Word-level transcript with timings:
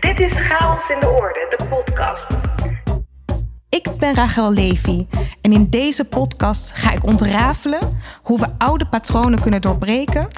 Dit 0.00 0.20
is 0.20 0.32
Chaos 0.32 0.88
in 0.88 1.00
de 1.00 1.08
Orde, 1.08 1.56
de 1.56 1.64
podcast. 1.64 2.26
Ik 3.68 3.88
ben 3.98 4.14
Rachel 4.14 4.52
Levy 4.52 5.06
en 5.40 5.52
in 5.52 5.70
deze 5.70 6.04
podcast 6.04 6.72
ga 6.72 6.92
ik 6.92 7.04
ontrafelen 7.04 7.98
hoe 8.22 8.38
we 8.38 8.46
oude 8.58 8.86
patronen 8.86 9.40
kunnen 9.40 9.60
doorbreken 9.60 10.28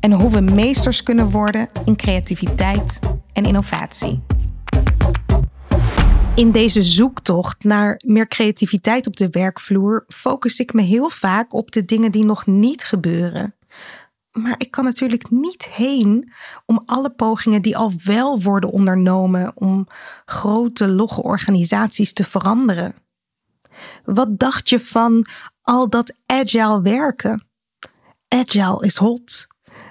en 0.00 0.12
hoe 0.12 0.30
we 0.30 0.40
meesters 0.40 1.02
kunnen 1.02 1.30
worden 1.30 1.68
in 1.84 1.96
creativiteit 1.96 2.98
en 3.32 3.44
innovatie. 3.44 4.22
In 6.34 6.50
deze 6.50 6.82
zoektocht 6.82 7.64
naar 7.64 8.00
meer 8.06 8.28
creativiteit 8.28 9.06
op 9.06 9.16
de 9.16 9.28
werkvloer 9.30 10.04
focus 10.08 10.60
ik 10.60 10.72
me 10.72 10.82
heel 10.82 11.10
vaak 11.10 11.54
op 11.54 11.70
de 11.70 11.84
dingen 11.84 12.12
die 12.12 12.24
nog 12.24 12.46
niet 12.46 12.84
gebeuren. 12.84 13.54
Maar 14.32 14.54
ik 14.58 14.70
kan 14.70 14.84
natuurlijk 14.84 15.30
niet 15.30 15.64
heen 15.64 16.32
om 16.66 16.82
alle 16.86 17.10
pogingen 17.10 17.62
die 17.62 17.76
al 17.76 17.92
wel 18.04 18.42
worden 18.42 18.70
ondernomen 18.70 19.52
om 19.54 19.86
grote 20.24 20.88
logge 20.88 21.22
organisaties 21.22 22.12
te 22.12 22.24
veranderen. 22.24 22.94
Wat 24.04 24.38
dacht 24.38 24.68
je 24.68 24.80
van 24.80 25.26
al 25.62 25.88
dat 25.88 26.14
agile 26.26 26.82
werken? 26.82 27.44
Agile 28.28 28.84
is 28.84 28.96
hot. 28.96 29.46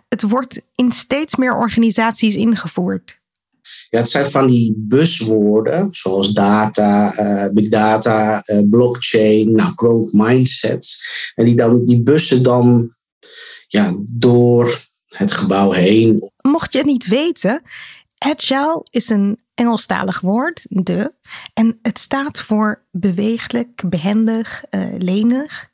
Het 0.08 0.22
wordt 0.22 0.62
in 0.76 0.92
steeds 0.92 1.36
meer 1.36 1.56
organisaties 1.56 2.36
ingevoerd. 2.36 3.20
Ja, 3.90 4.00
het 4.00 4.10
zijn 4.10 4.26
van 4.26 4.48
die 4.48 4.74
buswoorden, 4.78 5.88
zoals 5.92 6.34
data, 6.34 7.20
uh, 7.20 7.54
big 7.54 7.70
data, 7.70 8.42
uh, 8.46 8.70
blockchain, 8.70 9.52
nou, 9.52 9.72
growth 9.76 10.14
mindsets. 10.14 11.02
En 11.36 11.46
die, 11.46 11.56
dan, 11.56 11.86
die 11.86 12.02
bussen 12.04 12.44
dan 12.44 12.94
ja, 13.70 13.94
door 14.12 14.80
het 15.08 15.32
gebouw 15.32 15.72
heen. 15.72 16.32
Mocht 16.42 16.72
je 16.72 16.78
het 16.78 16.88
niet 16.88 17.08
weten, 17.08 17.62
agile 18.18 18.86
is 18.90 19.10
een 19.10 19.40
Engelstalig 19.60 20.20
woord, 20.20 20.66
de. 20.70 21.14
En 21.54 21.80
het 21.82 22.00
staat 22.00 22.40
voor 22.40 22.82
beweeglijk, 22.92 23.90
behendig, 23.90 24.64
uh, 24.70 24.98
lenig. 24.98 25.70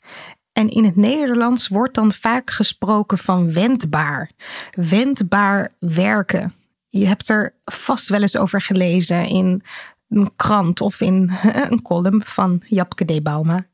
En 0.52 0.70
in 0.70 0.84
het 0.84 0.96
Nederlands 0.96 1.68
wordt 1.68 1.94
dan 1.96 2.12
vaak 2.12 2.52
gesproken 2.52 3.18
van 3.18 3.54
wendbaar. 3.54 4.32
Wendbaar 4.72 5.74
werken. 5.80 6.54
Je 6.88 7.06
hebt 7.06 7.30
er 7.30 7.54
vast 7.64 8.10
wel 8.10 8.22
eens 8.22 8.38
over 8.38 8.62
gelezen 8.62 9.28
in 9.28 9.64
een 10.10 10.36
krant 10.36 10.82
of 10.82 11.02
in 11.02 11.32
een 11.70 11.82
column 11.82 12.22
van 12.24 12.62
Japke 12.68 13.06
D. 13.06 13.24
Bauma 13.24 13.66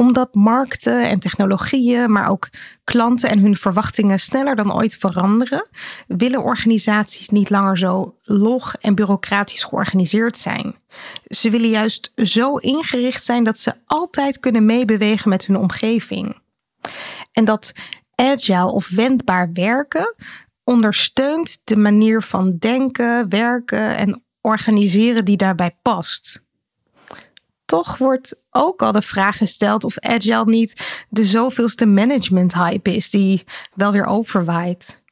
omdat 0.00 0.34
markten 0.34 1.08
en 1.08 1.20
technologieën, 1.20 2.12
maar 2.12 2.28
ook 2.28 2.48
klanten 2.84 3.30
en 3.30 3.38
hun 3.38 3.56
verwachtingen 3.56 4.20
sneller 4.20 4.56
dan 4.56 4.74
ooit 4.74 4.96
veranderen, 4.96 5.68
willen 6.06 6.42
organisaties 6.42 7.28
niet 7.28 7.50
langer 7.50 7.78
zo 7.78 8.16
log 8.22 8.74
en 8.74 8.94
bureaucratisch 8.94 9.64
georganiseerd 9.64 10.36
zijn. 10.36 10.74
Ze 11.26 11.50
willen 11.50 11.68
juist 11.68 12.12
zo 12.16 12.56
ingericht 12.56 13.24
zijn 13.24 13.44
dat 13.44 13.58
ze 13.58 13.74
altijd 13.86 14.40
kunnen 14.40 14.66
meebewegen 14.66 15.28
met 15.28 15.46
hun 15.46 15.56
omgeving. 15.56 16.40
En 17.32 17.44
dat 17.44 17.72
agile 18.14 18.72
of 18.72 18.88
wendbaar 18.88 19.50
werken 19.52 20.14
ondersteunt 20.64 21.60
de 21.64 21.76
manier 21.76 22.22
van 22.22 22.56
denken, 22.58 23.28
werken 23.28 23.96
en 23.96 24.24
organiseren 24.40 25.24
die 25.24 25.36
daarbij 25.36 25.78
past 25.82 26.46
toch 27.68 27.98
wordt 27.98 28.42
ook 28.50 28.82
al 28.82 28.92
de 28.92 29.02
vraag 29.02 29.36
gesteld 29.36 29.84
of 29.84 29.98
agile 29.98 30.44
niet 30.44 31.04
de 31.08 31.24
zoveelste 31.24 31.86
management 31.86 32.54
hype 32.54 32.94
is 32.94 33.10
die 33.10 33.44
wel 33.74 33.92
weer 33.92 34.06
overwaait. 34.06 35.02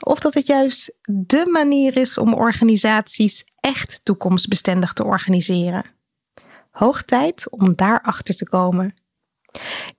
Of 0.00 0.18
dat 0.18 0.34
het 0.34 0.46
juist 0.46 0.94
de 1.02 1.48
manier 1.50 1.96
is 1.96 2.18
om 2.18 2.34
organisaties 2.34 3.44
echt 3.60 4.00
toekomstbestendig 4.02 4.92
te 4.92 5.04
organiseren. 5.04 5.84
Hoog 6.70 7.02
tijd 7.02 7.50
om 7.50 7.74
daarachter 7.76 8.34
te 8.34 8.48
komen. 8.48 8.94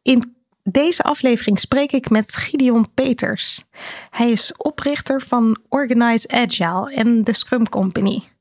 In 0.01 0.35
deze 0.63 1.03
aflevering 1.03 1.59
spreek 1.59 1.91
ik 1.91 2.09
met 2.09 2.35
Gideon 2.35 2.93
Peters. 2.93 3.63
Hij 4.09 4.31
is 4.31 4.53
oprichter 4.55 5.21
van 5.21 5.57
Organize 5.69 6.27
Agile 6.27 6.93
en 6.93 7.23
de 7.23 7.33
Scrum 7.33 7.69
Company. 7.69 8.32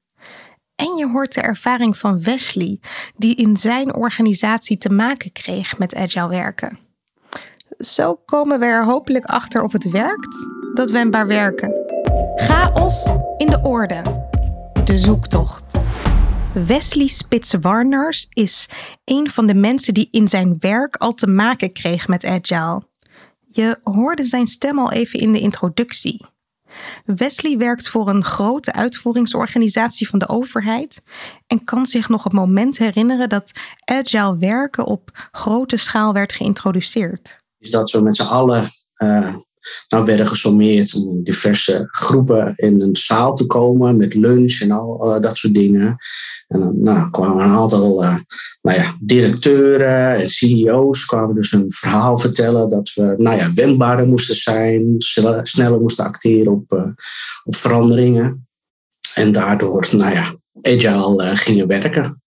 En 0.82 0.97
je 0.97 1.09
hoort 1.09 1.34
de 1.34 1.41
ervaring 1.41 1.97
van 1.97 2.22
Wesley, 2.22 2.81
die 3.16 3.34
in 3.34 3.56
zijn 3.56 3.94
organisatie 3.94 4.76
te 4.76 4.88
maken 4.88 5.32
kreeg 5.32 5.78
met 5.78 5.94
agile 5.94 6.28
werken. 6.28 6.78
Zo 7.78 8.15
komen 8.15 8.59
we 8.59 8.65
er 8.65 8.84
hopelijk 8.84 9.25
achter 9.25 9.62
of 9.62 9.72
het 9.72 9.91
werkt 9.91 10.37
dat 10.75 10.91
wendbaar 10.91 11.26
werken. 11.26 11.72
Chaos 12.37 13.09
in 13.37 13.47
de 13.47 13.60
orde. 13.62 14.03
De 14.84 14.98
zoektocht. 14.98 15.78
Wesley 16.66 17.06
Spitz-Warners 17.06 18.26
is 18.28 18.69
een 19.04 19.31
van 19.31 19.47
de 19.47 19.54
mensen 19.54 19.94
die 19.94 20.09
in 20.10 20.28
zijn 20.28 20.56
werk 20.59 20.97
al 20.97 21.15
te 21.15 21.26
maken 21.26 21.72
kreeg 21.72 22.09
met 22.09 22.25
agile. 22.25 22.82
Je 23.50 23.78
hoorde 23.82 24.26
zijn 24.26 24.47
stem 24.47 24.78
al 24.78 24.92
even 24.92 25.21
in 25.21 25.32
de 25.32 25.41
introductie. 25.41 26.25
Wesley 27.05 27.56
werkt 27.56 27.88
voor 27.88 28.09
een 28.09 28.25
grote 28.25 28.72
uitvoeringsorganisatie 28.72 30.09
van 30.09 30.19
de 30.19 30.28
overheid 30.28 31.03
en 31.47 31.65
kan 31.65 31.87
zich 31.87 32.09
nog 32.09 32.25
het 32.25 32.33
moment 32.33 32.78
herinneren 32.78 33.28
dat 33.28 33.53
agile 33.84 34.37
werken 34.37 34.84
op 34.87 35.28
grote 35.33 35.77
schaal 35.77 36.12
werd 36.12 36.33
geïntroduceerd. 36.33 37.41
Is 37.59 37.71
dat 37.71 37.91
we 37.91 38.00
met 38.00 38.16
z'n 38.16 38.22
allen 38.22 38.69
uh, 38.97 39.34
nou 39.88 40.04
werden 40.04 40.26
gesommeerd 40.26 40.94
om 40.94 41.24
diverse 41.24 41.86
groepen 41.90 42.52
in 42.56 42.80
een 42.80 42.96
zaal 42.96 43.34
te 43.34 43.46
komen 43.46 43.96
met 43.96 44.14
lunch 44.14 44.60
en 44.60 44.70
al 44.70 45.14
uh, 45.16 45.22
dat 45.22 45.36
soort 45.36 45.54
dingen. 45.54 45.96
En 46.48 46.60
dan 46.60 46.82
nou, 46.82 47.10
kwamen 47.10 47.44
een 47.44 47.50
aantal 47.50 48.02
uh, 48.02 48.16
nou 48.62 48.78
ja, 48.78 48.96
directeuren 49.00 50.16
en 50.16 50.30
CEO's 50.30 51.04
kwamen 51.04 51.34
dus 51.34 51.52
een 51.52 51.70
verhaal 51.70 52.18
vertellen 52.18 52.68
dat 52.68 52.92
we 52.94 53.14
nou 53.16 53.36
ja, 53.36 53.52
wendbaarder 53.54 54.06
moesten 54.06 54.36
zijn, 54.36 54.94
sneller 55.42 55.80
moesten 55.80 56.04
acteren 56.04 56.52
op, 56.52 56.72
uh, 56.72 56.82
op 57.44 57.56
veranderingen. 57.56 58.46
En 59.14 59.32
daardoor, 59.32 59.88
nou 59.90 60.14
ja, 60.14 60.36
agile 60.62 61.36
gingen 61.36 61.66
werken. 61.66 62.22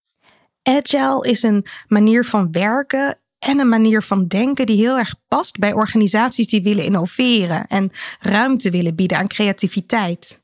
Agile 0.64 1.28
is 1.30 1.44
een 1.44 1.66
manier 1.88 2.26
van 2.26 2.52
werken 2.52 3.20
en 3.46 3.60
een 3.60 3.70
manier 3.70 4.04
van 4.04 4.28
denken 4.28 4.66
die 4.66 4.78
heel 4.78 4.98
erg 4.98 5.16
past 5.28 5.60
bij 5.60 5.74
organisaties 5.74 6.48
die 6.48 6.64
willen 6.64 6.84
innoveren 6.84 7.68
en 7.68 7.92
ruimte 8.20 8.70
willen 8.70 8.96
bieden 8.96 9.18
aan 9.18 9.28
creativiteit. 9.28 10.44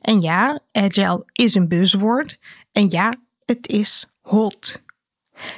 En 0.00 0.20
ja, 0.20 0.60
agile 0.72 1.24
is 1.32 1.54
een 1.54 1.68
buzzwoord. 1.68 2.38
En 2.72 2.88
ja, 2.88 3.14
het 3.44 3.68
is 3.68 4.06
hot. 4.20 4.82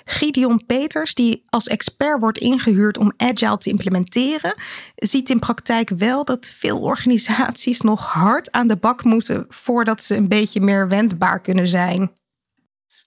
Gideon 0.05 0.67
Peters, 0.67 1.15
die 1.15 1.43
als 1.49 1.67
expert 1.67 2.21
wordt 2.21 2.39
ingehuurd 2.39 2.99
om 2.99 3.13
agile 3.17 3.59
te 3.59 3.71
implementeren, 3.71 4.61
ziet 4.95 5.31
in 5.31 5.39
praktijk 5.39 5.89
wel 5.89 6.25
dat 6.25 6.47
veel 6.47 6.81
organisaties 6.81 7.81
nog 7.81 8.07
hard 8.07 8.51
aan 8.51 8.69
de 8.69 8.77
bak 8.77 9.05
moeten 9.05 9.47
voordat 9.49 10.03
ze 10.03 10.17
een 10.17 10.29
beetje 10.29 10.61
meer 10.61 10.89
wendbaar 10.89 11.41
kunnen 11.41 11.69
zijn 11.69 12.11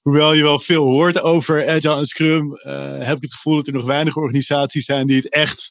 hoewel 0.05 0.33
je 0.33 0.43
wel 0.43 0.59
veel 0.59 0.83
hoort 0.83 1.21
over 1.21 1.69
Agile 1.69 1.95
en 1.95 2.05
Scrum, 2.05 2.51
uh, 2.51 2.97
heb 2.97 3.15
ik 3.15 3.21
het 3.21 3.33
gevoel 3.33 3.55
dat 3.55 3.67
er 3.67 3.73
nog 3.73 3.85
weinig 3.85 4.15
organisaties 4.15 4.85
zijn 4.85 5.07
die 5.07 5.15
het 5.15 5.29
echt 5.29 5.69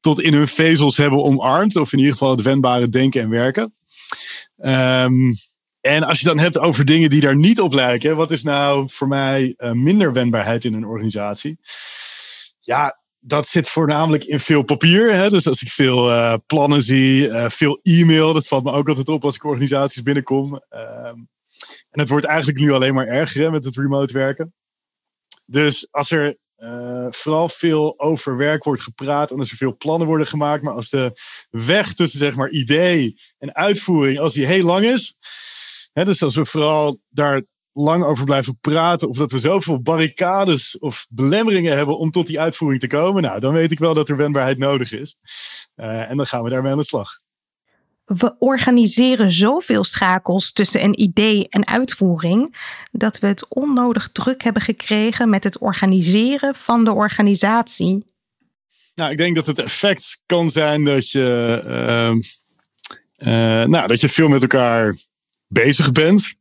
tot 0.00 0.20
in 0.20 0.34
hun 0.34 0.48
vezels 0.48 0.96
hebben 0.96 1.22
omarmd. 1.22 1.76
Of 1.76 1.92
in 1.92 1.98
ieder 1.98 2.12
geval 2.12 2.30
het 2.30 2.42
wendbare 2.42 2.88
denken 2.88 3.22
en 3.22 3.28
werken. 3.28 3.74
Um, 4.58 5.34
en 5.80 6.02
als 6.02 6.20
je 6.20 6.26
dan 6.26 6.38
hebt 6.38 6.58
over 6.58 6.84
dingen 6.84 7.10
die 7.10 7.20
daar 7.20 7.36
niet 7.36 7.60
op 7.60 7.72
lijken, 7.72 8.16
wat 8.16 8.30
is 8.30 8.42
nou 8.42 8.90
voor 8.90 9.08
mij 9.08 9.54
uh, 9.58 9.70
minder 9.70 10.12
wendbaarheid 10.12 10.64
in 10.64 10.74
een 10.74 10.86
organisatie? 10.86 11.58
Ja, 12.60 13.00
dat 13.18 13.48
zit 13.48 13.68
voornamelijk 13.68 14.24
in 14.24 14.40
veel 14.40 14.62
papier. 14.62 15.14
Hè? 15.14 15.30
Dus 15.30 15.46
als 15.46 15.62
ik 15.62 15.68
veel 15.68 16.10
uh, 16.10 16.34
plannen 16.46 16.82
zie, 16.82 17.30
veel 17.32 17.80
e-mail, 17.82 18.32
dat 18.32 18.46
valt 18.46 18.64
me 18.64 18.72
ook 18.72 18.88
altijd 18.88 19.08
op 19.08 19.24
als 19.24 19.34
ik 19.34 19.44
organisaties 19.44 20.02
binnenkom. 20.02 20.62
Uh, 20.70 21.12
en 21.92 22.00
het 22.00 22.08
wordt 22.08 22.26
eigenlijk 22.26 22.58
nu 22.58 22.72
alleen 22.72 22.94
maar 22.94 23.06
erger 23.06 23.50
met 23.50 23.64
het 23.64 23.76
remote 23.76 24.12
werken. 24.12 24.54
Dus 25.46 25.88
als 25.90 26.10
er 26.10 26.36
uh, 26.58 27.06
vooral 27.10 27.48
veel 27.48 28.00
over 28.00 28.36
werk 28.36 28.64
wordt 28.64 28.82
gepraat 28.82 29.30
en 29.30 29.38
als 29.38 29.50
er 29.50 29.56
veel 29.56 29.76
plannen 29.76 30.06
worden 30.06 30.26
gemaakt, 30.26 30.62
maar 30.62 30.74
als 30.74 30.90
de 30.90 31.12
weg 31.50 31.94
tussen 31.94 32.18
zeg 32.18 32.34
maar 32.34 32.50
idee 32.50 33.14
en 33.38 33.54
uitvoering, 33.54 34.18
als 34.18 34.34
die 34.34 34.46
heel 34.46 34.64
lang 34.64 34.84
is, 34.84 35.16
hè, 35.92 36.04
dus 36.04 36.22
als 36.22 36.34
we 36.34 36.44
vooral 36.44 37.00
daar 37.08 37.42
lang 37.72 38.04
over 38.04 38.24
blijven 38.24 38.58
praten 38.60 39.08
of 39.08 39.16
dat 39.16 39.32
we 39.32 39.38
zoveel 39.38 39.82
barricades 39.82 40.78
of 40.78 41.06
belemmeringen 41.10 41.76
hebben 41.76 41.98
om 41.98 42.10
tot 42.10 42.26
die 42.26 42.40
uitvoering 42.40 42.80
te 42.80 42.86
komen, 42.86 43.22
nou, 43.22 43.40
dan 43.40 43.52
weet 43.52 43.72
ik 43.72 43.78
wel 43.78 43.94
dat 43.94 44.08
er 44.08 44.16
wendbaarheid 44.16 44.58
nodig 44.58 44.92
is. 44.92 45.16
Uh, 45.76 46.10
en 46.10 46.16
dan 46.16 46.26
gaan 46.26 46.42
we 46.42 46.50
daarmee 46.50 46.72
aan 46.72 46.78
de 46.78 46.84
slag 46.84 47.21
we 48.16 48.34
organiseren 48.38 49.32
zoveel 49.32 49.84
schakels 49.84 50.52
tussen 50.52 50.84
een 50.84 51.00
idee 51.00 51.48
en 51.48 51.66
uitvoering 51.66 52.56
dat 52.90 53.18
we 53.18 53.26
het 53.26 53.48
onnodig 53.48 54.10
druk 54.12 54.42
hebben 54.42 54.62
gekregen 54.62 55.30
met 55.30 55.44
het 55.44 55.58
organiseren 55.58 56.54
van 56.54 56.84
de 56.84 56.92
organisatie. 56.92 58.04
Nou, 58.94 59.10
ik 59.10 59.18
denk 59.18 59.34
dat 59.34 59.46
het 59.46 59.58
effect 59.58 60.22
kan 60.26 60.50
zijn 60.50 60.84
dat 60.84 61.10
je, 61.10 61.62
uh, 61.66 62.10
uh, 63.28 63.66
nou, 63.66 63.86
dat 63.86 64.00
je 64.00 64.08
veel 64.08 64.28
met 64.28 64.42
elkaar 64.42 64.96
bezig 65.46 65.92
bent. 65.92 66.32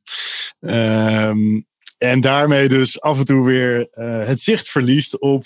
Ehm, 0.59 1.62
en 1.97 2.21
daarmee 2.21 2.67
dus 2.67 3.01
af 3.01 3.19
en 3.19 3.25
toe 3.25 3.45
weer 3.45 3.89
eh, 3.91 4.27
het 4.27 4.39
zicht 4.39 4.69
verliest 4.69 5.19
op 5.19 5.45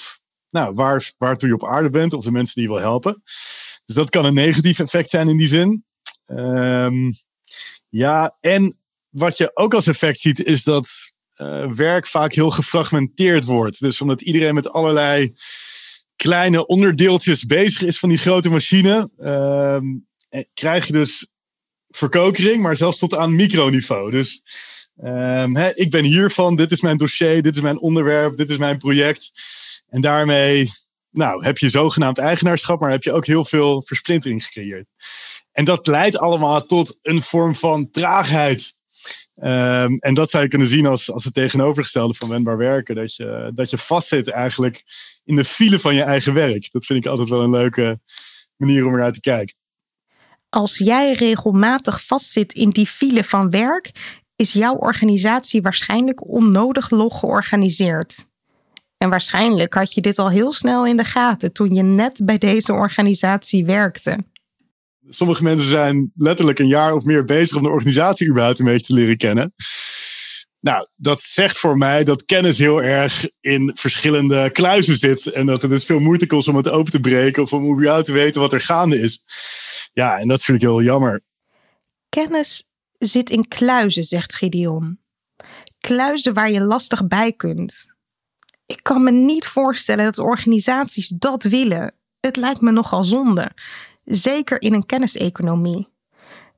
nou, 0.49 0.73
waar, 0.73 1.11
waartoe 1.17 1.49
je 1.49 1.55
op 1.55 1.65
aarde 1.65 1.89
bent 1.89 2.13
of 2.13 2.23
de 2.23 2.31
mensen 2.31 2.55
die 2.55 2.63
je 2.63 2.69
wil 2.69 2.79
helpen. 2.79 3.21
Dus 3.85 3.95
dat 3.95 4.09
kan 4.09 4.25
een 4.25 4.33
negatief 4.33 4.79
effect 4.79 5.09
zijn 5.09 5.29
in 5.29 5.37
die 5.37 5.47
zin. 5.47 5.85
Ehm, 6.25 7.11
ja, 7.89 8.37
en 8.41 8.79
wat 9.09 9.37
je 9.37 9.51
ook 9.53 9.73
als 9.73 9.87
effect 9.87 10.19
ziet, 10.19 10.43
is 10.43 10.63
dat 10.63 10.87
uh, 11.37 11.71
werk 11.71 12.07
vaak 12.07 12.33
heel 12.33 12.49
gefragmenteerd 12.51 13.45
wordt. 13.45 13.79
Dus 13.79 14.01
omdat 14.01 14.21
iedereen 14.21 14.53
met 14.53 14.69
allerlei 14.69 15.33
kleine 16.15 16.65
onderdeeltjes 16.65 17.45
bezig 17.45 17.81
is 17.81 17.99
van 17.99 18.09
die 18.09 18.17
grote 18.17 18.49
machine, 18.49 19.09
uh, 19.19 19.77
krijg 20.53 20.87
je 20.87 20.93
dus 20.93 21.31
verkokering, 21.89 22.61
maar 22.61 22.77
zelfs 22.77 22.99
tot 22.99 23.15
aan 23.15 23.35
microniveau. 23.35 24.11
Dus 24.11 24.43
um, 25.03 25.55
hè, 25.55 25.73
ik 25.73 25.91
ben 25.91 26.03
hiervan, 26.03 26.55
dit 26.55 26.71
is 26.71 26.81
mijn 26.81 26.97
dossier, 26.97 27.41
dit 27.41 27.55
is 27.55 27.61
mijn 27.61 27.79
onderwerp, 27.79 28.37
dit 28.37 28.49
is 28.49 28.57
mijn 28.57 28.77
project. 28.77 29.31
En 29.87 30.01
daarmee 30.01 30.71
nou, 31.09 31.45
heb 31.45 31.57
je 31.57 31.69
zogenaamd 31.69 32.17
eigenaarschap, 32.17 32.79
maar 32.79 32.91
heb 32.91 33.03
je 33.03 33.13
ook 33.13 33.25
heel 33.25 33.45
veel 33.45 33.83
versplintering 33.85 34.43
gecreëerd. 34.43 34.87
En 35.55 35.65
dat 35.65 35.87
leidt 35.87 36.17
allemaal 36.17 36.65
tot 36.65 36.99
een 37.01 37.21
vorm 37.21 37.55
van 37.55 37.91
traagheid. 37.91 38.73
Um, 39.35 39.97
en 39.99 40.13
dat 40.13 40.29
zou 40.29 40.43
je 40.43 40.49
kunnen 40.49 40.67
zien 40.67 40.85
als, 40.85 41.11
als 41.11 41.23
het 41.23 41.33
tegenovergestelde 41.33 42.13
van 42.13 42.29
wendbaar 42.29 42.57
werken. 42.57 42.95
Dat 42.95 43.15
je, 43.15 43.51
dat 43.55 43.69
je 43.69 43.77
vastzit 43.77 44.29
eigenlijk 44.29 44.83
in 45.23 45.35
de 45.35 45.43
file 45.43 45.79
van 45.79 45.95
je 45.95 46.01
eigen 46.01 46.33
werk. 46.33 46.71
Dat 46.71 46.85
vind 46.85 47.05
ik 47.05 47.11
altijd 47.11 47.29
wel 47.29 47.41
een 47.41 47.49
leuke 47.49 47.99
manier 48.57 48.85
om 48.85 48.93
eruit 48.93 49.13
te 49.13 49.19
kijken. 49.19 49.55
Als 50.49 50.77
jij 50.77 51.13
regelmatig 51.13 52.05
vastzit 52.05 52.53
in 52.53 52.69
die 52.69 52.87
file 52.87 53.23
van 53.23 53.49
werk, 53.49 53.91
is 54.35 54.53
jouw 54.53 54.75
organisatie 54.75 55.61
waarschijnlijk 55.61 56.27
onnodig 56.27 56.89
log 56.89 57.19
georganiseerd. 57.19 58.27
En 58.97 59.09
waarschijnlijk 59.09 59.73
had 59.73 59.93
je 59.93 60.01
dit 60.01 60.19
al 60.19 60.29
heel 60.29 60.53
snel 60.53 60.85
in 60.85 60.97
de 60.97 61.03
gaten 61.03 61.53
toen 61.53 61.73
je 61.73 61.83
net 61.83 62.21
bij 62.23 62.37
deze 62.37 62.73
organisatie 62.73 63.65
werkte. 63.65 64.17
Sommige 65.09 65.43
mensen 65.43 65.69
zijn 65.69 66.11
letterlijk 66.15 66.59
een 66.59 66.67
jaar 66.67 66.93
of 66.93 67.05
meer 67.05 67.25
bezig 67.25 67.57
om 67.57 67.63
de 67.63 67.69
organisatie 67.69 68.29
überhaupt 68.29 68.59
een 68.59 68.65
beetje 68.65 68.85
te 68.85 68.93
leren 68.93 69.17
kennen. 69.17 69.53
Nou, 70.59 70.87
dat 70.95 71.19
zegt 71.19 71.57
voor 71.57 71.77
mij 71.77 72.03
dat 72.03 72.25
kennis 72.25 72.57
heel 72.57 72.83
erg 72.83 73.29
in 73.39 73.71
verschillende 73.75 74.51
kluizen 74.51 74.97
zit. 74.97 75.25
En 75.25 75.45
dat 75.45 75.61
het 75.61 75.71
dus 75.71 75.85
veel 75.85 75.99
moeite 75.99 76.27
kost 76.27 76.47
om 76.47 76.55
het 76.55 76.69
open 76.69 76.91
te 76.91 76.99
breken 76.99 77.43
of 77.43 77.53
om 77.53 77.73
überhaupt 77.73 78.05
te 78.05 78.11
weten 78.11 78.41
wat 78.41 78.53
er 78.53 78.59
gaande 78.59 78.99
is. 78.99 79.23
Ja, 79.93 80.17
en 80.17 80.27
dat 80.27 80.43
vind 80.43 80.57
ik 80.57 80.63
heel 80.63 80.81
jammer. 80.81 81.23
Kennis 82.09 82.69
zit 82.97 83.29
in 83.29 83.47
kluizen, 83.47 84.03
zegt 84.03 84.35
Gideon. 84.35 84.99
Kluizen 85.79 86.33
waar 86.33 86.51
je 86.51 86.61
lastig 86.61 87.07
bij 87.07 87.33
kunt. 87.33 87.85
Ik 88.65 88.79
kan 88.83 89.03
me 89.03 89.11
niet 89.11 89.45
voorstellen 89.45 90.05
dat 90.05 90.19
organisaties 90.19 91.07
dat 91.07 91.43
willen. 91.43 91.93
Het 92.19 92.35
lijkt 92.35 92.61
me 92.61 92.71
nogal 92.71 93.03
zonde. 93.03 93.51
Zeker 94.05 94.61
in 94.61 94.73
een 94.73 94.85
kenniseconomie. 94.85 95.87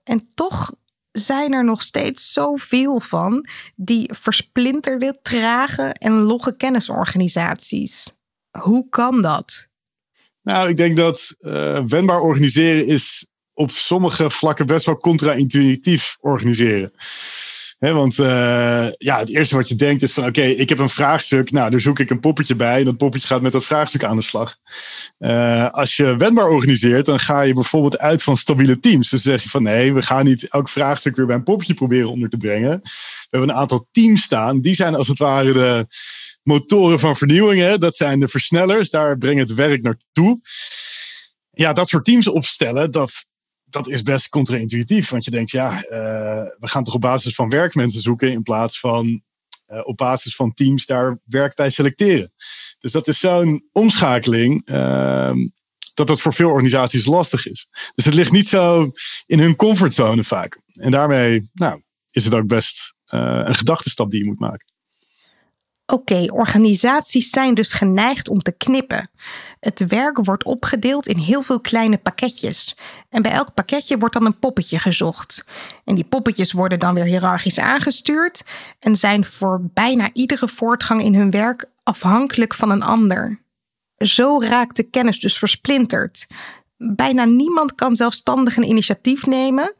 En 0.03 0.27
toch 0.33 0.73
zijn 1.11 1.53
er 1.53 1.65
nog 1.65 1.81
steeds 1.81 2.33
zoveel 2.33 2.99
van 2.99 3.47
die 3.75 4.09
versplinterde, 4.13 5.19
trage 5.21 5.83
en 5.83 6.11
logge 6.11 6.55
kennisorganisaties. 6.55 8.17
Hoe 8.59 8.89
kan 8.89 9.21
dat? 9.21 9.67
Nou, 10.41 10.69
ik 10.69 10.77
denk 10.77 10.97
dat 10.97 11.35
uh, 11.39 11.83
wendbaar 11.87 12.19
organiseren 12.19 12.87
is 12.87 13.31
op 13.53 13.71
sommige 13.71 14.29
vlakken 14.29 14.65
best 14.65 14.85
wel 14.85 14.97
contra-intuïtief 14.97 16.17
organiseren. 16.19 16.91
Want 17.79 18.17
uh, 18.17 18.87
ja, 18.97 19.19
het 19.19 19.29
eerste 19.29 19.55
wat 19.55 19.67
je 19.67 19.75
denkt 19.75 20.03
is 20.03 20.13
van 20.13 20.25
oké, 20.25 20.41
ik 20.41 20.69
heb 20.69 20.79
een 20.79 20.89
vraagstuk. 20.89 21.51
Nou, 21.51 21.69
daar 21.69 21.79
zoek 21.79 21.99
ik 21.99 22.09
een 22.09 22.19
poppetje 22.19 22.55
bij. 22.55 22.79
En 22.79 22.85
dat 22.85 22.97
poppetje 22.97 23.27
gaat 23.27 23.41
met 23.41 23.51
dat 23.51 23.65
vraagstuk 23.65 24.03
aan 24.03 24.15
de 24.15 24.21
slag. 24.21 24.55
Uh, 25.19 25.69
als 25.69 25.95
je 25.95 26.15
wendbaar 26.15 26.47
organiseert, 26.47 27.05
dan 27.05 27.19
ga 27.19 27.41
je 27.41 27.53
bijvoorbeeld 27.53 27.97
uit 27.97 28.23
van 28.23 28.37
stabiele 28.37 28.79
teams. 28.79 29.09
Dus 29.09 29.21
zeg 29.21 29.43
je 29.43 29.49
van 29.49 29.63
nee, 29.63 29.93
we 29.93 30.01
gaan 30.01 30.25
niet 30.25 30.47
elk 30.49 30.69
vraagstuk 30.69 31.15
weer 31.15 31.25
bij 31.25 31.35
een 31.35 31.43
poppetje 31.43 31.73
proberen 31.73 32.09
onder 32.09 32.29
te 32.29 32.37
brengen. 32.37 32.79
We 32.81 33.27
hebben 33.29 33.49
een 33.49 33.55
aantal 33.55 33.87
teams 33.91 34.23
staan. 34.23 34.61
Die 34.61 34.75
zijn 34.75 34.95
als 34.95 35.07
het 35.07 35.17
ware 35.17 35.53
de 35.53 35.85
motoren 36.43 36.99
van 36.99 37.17
vernieuwingen. 37.17 37.79
Dat 37.79 37.95
zijn 37.95 38.19
de 38.19 38.27
versnellers. 38.27 38.89
Daar 38.89 39.17
brengt 39.17 39.49
het 39.49 39.53
werk 39.53 39.81
naartoe. 39.81 40.41
Ja, 41.51 41.73
dat 41.73 41.87
soort 41.87 42.05
teams 42.05 42.27
opstellen, 42.27 42.91
dat, 42.91 43.11
dat 43.69 43.89
is 43.89 44.03
best 44.03 44.29
contra-intuïtief. 44.29 45.09
Want 45.09 45.23
je 45.23 45.31
denkt, 45.31 45.51
ja, 45.51 45.75
uh, 45.75 45.89
we 46.59 46.67
gaan 46.67 46.83
toch 46.83 46.93
op 46.93 47.01
basis 47.01 47.35
van 47.35 47.49
werkmensen 47.49 48.01
zoeken 48.01 48.31
in 48.31 48.43
plaats 48.43 48.79
van 48.79 49.21
uh, 49.67 49.79
op 49.83 49.97
basis 49.97 50.35
van 50.35 50.53
teams 50.53 50.85
daar 50.85 51.19
werk 51.23 51.55
bij 51.55 51.69
selecteren. 51.69 52.33
Dus 52.79 52.91
dat 52.91 53.07
is 53.07 53.19
zo'n 53.19 53.67
omschakeling 53.71 54.69
uh, 54.69 55.31
dat 55.93 56.07
dat 56.07 56.21
voor 56.21 56.33
veel 56.33 56.49
organisaties 56.49 57.05
lastig 57.05 57.47
is. 57.47 57.69
Dus 57.95 58.05
het 58.05 58.13
ligt 58.13 58.31
niet 58.31 58.47
zo 58.47 58.91
in 59.25 59.39
hun 59.39 59.55
comfortzone 59.55 60.23
vaak. 60.23 60.61
En 60.73 60.91
daarmee 60.91 61.49
nou, 61.53 61.81
is 62.11 62.25
het 62.25 62.33
ook 62.33 62.47
best 62.47 62.95
uh, 63.09 63.41
een 63.45 63.55
gedachtenstap 63.55 64.09
die 64.09 64.19
je 64.19 64.25
moet 64.25 64.39
maken. 64.39 64.65
Oké, 65.93 66.25
organisaties 66.31 67.29
zijn 67.29 67.53
dus 67.53 67.71
geneigd 67.71 68.29
om 68.29 68.39
te 68.39 68.51
knippen. 68.51 69.09
Het 69.59 69.87
werk 69.87 70.25
wordt 70.25 70.43
opgedeeld 70.43 71.07
in 71.07 71.17
heel 71.17 71.41
veel 71.41 71.59
kleine 71.59 71.97
pakketjes. 71.97 72.77
En 73.09 73.21
bij 73.21 73.31
elk 73.31 73.53
pakketje 73.53 73.97
wordt 73.97 74.13
dan 74.13 74.25
een 74.25 74.39
poppetje 74.39 74.79
gezocht. 74.79 75.45
En 75.83 75.95
die 75.95 76.03
poppetjes 76.03 76.51
worden 76.51 76.79
dan 76.79 76.93
weer 76.93 77.03
hiërarchisch 77.03 77.59
aangestuurd 77.59 78.43
en 78.79 78.95
zijn 78.95 79.25
voor 79.25 79.59
bijna 79.73 80.09
iedere 80.13 80.47
voortgang 80.47 81.01
in 81.01 81.15
hun 81.15 81.31
werk 81.31 81.69
afhankelijk 81.83 82.53
van 82.53 82.71
een 82.71 82.83
ander. 82.83 83.41
Zo 83.97 84.41
raakt 84.41 84.75
de 84.75 84.83
kennis 84.83 85.19
dus 85.19 85.37
versplinterd. 85.37 86.27
Bijna 86.77 87.25
niemand 87.25 87.75
kan 87.75 87.95
zelfstandig 87.95 88.57
een 88.57 88.69
initiatief 88.69 89.25
nemen. 89.25 89.73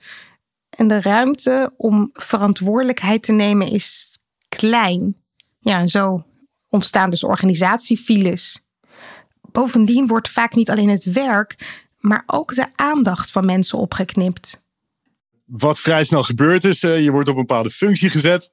En 0.69 0.88
de 0.88 1.01
ruimte 1.01 1.74
om 1.77 2.09
verantwoordelijkheid 2.13 3.24
te 3.24 3.31
nemen 3.31 3.68
is 3.68 4.18
klein. 4.50 5.15
Ja, 5.68 5.88
zo 5.88 6.25
ontstaan 6.69 7.10
dus 7.10 7.24
organisatiefiles. 7.24 8.66
Bovendien 9.52 10.08
wordt 10.08 10.30
vaak 10.30 10.56
niet 10.56 10.69
alleen 10.69 10.90
het 10.90 11.04
werk, 11.04 11.81
maar 12.00 12.24
ook 12.25 12.56
de 12.56 12.68
aandacht 12.75 13.31
van 13.31 13.46
mensen 13.46 13.78
opgeknipt. 13.78 14.66
Wat 15.45 15.80
vrij 15.80 16.04
snel 16.04 16.24
gebeurt 16.24 16.64
is, 16.64 16.83
uh, 16.83 17.04
je 17.04 17.12
wordt 17.12 17.30
op 17.30 17.36
een 17.36 17.45
bepaalde 17.45 17.69
functie 17.69 18.09
gezet. 18.09 18.52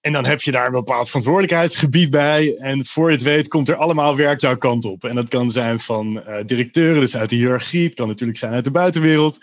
En 0.00 0.12
dan 0.12 0.24
heb 0.24 0.42
je 0.42 0.50
daar 0.50 0.66
een 0.66 0.72
bepaald 0.72 1.06
verantwoordelijkheidsgebied 1.06 2.10
bij. 2.10 2.56
En 2.56 2.86
voor 2.86 3.08
je 3.08 3.14
het 3.14 3.24
weet 3.24 3.48
komt 3.48 3.68
er 3.68 3.76
allemaal 3.76 4.16
werk 4.16 4.40
jouw 4.40 4.56
kant 4.56 4.84
op. 4.84 5.04
En 5.04 5.14
dat 5.14 5.28
kan 5.28 5.50
zijn 5.50 5.80
van 5.80 6.22
uh, 6.28 6.34
directeuren, 6.46 7.00
dus 7.00 7.16
uit 7.16 7.30
de 7.30 7.36
hiërarchie. 7.36 7.84
Het 7.84 7.94
kan 7.94 8.08
natuurlijk 8.08 8.38
zijn 8.38 8.52
uit 8.52 8.64
de 8.64 8.70
buitenwereld. 8.70 9.38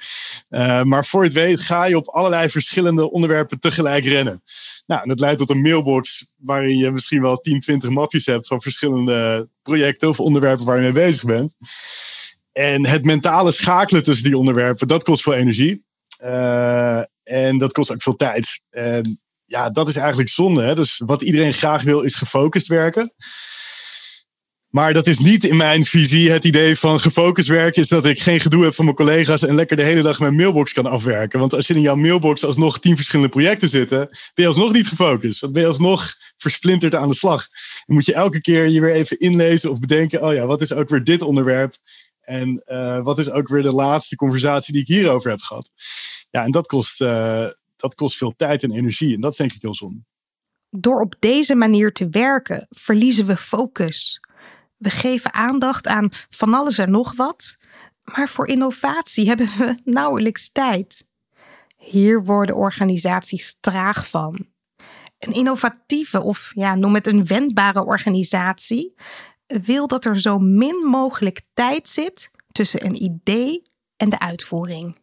Uh, 0.50 0.84
maar 0.84 1.06
voor 1.06 1.22
je 1.22 1.28
het 1.28 1.38
weet 1.38 1.62
ga 1.62 1.86
je 1.86 1.98
op 1.98 2.08
allerlei 2.08 2.50
verschillende 2.50 3.12
onderwerpen 3.12 3.60
tegelijk 3.60 4.06
rennen. 4.06 4.42
Nou, 4.86 5.02
en 5.02 5.08
dat 5.08 5.20
leidt 5.20 5.40
tot 5.40 5.50
een 5.50 5.62
mailbox 5.62 6.32
waarin 6.38 6.78
je 6.78 6.92
misschien 6.92 7.22
wel 7.22 7.38
10, 7.38 7.60
20 7.60 7.90
mapjes 7.90 8.26
hebt 8.26 8.48
van 8.48 8.62
verschillende 8.62 9.50
projecten 9.62 10.10
of 10.10 10.20
onderwerpen 10.20 10.66
waar 10.66 10.76
je 10.76 10.82
mee 10.82 10.92
bezig 10.92 11.24
bent. 11.24 11.56
En 12.52 12.88
het 12.88 13.06
mentale 13.06 13.52
schakelen 13.52 14.04
tussen 14.04 14.26
die 14.26 14.38
onderwerpen, 14.38 14.88
dat 14.88 15.04
kost 15.04 15.24
veel 15.24 15.34
energie. 15.34 15.86
Uh, 16.24 17.02
en 17.24 17.58
dat 17.58 17.72
kost 17.72 17.92
ook 17.92 18.02
veel 18.02 18.16
tijd. 18.16 18.62
En 18.70 19.20
ja, 19.48 19.70
dat 19.70 19.88
is 19.88 19.96
eigenlijk 19.96 20.30
zonde. 20.30 20.62
Hè? 20.62 20.76
Dus 20.76 21.02
wat 21.06 21.22
iedereen 21.22 21.54
graag 21.54 21.84
wil 21.84 22.02
is 22.02 22.16
gefocust 22.16 22.68
werken. 22.68 23.14
Maar 24.68 24.94
dat 24.94 25.08
is 25.08 25.20
niet 25.20 25.44
in 25.44 25.58
mijn 25.58 25.86
visie 25.86 26.32
het 26.32 26.44
idee 26.44 26.76
van 26.76 27.00
gefocust 27.00 27.48
werken 27.48 27.82
is 27.82 27.88
dat 27.88 28.06
ik 28.06 28.20
geen 28.22 28.40
gedoe 28.40 28.64
heb 28.64 28.74
van 28.74 28.86
mijn 28.86 28.98
collega's 28.98 29.44
en 29.44 29.56
lekker 29.56 29.78
de 29.78 29.84
hele 29.84 30.02
dag 30.02 30.20
mijn 30.20 30.36
mailbox 30.36 30.74
kan 30.74 30.86
afwerken. 30.86 31.40
Want 31.40 31.54
als 31.54 31.68
je 31.68 31.74
in 31.74 31.82
jouw 31.82 31.96
mailbox 31.96 32.46
alsnog 32.46 32.80
tien 32.80 32.96
verschillende 32.96 33.32
projecten 33.32 33.70
zitten, 33.70 33.98
ben 33.98 34.10
je 34.34 34.48
alsnog 34.48 34.74
niet 34.74 34.88
gefocust. 34.88 35.42
Dan 35.42 35.52
ben 35.52 35.62
je 35.62 35.68
alsnog 35.68 36.14
versplinterd 36.38 36.96
aan 36.96 37.08
de 37.08 37.16
slag. 37.16 37.48
Dan 37.86 37.96
moet 37.96 38.06
je 38.06 38.14
elke 38.14 38.42
keer 38.42 38.68
je 38.68 38.82
weer 38.82 38.94
even 38.94 39.20
inlezen 39.20 39.72
of 39.72 39.80
bedenken, 39.80 40.24
oh 40.24 40.34
ja, 40.34 40.46
wat 40.46 40.62
is 40.62 40.74
ook 40.74 40.90
weer 40.90 41.04
dit 41.04 41.22
onderwerp? 41.22 41.76
En 42.22 42.64
uh, 42.66 43.04
wat 43.04 43.20
is 43.20 43.30
ook 43.30 43.48
weer 43.48 43.64
de 43.64 43.74
laatste 43.74 44.16
conversatie 44.16 44.74
die 44.74 44.82
ik 44.82 44.88
hierover 44.88 45.30
heb 45.30 45.42
gehad? 45.42 45.70
Ja, 46.30 46.44
en 46.44 46.52
dat 46.52 46.68
kost, 46.68 47.02
uh, 47.02 47.46
dat 47.78 47.96
kost 47.96 48.18
veel 48.18 48.36
tijd 48.36 48.64
en 48.64 48.72
energie. 48.72 49.16
En 49.16 49.22
dat 49.22 49.32
is 49.32 49.38
denk 49.38 49.52
ik 49.52 49.62
heel 49.62 49.76
zonde. 49.76 50.00
Door 50.70 51.02
op 51.02 51.16
deze 51.20 51.56
manier 51.56 51.94
te 51.94 52.10
werken, 52.10 52.68
verliezen 52.70 53.26
we 53.26 53.38
focus. 53.38 54.22
We 54.78 54.90
geven 54.90 55.34
aandacht 55.34 55.88
aan 55.88 56.10
van 56.30 56.54
alles 56.54 56.78
en 56.78 56.92
nog 56.92 57.16
wat, 57.16 57.58
maar 58.04 58.30
voor 58.30 58.48
innovatie 58.48 59.28
hebben 59.30 59.50
we 59.58 59.76
nauwelijks 59.84 60.52
tijd. 60.52 61.08
Hier 61.78 62.24
worden 62.24 62.56
organisaties 62.56 63.58
traag 63.60 64.10
van. 64.10 64.48
Een 65.18 65.34
innovatieve 65.34 66.22
of 66.22 66.52
ja, 66.54 66.76
noem 66.76 66.94
het 66.94 67.08
een 67.08 67.26
wendbare 67.26 67.86
organisatie 67.86 68.94
wil 69.48 69.88
dat 69.88 70.06
er 70.06 70.20
zo 70.22 70.40
min 70.40 70.76
mogelijk 70.76 71.42
tijd 71.54 71.90
zit 71.90 72.32
tussen 72.52 72.86
een 72.86 73.04
idee 73.04 73.62
en 73.98 74.10
de 74.10 74.20
uitvoering. 74.20 74.98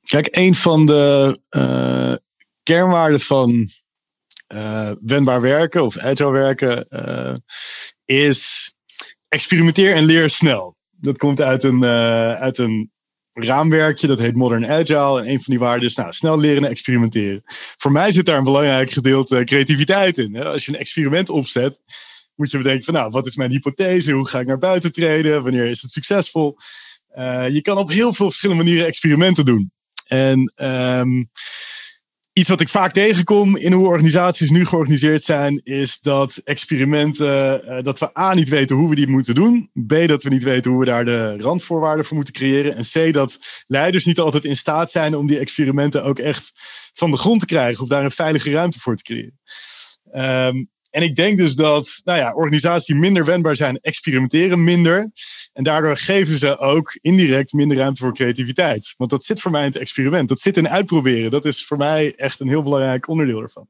Kijk, 0.00 0.28
een 0.30 0.54
van 0.54 0.86
de 0.86 1.38
uh, 1.56 2.14
kernwaarde 2.62 3.18
van 3.18 3.70
uh, 4.54 4.90
wendbaar 5.00 5.40
werken 5.40 5.82
of 5.84 5.98
agile 5.98 6.30
werken 6.30 6.86
uh, 6.90 7.34
is 8.04 8.72
experimenteer 9.28 9.94
en 9.94 10.04
leer 10.04 10.30
snel. 10.30 10.76
Dat 10.90 11.18
komt 11.18 11.40
uit 11.40 11.62
een, 11.62 11.84
uit 11.84 12.58
een 12.58 12.90
raamwerkje, 13.32 14.06
dat 14.06 14.18
heet 14.18 14.34
Modern 14.34 14.70
Agile. 14.70 15.20
En 15.20 15.28
een 15.28 15.42
van 15.42 15.54
die 15.54 15.58
waarden 15.58 15.88
is 15.88 15.96
nou, 15.96 16.12
snel 16.12 16.38
leren 16.38 16.64
en 16.64 16.70
experimenteren. 16.70 17.42
Voor 17.76 17.92
mij 17.92 18.12
zit 18.12 18.26
daar 18.26 18.38
een 18.38 18.44
belangrijk 18.44 18.90
gedeelte 18.90 19.42
creativiteit 19.44 20.18
in. 20.18 20.42
Als 20.42 20.64
je 20.64 20.72
een 20.72 20.78
experiment 20.78 21.28
opzet, 21.28 21.80
moet 22.34 22.50
je 22.50 22.56
bedenken 22.56 22.84
van 22.84 22.94
nou, 22.94 23.10
wat 23.10 23.26
is 23.26 23.36
mijn 23.36 23.50
hypothese? 23.50 24.12
Hoe 24.12 24.28
ga 24.28 24.40
ik 24.40 24.46
naar 24.46 24.58
buiten 24.58 24.92
treden? 24.92 25.42
Wanneer 25.42 25.66
is 25.66 25.82
het 25.82 25.90
succesvol? 25.90 26.56
je 27.50 27.60
kan 27.62 27.78
op 27.78 27.90
heel 27.90 28.12
veel 28.12 28.26
verschillende 28.26 28.62
manieren 28.62 28.86
experimenten 28.86 29.44
doen. 29.44 29.72
En 30.10 30.52
um, 30.56 31.30
iets 32.32 32.48
wat 32.48 32.60
ik 32.60 32.68
vaak 32.68 32.92
tegenkom 32.92 33.56
in 33.56 33.72
hoe 33.72 33.86
organisaties 33.86 34.50
nu 34.50 34.66
georganiseerd 34.66 35.22
zijn, 35.22 35.60
is 35.64 36.00
dat 36.00 36.36
experimenten, 36.36 37.64
uh, 37.64 37.82
dat 37.82 37.98
we 37.98 38.18
A 38.18 38.34
niet 38.34 38.48
weten 38.48 38.76
hoe 38.76 38.88
we 38.88 38.94
die 38.94 39.08
moeten 39.08 39.34
doen, 39.34 39.70
B 39.86 39.94
dat 40.06 40.22
we 40.22 40.28
niet 40.28 40.42
weten 40.42 40.70
hoe 40.70 40.80
we 40.80 40.86
daar 40.86 41.04
de 41.04 41.36
randvoorwaarden 41.38 42.04
voor 42.04 42.16
moeten 42.16 42.34
creëren 42.34 42.76
en 42.76 42.84
C 42.92 43.12
dat 43.12 43.38
leiders 43.66 44.04
niet 44.04 44.18
altijd 44.18 44.44
in 44.44 44.56
staat 44.56 44.90
zijn 44.90 45.16
om 45.16 45.26
die 45.26 45.38
experimenten 45.38 46.04
ook 46.04 46.18
echt 46.18 46.52
van 46.94 47.10
de 47.10 47.16
grond 47.16 47.40
te 47.40 47.46
krijgen 47.46 47.82
of 47.82 47.88
daar 47.88 48.04
een 48.04 48.10
veilige 48.10 48.50
ruimte 48.50 48.80
voor 48.80 48.96
te 48.96 49.02
creëren. 49.02 49.38
Um, 50.46 50.70
en 50.90 51.02
ik 51.02 51.16
denk 51.16 51.38
dus 51.38 51.54
dat 51.54 52.00
nou 52.04 52.18
ja, 52.18 52.32
organisaties 52.32 52.94
minder 52.94 53.24
wendbaar 53.24 53.56
zijn, 53.56 53.78
experimenteren 53.80 54.64
minder. 54.64 55.10
En 55.52 55.64
daardoor 55.64 55.96
geven 55.96 56.38
ze 56.38 56.58
ook 56.58 56.98
indirect 57.00 57.52
minder 57.52 57.76
ruimte 57.76 58.02
voor 58.02 58.14
creativiteit. 58.14 58.94
Want 58.96 59.10
dat 59.10 59.24
zit 59.24 59.40
voor 59.40 59.50
mij 59.50 59.60
in 59.60 59.66
het 59.66 59.80
experiment. 59.80 60.28
Dat 60.28 60.40
zit 60.40 60.56
in 60.56 60.68
uitproberen. 60.68 61.30
Dat 61.30 61.44
is 61.44 61.64
voor 61.64 61.76
mij 61.76 62.14
echt 62.16 62.40
een 62.40 62.48
heel 62.48 62.62
belangrijk 62.62 63.08
onderdeel 63.08 63.40
ervan. 63.40 63.68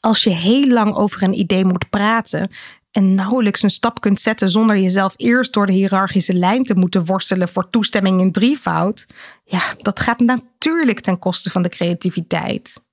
Als 0.00 0.22
je 0.22 0.30
heel 0.30 0.66
lang 0.66 0.94
over 0.94 1.22
een 1.22 1.38
idee 1.38 1.64
moet 1.64 1.90
praten 1.90 2.50
en 2.90 3.14
nauwelijks 3.14 3.62
een 3.62 3.70
stap 3.70 4.00
kunt 4.00 4.20
zetten 4.20 4.50
zonder 4.50 4.78
jezelf 4.78 5.14
eerst 5.16 5.52
door 5.52 5.66
de 5.66 5.72
hiërarchische 5.72 6.34
lijn 6.34 6.64
te 6.64 6.74
moeten 6.74 7.04
worstelen 7.04 7.48
voor 7.48 7.70
toestemming 7.70 8.20
in 8.20 8.32
drievoud, 8.32 9.06
ja, 9.44 9.74
dat 9.76 10.00
gaat 10.00 10.20
natuurlijk 10.20 11.00
ten 11.00 11.18
koste 11.18 11.50
van 11.50 11.62
de 11.62 11.68
creativiteit. 11.68 12.88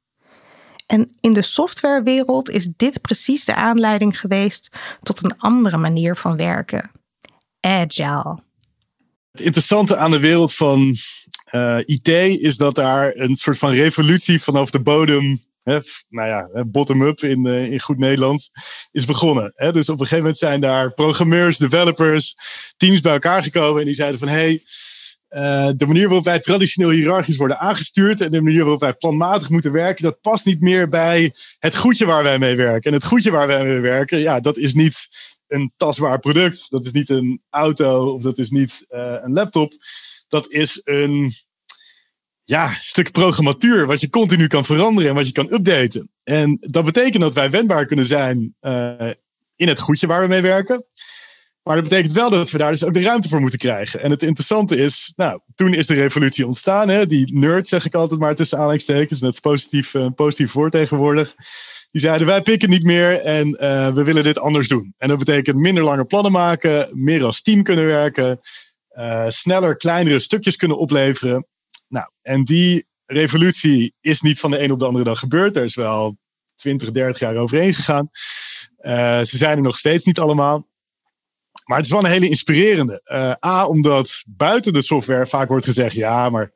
En 0.88 1.10
in 1.20 1.34
de 1.34 1.42
softwarewereld 1.42 2.50
is 2.50 2.68
dit 2.78 3.02
precies 3.02 3.46
de 3.46 3.56
aanleiding 3.56 4.20
geweest 4.20 4.78
tot 5.04 5.24
een 5.24 5.38
andere 5.38 5.78
manier 5.78 6.16
van 6.16 6.38
werken. 6.38 6.92
Agile. 7.60 8.40
Het 9.32 9.42
interessante 9.42 9.98
aan 9.98 10.12
de 10.12 10.20
wereld 10.20 10.54
van 10.54 10.96
eh, 11.44 11.78
IT 11.86 12.08
is 12.42 12.58
dat 12.58 12.76
daar 12.76 13.16
een 13.16 13.36
soort 13.36 13.58
van 13.58 13.72
revolutie 13.72 14.42
vanaf 14.42 14.70
de 14.70 14.80
bodem 14.80 15.46
nou 16.10 16.28
ja, 16.28 16.64
bottom-up 16.66 17.20
in, 17.20 17.46
uh, 17.46 17.72
in 17.72 17.80
goed 17.80 17.98
Nederlands, 17.98 18.52
is 18.92 19.06
begonnen. 19.06 19.54
Dus 19.56 19.90
op 19.90 20.00
een 20.00 20.08
gegeven 20.08 20.18
moment 20.18 20.38
zijn 20.38 20.62
daar 20.62 20.94
programmeurs, 20.94 21.58
developers, 21.58 22.36
teams 22.78 23.02
bij 23.02 23.14
elkaar 23.14 23.44
gekomen 23.44 23.80
en 23.80 23.86
die 23.86 23.96
zeiden 23.96 24.20
van 24.20 24.28
hey, 24.28 24.64
uh, 25.30 25.70
de 25.76 25.86
manier 25.86 26.06
waarop 26.06 26.26
wij 26.26 26.40
traditioneel 26.40 26.90
hiërarchisch 26.90 27.38
worden 27.38 27.60
aangestuurd 27.60 28.22
en 28.22 28.32
de 28.32 28.42
manier 28.42 28.62
waarop 28.62 28.80
wij 28.80 28.94
planmatig 28.94 29.50
moeten 29.50 29.72
werken, 29.72 30.04
dat 30.04 30.22
past 30.22 30.46
niet 30.46 30.62
meer 30.62 30.90
bij 30.90 31.34
het 31.60 31.76
goedje 31.76 32.06
waar 32.06 32.24
wij 32.24 32.40
mee 32.40 32.56
werken. 32.56 32.92
En 32.92 32.98
het 32.98 33.06
goedje 33.06 33.32
waar 33.32 33.48
wij 33.48 33.66
mee 33.66 33.80
werken, 33.80 34.20
ja, 34.20 34.40
dat 34.40 34.58
is 34.58 34.74
niet 34.74 35.08
een 35.48 35.74
tastbaar 35.78 36.20
product, 36.20 36.72
dat 36.72 36.86
is 36.86 36.92
niet 36.92 37.10
een 37.10 37.42
auto 37.50 38.14
of 38.14 38.22
dat 38.22 38.38
is 38.38 38.50
niet 38.50 38.86
uh, 38.90 39.16
een 39.24 39.34
laptop. 39.34 39.74
Dat 40.28 40.50
is 40.50 40.82
een 40.84 41.32
ja, 42.44 42.74
stuk 42.80 43.12
programmatuur 43.12 43.86
wat 43.86 44.02
je 44.02 44.10
continu 44.10 44.48
kan 44.48 44.66
veranderen 44.66 45.10
en 45.10 45.16
wat 45.16 45.26
je 45.26 45.32
kan 45.32 45.54
updaten. 45.54 46.12
En 46.24 46.58
dat 46.62 46.86
betekent 46.86 47.22
dat 47.22 47.34
wij 47.34 47.50
wendbaar 47.50 47.86
kunnen 47.86 48.08
zijn 48.08 48.56
uh, 48.62 49.12
in 49.56 49.68
het 49.68 49.80
goedje 49.80 50.08
waar 50.08 50.22
we 50.22 50.28
mee 50.28 50.42
werken. 50.42 50.86
Maar 51.68 51.76
dat 51.76 51.90
betekent 51.90 52.14
wel 52.14 52.30
dat 52.30 52.52
we 52.52 52.58
daar 52.58 52.72
dus 52.72 52.84
ook 52.84 52.94
de 52.94 53.02
ruimte 53.02 53.30
voor 53.30 53.40
moeten 53.40 53.60
krijgen. 53.60 54.02
En 54.02 54.12
het 54.12 54.24
interessante 54.24 54.78
is, 54.78 55.14
nou, 55.16 55.40
toen 55.56 55.74
is 55.74 55.88
de 55.88 55.94
revolutie 55.94 56.48
ontstaan. 56.48 56.90
Hè? 56.90 57.08
Die 57.08 57.38
nerds 57.38 57.70
zeg 57.70 57.86
ik 57.86 57.94
altijd 57.94 58.20
maar 58.20 58.36
tussen 58.36 58.58
aanhalingstekens. 58.58 59.20
Dat 59.20 59.34
is 59.34 59.40
positief, 59.40 59.94
uh, 59.94 60.08
positief 60.16 60.52
woord 60.52 60.72
tegenwoordig. 60.72 61.36
Die 61.92 62.02
zeiden, 62.02 62.28
wij 62.28 62.42
pikken 62.42 62.70
niet 62.70 62.84
meer 62.84 63.22
en 63.22 63.48
uh, 63.48 63.94
we 63.94 64.04
willen 64.04 64.24
dit 64.24 64.40
anders 64.40 64.68
doen. 64.68 64.94
En 64.98 65.08
dat 65.08 65.18
betekent 65.18 65.58
minder 65.58 65.84
lange 65.84 66.06
plannen 66.06 66.32
maken, 66.32 66.90
meer 66.94 67.24
als 67.24 67.42
team 67.42 67.64
kunnen 67.64 67.86
werken, 67.86 68.40
uh, 68.98 69.26
sneller 69.28 69.78
kleinere 69.78 70.20
stukjes 70.20 70.56
kunnen 70.56 70.78
opleveren. 70.78 71.48
Nou, 71.88 72.10
en 72.22 72.44
die 72.44 72.86
revolutie 73.06 73.94
is 74.02 74.22
niet 74.22 74.40
van 74.40 74.52
de 74.52 74.64
een 74.64 74.72
op 74.72 74.80
de 74.80 74.86
andere 74.86 75.04
dag 75.04 75.20
gebeurd. 75.20 75.58
Er 75.58 75.64
is 75.64 75.76
wel 75.76 76.18
20, 76.56 76.92
30 76.92 77.20
jaar 77.20 77.36
overheen 77.36 77.74
gegaan. 77.74 78.10
ze 79.26 79.38
zijn 79.38 79.58
er 79.58 79.64
nog 79.64 79.78
steeds 79.78 80.06
niet 80.06 80.20
allemaal. 80.20 80.66
Maar 81.68 81.78
het 81.78 81.86
is 81.86 81.92
wel 81.92 82.04
een 82.04 82.12
hele 82.12 82.30
inspirerende. 82.30 83.02
Uh, 83.06 83.52
A, 83.52 83.66
omdat 83.66 84.24
buiten 84.28 84.74
de 84.74 84.82
software 84.82 85.28
vaak 85.28 85.48
wordt 85.48 85.66
gezegd: 85.66 85.96
ja, 85.96 86.30
maar 86.30 86.52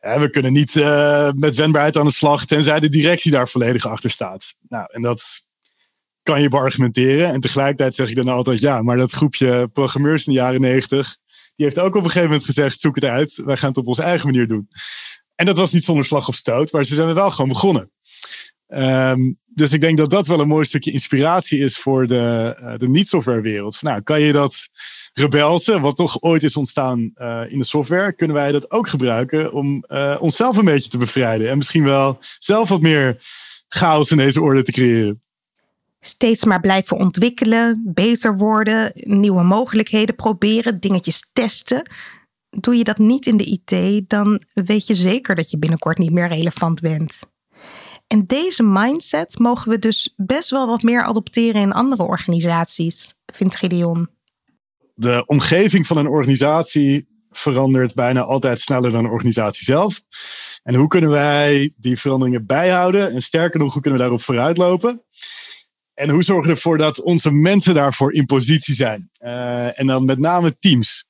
we 0.00 0.28
kunnen 0.30 0.52
niet 0.52 0.74
uh, 0.74 1.30
met 1.34 1.56
wendbaarheid 1.56 1.96
aan 1.96 2.04
de 2.04 2.12
slag, 2.12 2.46
tenzij 2.46 2.80
de 2.80 2.88
directie 2.88 3.30
daar 3.30 3.48
volledig 3.48 3.86
achter 3.86 4.10
staat. 4.10 4.54
Nou, 4.68 4.86
en 4.90 5.02
dat 5.02 5.22
kan 6.22 6.42
je 6.42 6.48
beargumenteren. 6.48 7.32
En 7.32 7.40
tegelijkertijd 7.40 7.94
zeg 7.94 8.08
ik 8.08 8.16
dan 8.16 8.28
altijd: 8.28 8.60
ja, 8.60 8.82
maar 8.82 8.96
dat 8.96 9.12
groepje 9.12 9.68
programmeurs 9.72 10.26
in 10.26 10.32
de 10.32 10.38
jaren 10.38 10.60
negentig, 10.60 11.16
die 11.56 11.66
heeft 11.66 11.78
ook 11.78 11.94
op 11.94 11.94
een 11.94 12.10
gegeven 12.10 12.28
moment 12.28 12.44
gezegd: 12.44 12.80
zoek 12.80 12.94
het 12.94 13.04
uit, 13.04 13.42
wij 13.44 13.56
gaan 13.56 13.68
het 13.68 13.78
op 13.78 13.86
onze 13.86 14.02
eigen 14.02 14.26
manier 14.26 14.48
doen. 14.48 14.68
En 15.34 15.46
dat 15.46 15.56
was 15.56 15.72
niet 15.72 15.84
zonder 15.84 16.04
slag 16.04 16.28
of 16.28 16.34
stoot, 16.34 16.72
maar 16.72 16.84
ze 16.84 16.94
zijn 16.94 17.08
er 17.08 17.14
wel 17.14 17.30
gewoon 17.30 17.48
begonnen. 17.48 17.90
Um, 18.68 19.38
dus 19.58 19.72
ik 19.72 19.80
denk 19.80 19.96
dat 19.96 20.10
dat 20.10 20.26
wel 20.26 20.40
een 20.40 20.48
mooi 20.48 20.64
stukje 20.64 20.92
inspiratie 20.92 21.58
is 21.58 21.78
voor 21.78 22.06
de, 22.06 22.56
uh, 22.60 22.76
de 22.76 22.88
niet-software 22.88 23.40
wereld. 23.40 23.82
nou, 23.82 24.02
kan 24.02 24.20
je 24.20 24.32
dat 24.32 24.68
rebelse, 25.12 25.80
wat 25.80 25.96
toch 25.96 26.22
ooit 26.22 26.42
is 26.42 26.56
ontstaan 26.56 27.10
uh, 27.16 27.42
in 27.48 27.58
de 27.58 27.64
software, 27.64 28.12
kunnen 28.12 28.36
wij 28.36 28.52
dat 28.52 28.70
ook 28.70 28.88
gebruiken 28.88 29.52
om 29.52 29.84
uh, 29.88 30.16
onszelf 30.20 30.56
een 30.56 30.64
beetje 30.64 30.90
te 30.90 30.98
bevrijden. 30.98 31.50
En 31.50 31.56
misschien 31.56 31.84
wel 31.84 32.18
zelf 32.38 32.68
wat 32.68 32.80
meer 32.80 33.16
chaos 33.68 34.10
in 34.10 34.16
deze 34.16 34.40
orde 34.40 34.62
te 34.62 34.72
creëren. 34.72 35.22
Steeds 36.00 36.44
maar 36.44 36.60
blijven 36.60 36.96
ontwikkelen, 36.96 37.82
beter 37.94 38.36
worden, 38.36 38.92
nieuwe 38.94 39.42
mogelijkheden 39.42 40.14
proberen, 40.14 40.80
dingetjes 40.80 41.28
testen. 41.32 41.90
Doe 42.50 42.76
je 42.76 42.84
dat 42.84 42.98
niet 42.98 43.26
in 43.26 43.36
de 43.36 43.44
IT, 43.44 44.08
dan 44.10 44.42
weet 44.52 44.86
je 44.86 44.94
zeker 44.94 45.34
dat 45.34 45.50
je 45.50 45.58
binnenkort 45.58 45.98
niet 45.98 46.12
meer 46.12 46.28
relevant 46.28 46.80
bent. 46.80 47.20
En 48.08 48.26
deze 48.26 48.62
mindset 48.62 49.38
mogen 49.38 49.70
we 49.70 49.78
dus 49.78 50.14
best 50.16 50.50
wel 50.50 50.66
wat 50.66 50.82
meer 50.82 51.02
adopteren 51.02 51.62
in 51.62 51.72
andere 51.72 52.02
organisaties, 52.02 53.14
vindt 53.26 53.56
Gideon. 53.56 54.08
De 54.94 55.22
omgeving 55.26 55.86
van 55.86 55.96
een 55.96 56.06
organisatie 56.06 57.08
verandert 57.30 57.94
bijna 57.94 58.20
altijd 58.20 58.60
sneller 58.60 58.90
dan 58.90 59.02
de 59.02 59.10
organisatie 59.10 59.64
zelf. 59.64 60.00
En 60.62 60.74
hoe 60.74 60.88
kunnen 60.88 61.10
wij 61.10 61.72
die 61.76 61.98
veranderingen 61.98 62.46
bijhouden? 62.46 63.12
En 63.12 63.22
sterker 63.22 63.60
nog, 63.60 63.72
hoe 63.72 63.82
kunnen 63.82 64.00
we 64.00 64.04
daarop 64.06 64.24
vooruitlopen? 64.24 65.02
En 65.94 66.10
hoe 66.10 66.22
zorgen 66.22 66.46
we 66.46 66.50
ervoor 66.50 66.78
dat 66.78 67.00
onze 67.00 67.30
mensen 67.30 67.74
daarvoor 67.74 68.14
in 68.14 68.26
positie 68.26 68.74
zijn? 68.74 69.10
Uh, 69.20 69.80
en 69.80 69.86
dan 69.86 70.04
met 70.04 70.18
name 70.18 70.58
teams. 70.58 71.08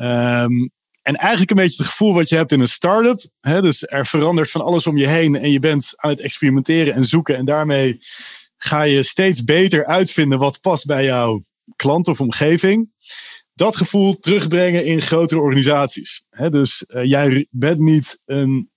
Um, 0.00 0.70
en 1.06 1.16
eigenlijk 1.16 1.50
een 1.50 1.56
beetje 1.56 1.76
het 1.82 1.86
gevoel 1.86 2.14
wat 2.14 2.28
je 2.28 2.36
hebt 2.36 2.52
in 2.52 2.60
een 2.60 2.68
start-up. 2.68 3.20
Hè? 3.40 3.62
Dus 3.62 3.86
er 3.86 4.06
verandert 4.06 4.50
van 4.50 4.60
alles 4.60 4.86
om 4.86 4.96
je 4.96 5.08
heen 5.08 5.36
en 5.36 5.50
je 5.50 5.58
bent 5.58 5.92
aan 5.96 6.10
het 6.10 6.20
experimenteren 6.20 6.94
en 6.94 7.04
zoeken. 7.04 7.36
En 7.36 7.44
daarmee 7.44 7.98
ga 8.56 8.82
je 8.82 9.02
steeds 9.02 9.44
beter 9.44 9.86
uitvinden 9.86 10.38
wat 10.38 10.60
past 10.60 10.86
bij 10.86 11.04
jouw 11.04 11.42
klant 11.76 12.08
of 12.08 12.20
omgeving. 12.20 12.90
Dat 13.54 13.76
gevoel 13.76 14.18
terugbrengen 14.18 14.84
in 14.84 15.02
grotere 15.02 15.40
organisaties. 15.40 16.24
Hè? 16.30 16.50
Dus 16.50 16.84
uh, 16.88 17.04
jij 17.04 17.46
bent 17.50 17.78
niet 17.78 18.22
een 18.24 18.70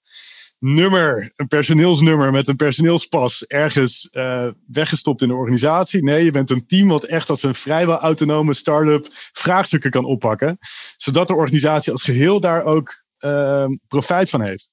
nummer, 0.60 1.32
een 1.36 1.48
personeelsnummer 1.48 2.32
met 2.32 2.48
een 2.48 2.56
personeelspas 2.56 3.46
ergens 3.46 4.10
uh, 4.12 4.50
weggestopt 4.68 5.22
in 5.22 5.28
de 5.28 5.34
organisatie. 5.34 6.04
Nee, 6.04 6.24
je 6.24 6.32
bent 6.32 6.50
een 6.50 6.66
team 6.66 6.88
wat 6.88 7.04
echt 7.04 7.30
als 7.30 7.44
een 7.44 7.56
vrijwel 7.56 7.98
autonome 7.98 8.54
start-up 8.54 9.08
vraagstukken 9.12 9.92
kan 9.92 10.06
oppakken. 10.06 10.58
Zodat 10.98 11.28
de 11.28 11.36
organisatie 11.36 11.92
als 11.92 12.04
geheel 12.04 12.40
daar 12.40 12.64
ook 12.64 13.04
uh, 13.20 13.66
profijt 13.88 14.30
van 14.30 14.42
heeft. 14.42 14.70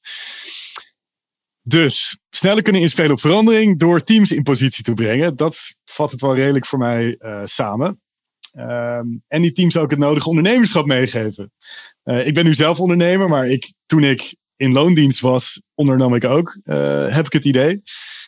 Dus 1.63 2.19
sneller 2.31 2.63
kunnen 2.63 2.83
inspelen 2.83 3.13
op 3.13 3.21
verandering 3.21 3.79
door 3.79 4.03
teams 4.03 4.33
in 4.33 4.43
positie 4.43 4.85
te 4.85 4.95
brengen. 4.95 5.37
Dat 5.37 5.59
vat 5.85 6.11
het 6.11 6.21
wel 6.21 6.35
redelijk 6.35 6.67
voor 6.67 6.79
mij 6.79 7.19
uh, 7.19 7.41
samen. 7.45 8.01
Um, 8.59 9.23
en 9.29 9.43
die 9.43 9.53
teams 9.53 9.77
ook 9.77 9.91
het 9.91 9.99
nodige 9.99 10.29
ondernemerschap 10.29 10.87
meegeven. 10.87 11.53
Uh, 12.05 12.27
ik 12.27 12.35
ben 12.35 12.45
nu 12.45 12.55
zelf 12.55 12.81
ondernemer, 12.81 13.29
maar 13.29 13.49
ik, 13.49 13.73
toen 13.87 14.05
ik 14.05 14.37
in 14.57 14.73
loondienst 14.73 15.21
was, 15.21 15.63
ondernam 15.75 16.15
ik 16.15 16.25
ook, 16.25 16.59
uh, 16.65 17.15
heb 17.15 17.27
ik 17.27 17.33
het 17.33 17.45
idee. 17.45 17.83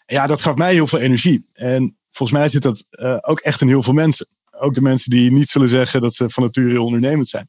Ja, 0.06 0.26
dat 0.26 0.40
gaf 0.40 0.54
mij 0.54 0.72
heel 0.72 0.86
veel 0.86 0.98
energie. 0.98 1.48
En 1.52 1.96
volgens 2.10 2.38
mij 2.38 2.48
zit 2.48 2.62
dat 2.62 2.84
uh, 2.90 3.16
ook 3.20 3.40
echt 3.40 3.60
in 3.60 3.68
heel 3.68 3.82
veel 3.82 3.92
mensen. 3.92 4.26
Ook 4.50 4.74
de 4.74 4.80
mensen 4.80 5.10
die 5.10 5.32
niet 5.32 5.48
zullen 5.48 5.68
zeggen 5.68 6.00
dat 6.00 6.14
ze 6.14 6.30
van 6.30 6.42
nature 6.42 6.68
heel 6.68 6.84
ondernemend 6.84 7.28
zijn. 7.28 7.48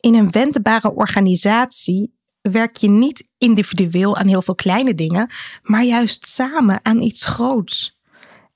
In 0.00 0.14
een 0.14 0.30
wendbare 0.30 0.94
organisatie 0.94 2.12
werk 2.40 2.76
je 2.76 2.88
niet 2.88 3.28
individueel 3.38 4.16
aan 4.16 4.26
heel 4.26 4.42
veel 4.42 4.54
kleine 4.54 4.94
dingen, 4.94 5.30
maar 5.62 5.84
juist 5.84 6.26
samen 6.26 6.80
aan 6.82 7.02
iets 7.02 7.24
groots. 7.24 7.98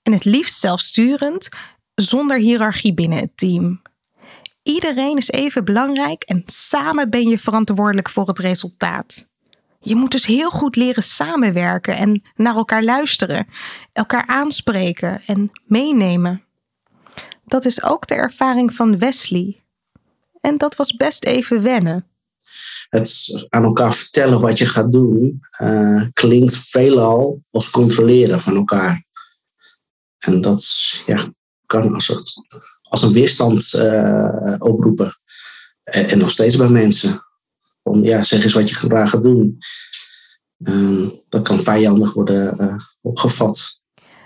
En 0.03 0.13
het 0.13 0.25
liefst 0.25 0.59
zelfsturend, 0.59 1.49
zonder 1.95 2.39
hiërarchie 2.39 2.95
binnen 2.95 3.19
het 3.19 3.37
team. 3.37 3.83
Iedereen 4.63 5.17
is 5.17 5.31
even 5.31 5.65
belangrijk 5.65 6.23
en 6.23 6.43
samen 6.47 7.11
ben 7.11 7.29
je 7.29 7.39
verantwoordelijk 7.39 8.11
voor 8.11 8.27
het 8.27 8.39
resultaat. 8.39 9.33
Je 9.85 9.95
moet 9.95 10.11
dus 10.11 10.27
heel 10.27 10.51
goed 10.51 10.77
leren 10.77 11.03
samenwerken 11.03 11.97
en 11.97 12.23
naar 12.37 12.57
elkaar 12.57 12.85
luisteren, 12.85 13.47
elkaar 13.93 14.27
aanspreken 14.27 15.23
en 15.27 15.51
meenemen. 15.67 16.45
Dat 17.45 17.65
is 17.65 17.83
ook 17.83 18.07
de 18.07 18.15
ervaring 18.15 18.75
van 18.75 18.99
Wesley. 18.99 19.65
En 20.41 20.59
dat 20.59 20.77
was 20.77 20.97
best 20.97 21.25
even 21.25 21.63
wennen. 21.63 22.07
Het 22.89 23.47
aan 23.49 23.65
elkaar 23.65 23.95
vertellen 23.95 24.41
wat 24.41 24.59
je 24.59 24.67
gaat 24.67 24.93
doen 24.93 25.41
uh, 25.61 26.03
klinkt 26.13 26.57
veelal 26.57 27.41
als 27.51 27.71
controleren 27.71 28.41
van 28.41 28.57
elkaar. 28.57 29.05
En 30.19 30.41
dat 30.41 30.67
ja, 31.07 31.25
kan 31.67 31.95
als, 31.95 32.35
als 32.83 33.03
een 33.03 33.13
weerstand 33.13 33.73
uh, 33.77 34.55
oproepen. 34.59 35.19
En, 35.83 36.09
en 36.09 36.19
nog 36.19 36.31
steeds 36.31 36.57
bij 36.57 36.69
mensen. 36.69 37.24
Om, 37.85 38.03
ja, 38.03 38.25
zeg 38.25 38.43
eens 38.43 38.53
wat 38.53 38.69
je 38.69 38.75
graag 38.75 39.11
gaat 39.11 39.23
doen. 39.23 39.59
Uh, 40.59 41.11
dat 41.29 41.43
kan 41.43 41.59
vijandig 41.59 42.13
worden 42.13 42.63
uh, 42.63 42.77
opgevat. 43.01 43.83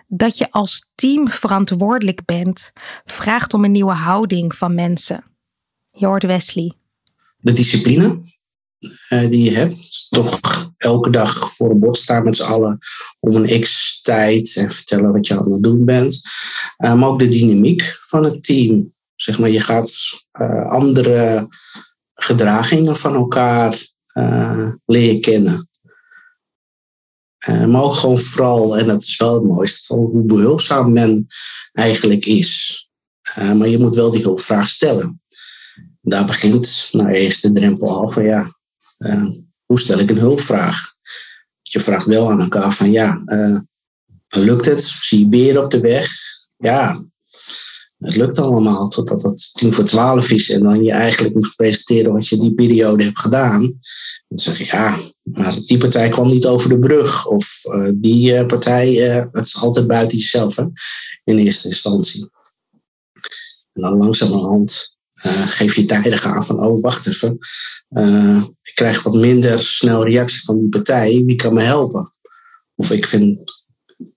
Dat 0.07 0.39
je 0.39 0.51
als 0.51 0.91
team 0.95 1.29
verantwoordelijk 1.29 2.25
bent, 2.25 2.73
vraagt 3.05 3.55
om 3.55 3.65
een 3.65 3.73
nieuwe 3.73 3.93
houding 3.93 4.55
van 4.55 4.75
mensen. 4.75 5.25
Je 5.91 6.07
hoort 6.07 6.23
Wesley. 6.23 6.73
De 7.37 7.53
discipline 7.53 8.21
uh, 9.11 9.31
die 9.31 9.43
je 9.43 9.51
hebt. 9.51 10.07
Toch 10.09 10.41
elke 10.77 11.11
dag 11.11 11.53
voor 11.55 11.71
een 11.71 11.79
bord 11.79 11.97
staan 11.97 12.25
met 12.25 12.37
z'n 12.37 12.43
allen 12.43 12.79
om 13.21 13.35
een 13.35 13.61
x 13.61 14.01
tijd 14.03 14.57
en 14.57 14.71
vertellen 14.71 15.13
wat 15.13 15.27
je 15.27 15.39
aan 15.39 15.53
het 15.53 15.63
doen 15.63 15.85
bent. 15.85 16.21
maar 16.77 17.09
ook 17.09 17.19
de 17.19 17.29
dynamiek 17.29 17.99
van 18.01 18.25
het 18.25 18.43
team. 18.43 18.93
Zeg 19.15 19.39
maar, 19.39 19.51
je 19.51 19.61
gaat 19.61 19.93
andere 20.69 21.49
gedragingen 22.21 22.97
van 22.97 23.15
elkaar 23.15 23.87
uh, 24.15 24.73
leren 24.85 25.21
kennen. 25.21 25.69
Uh, 27.49 27.65
maar 27.65 27.83
ook 27.83 27.95
gewoon 27.95 28.19
vooral, 28.19 28.79
en 28.79 28.87
dat 28.87 29.03
is 29.03 29.17
wel 29.17 29.35
het 29.35 29.43
mooiste, 29.43 29.95
hoe 29.95 30.23
behulpzaam 30.23 30.93
men 30.93 31.27
eigenlijk 31.73 32.27
is. 32.27 32.83
Uh, 33.39 33.53
maar 33.53 33.69
je 33.69 33.79
moet 33.79 33.95
wel 33.95 34.11
die 34.11 34.23
hulpvraag 34.23 34.69
stellen. 34.69 35.23
Daar 36.01 36.25
begint 36.25 36.89
nou 36.93 37.09
eerst 37.09 37.43
de 37.43 37.53
drempel 37.53 38.01
al 38.01 38.09
van 38.09 38.25
ja, 38.25 38.57
hoe 39.65 39.81
stel 39.81 39.99
ik 39.99 40.11
een 40.11 40.19
hulpvraag? 40.19 40.79
Je 41.63 41.81
vraagt 41.81 42.07
wel 42.07 42.31
aan 42.31 42.41
elkaar 42.41 42.73
van 42.73 42.91
ja, 42.91 43.23
lukt 44.29 44.65
het? 44.65 44.83
Zie 44.83 45.19
je 45.19 45.29
beren 45.29 45.65
op 45.65 45.71
de 45.71 45.81
weg? 45.81 46.11
Ja, 46.57 47.05
het 47.99 48.17
lukt 48.17 48.39
allemaal 48.39 48.89
totdat 48.89 49.23
het 49.23 49.51
tien 49.53 49.75
voor 49.75 49.85
twaalf 49.85 50.31
is 50.31 50.51
en 50.51 50.63
dan 50.63 50.83
je 50.83 50.93
eigenlijk 50.93 51.35
moet 51.35 51.53
presenteren 51.57 52.13
wat 52.13 52.29
je 52.29 52.39
die 52.39 52.55
periode 52.55 53.05
hebt 53.05 53.19
gedaan. 53.19 53.61
Dan 54.29 54.39
zeg 54.39 54.59
je 54.59 54.65
ja, 54.65 54.99
maar 55.23 55.61
die 55.61 55.79
partij 55.79 56.09
kwam 56.09 56.27
niet 56.27 56.47
over 56.47 56.69
de 56.69 56.79
brug. 56.79 57.27
Of 57.27 57.61
uh, 57.65 57.91
die 57.95 58.33
uh, 58.33 58.47
partij, 58.47 59.17
uh, 59.17 59.25
het 59.33 59.47
is 59.47 59.57
altijd 59.57 59.87
buiten 59.87 60.19
jezelf 60.19 60.57
hè, 60.57 60.65
in 61.25 61.39
eerste 61.39 61.69
instantie. 61.69 62.31
En 63.73 63.83
dan 63.83 63.97
langzamerhand 63.97 64.97
geef 65.47 65.75
je 65.75 65.85
tijdig 65.85 66.25
aan 66.25 66.45
van, 66.45 66.61
oh 66.65 66.83
wacht 66.83 67.07
even, 67.07 67.39
ik 68.63 68.75
krijg 68.75 69.03
wat 69.03 69.15
minder 69.15 69.63
snel 69.63 70.05
reactie 70.05 70.41
van 70.45 70.59
die 70.59 70.69
partij, 70.69 71.23
wie 71.27 71.37
kan 71.37 71.55
me 71.55 71.61
helpen? 71.61 72.13
Of 72.75 72.91
ik 72.91 73.07
vind 73.07 73.53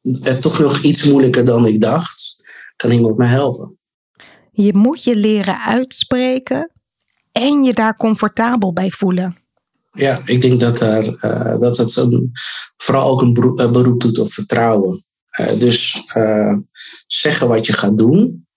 het 0.01 0.41
toch 0.41 0.59
nog 0.59 0.81
iets 0.81 1.03
moeilijker 1.03 1.45
dan 1.45 1.65
ik 1.65 1.81
dacht 1.81 2.39
kan 2.81 2.91
iemand 2.91 3.17
mij 3.17 3.27
helpen? 3.27 3.79
Je 4.51 4.73
moet 4.73 5.03
je 5.03 5.15
leren 5.15 5.61
uitspreken 5.61 6.71
en 7.31 7.63
je 7.63 7.73
daar 7.73 7.95
comfortabel 7.95 8.73
bij 8.73 8.89
voelen. 8.89 9.35
Ja, 9.91 10.21
ik 10.25 10.41
denk 10.41 10.59
dat, 10.59 10.81
er, 10.81 11.05
uh, 11.05 11.59
dat 11.59 11.77
het 11.77 11.93
vooral 12.77 13.09
ook 13.09 13.21
een 13.21 13.33
beroep, 13.71 13.99
doet 13.99 14.19
op 14.19 14.31
vertrouwen. 14.31 15.05
Uh, 15.39 15.59
dus 15.59 16.03
uh, 16.17 16.57
zeggen 17.07 17.47
wat 17.47 17.65
je 17.65 17.73
gaat 17.73 17.97
doen. 17.97 18.47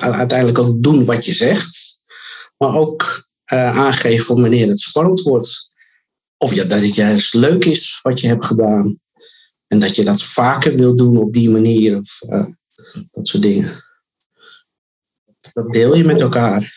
Uiteindelijk 0.00 0.58
ook 0.58 0.82
doen 0.82 1.04
wat 1.04 1.24
je 1.24 1.32
zegt. 1.32 2.00
Maar 2.56 2.76
ook 2.76 3.30
aangeven 3.44 4.40
wanneer 4.40 4.68
het 4.68 4.80
spannend 4.80 5.20
wordt. 5.20 5.70
Of 6.36 6.54
ja, 6.54 6.64
dat 6.64 6.82
het 6.82 6.94
juist 6.94 7.34
leuk 7.34 7.64
is 7.64 7.98
wat 8.02 8.20
je 8.20 8.26
hebt 8.26 8.46
gedaan. 8.46 9.00
En 9.66 9.80
dat 9.80 9.96
je 9.96 10.04
dat 10.04 10.22
vaker 10.22 10.76
wil 10.76 10.96
doen 10.96 11.16
op 11.16 11.32
die 11.32 11.50
manier. 11.50 11.98
Of, 11.98 12.18
dat 13.10 13.28
soort 13.28 13.42
dingen. 13.42 13.84
Dat 15.52 15.72
deel 15.72 15.96
je 15.96 16.04
met 16.04 16.20
elkaar. 16.20 16.74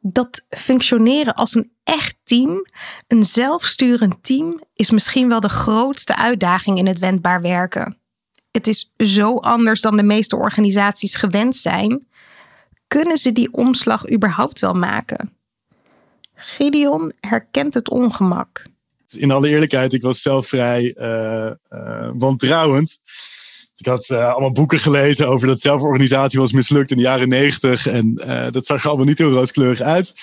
Dat 0.00 0.46
functioneren 0.48 1.34
als 1.34 1.54
een 1.54 1.72
echt 1.84 2.16
team, 2.22 2.66
een 3.06 3.24
zelfsturend 3.24 4.22
team, 4.22 4.62
is 4.74 4.90
misschien 4.90 5.28
wel 5.28 5.40
de 5.40 5.48
grootste 5.48 6.16
uitdaging 6.16 6.78
in 6.78 6.86
het 6.86 6.98
wendbaar 6.98 7.40
werken. 7.40 7.96
Het 8.50 8.66
is 8.66 8.92
zo 8.96 9.36
anders 9.36 9.80
dan 9.80 9.96
de 9.96 10.02
meeste 10.02 10.36
organisaties 10.36 11.14
gewend 11.14 11.56
zijn. 11.56 12.06
Kunnen 12.88 13.18
ze 13.18 13.32
die 13.32 13.52
omslag 13.52 14.10
überhaupt 14.10 14.60
wel 14.60 14.74
maken? 14.74 15.32
Gideon 16.34 17.12
herkent 17.20 17.74
het 17.74 17.90
ongemak. 17.90 18.66
In 19.16 19.30
alle 19.30 19.48
eerlijkheid, 19.48 19.92
ik 19.92 20.02
was 20.02 20.22
zelf 20.22 20.46
vrij 20.46 20.94
uh, 20.98 21.50
uh, 21.70 22.10
wantrouwend. 22.14 23.00
Ik 23.82 23.88
had 23.88 24.08
uh, 24.08 24.32
allemaal 24.32 24.52
boeken 24.52 24.78
gelezen 24.78 25.28
over 25.28 25.46
dat 25.46 25.60
zelforganisatie 25.60 26.38
was 26.38 26.52
mislukt 26.52 26.90
in 26.90 26.96
de 26.96 27.02
jaren 27.02 27.28
negentig. 27.28 27.86
En 27.86 28.20
uh, 28.26 28.50
dat 28.50 28.66
zag 28.66 28.82
er 28.82 28.88
allemaal 28.88 29.06
niet 29.06 29.18
heel 29.18 29.30
rooskleurig 29.30 29.80
uit. 29.80 30.14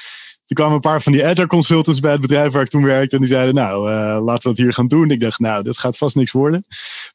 Er 0.48 0.56
kwamen 0.56 0.74
een 0.74 0.80
paar 0.80 1.02
van 1.02 1.12
die 1.12 1.26
agile 1.26 1.48
consultants 1.48 2.00
bij 2.00 2.12
het 2.12 2.22
bedrijf 2.22 2.52
waar 2.52 2.62
ik 2.62 2.70
toen 2.70 2.84
werkte. 2.84 3.16
En 3.16 3.22
die 3.22 3.32
zeiden, 3.32 3.56
nou, 3.56 3.92
uh, 3.92 4.26
laten 4.26 4.44
we 4.44 4.50
het 4.50 4.58
hier 4.58 4.74
gaan 4.74 4.88
doen. 4.88 5.10
Ik 5.10 5.20
dacht, 5.20 5.40
nou, 5.40 5.64
dat 5.64 5.78
gaat 5.78 5.98
vast 5.98 6.16
niks 6.16 6.32
worden. 6.32 6.66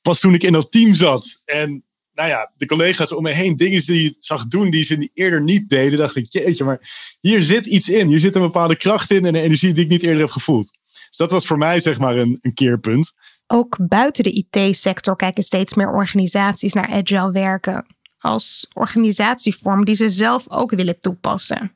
Pas 0.02 0.20
toen 0.20 0.34
ik 0.34 0.42
in 0.42 0.52
dat 0.52 0.72
team 0.72 0.94
zat 0.94 1.42
en 1.44 1.84
nou 2.14 2.28
ja, 2.28 2.52
de 2.56 2.66
collega's 2.66 3.12
om 3.12 3.22
me 3.22 3.34
heen 3.34 3.56
dingen 3.56 3.86
die 3.86 4.08
ik 4.08 4.16
zag 4.18 4.46
doen 4.46 4.70
die 4.70 4.84
ze 4.84 5.10
eerder 5.14 5.42
niet 5.42 5.68
deden, 5.68 5.98
dacht 5.98 6.16
ik, 6.16 6.32
jeetje, 6.32 6.64
maar 6.64 7.16
hier 7.20 7.42
zit 7.42 7.66
iets 7.66 7.88
in. 7.88 8.08
Hier 8.08 8.20
zit 8.20 8.36
een 8.36 8.42
bepaalde 8.42 8.76
kracht 8.76 9.10
in 9.10 9.24
en 9.24 9.34
een 9.34 9.42
energie 9.42 9.72
die 9.72 9.84
ik 9.84 9.90
niet 9.90 10.02
eerder 10.02 10.20
heb 10.20 10.30
gevoeld. 10.30 10.70
Dus 11.08 11.16
dat 11.16 11.30
was 11.30 11.46
voor 11.46 11.58
mij 11.58 11.80
zeg 11.80 11.98
maar 11.98 12.16
een, 12.16 12.38
een 12.40 12.54
keerpunt. 12.54 13.12
Ook 13.46 13.76
buiten 13.88 14.24
de 14.24 14.46
IT-sector 14.50 15.16
kijken 15.16 15.42
steeds 15.42 15.74
meer 15.74 15.92
organisaties 15.92 16.72
naar 16.72 16.88
agile 16.88 17.30
werken 17.30 17.86
als 18.18 18.70
organisatievorm 18.72 19.84
die 19.84 19.94
ze 19.94 20.10
zelf 20.10 20.50
ook 20.50 20.70
willen 20.70 21.00
toepassen. 21.00 21.72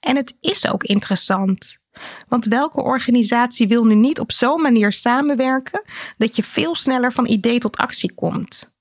En 0.00 0.16
het 0.16 0.36
is 0.40 0.68
ook 0.68 0.84
interessant. 0.84 1.78
Want 2.28 2.44
welke 2.44 2.82
organisatie 2.82 3.68
wil 3.68 3.84
nu 3.84 3.94
niet 3.94 4.20
op 4.20 4.32
zo'n 4.32 4.62
manier 4.62 4.92
samenwerken 4.92 5.82
dat 6.16 6.36
je 6.36 6.42
veel 6.42 6.74
sneller 6.74 7.12
van 7.12 7.26
idee 7.26 7.58
tot 7.58 7.76
actie 7.76 8.14
komt? 8.14 8.76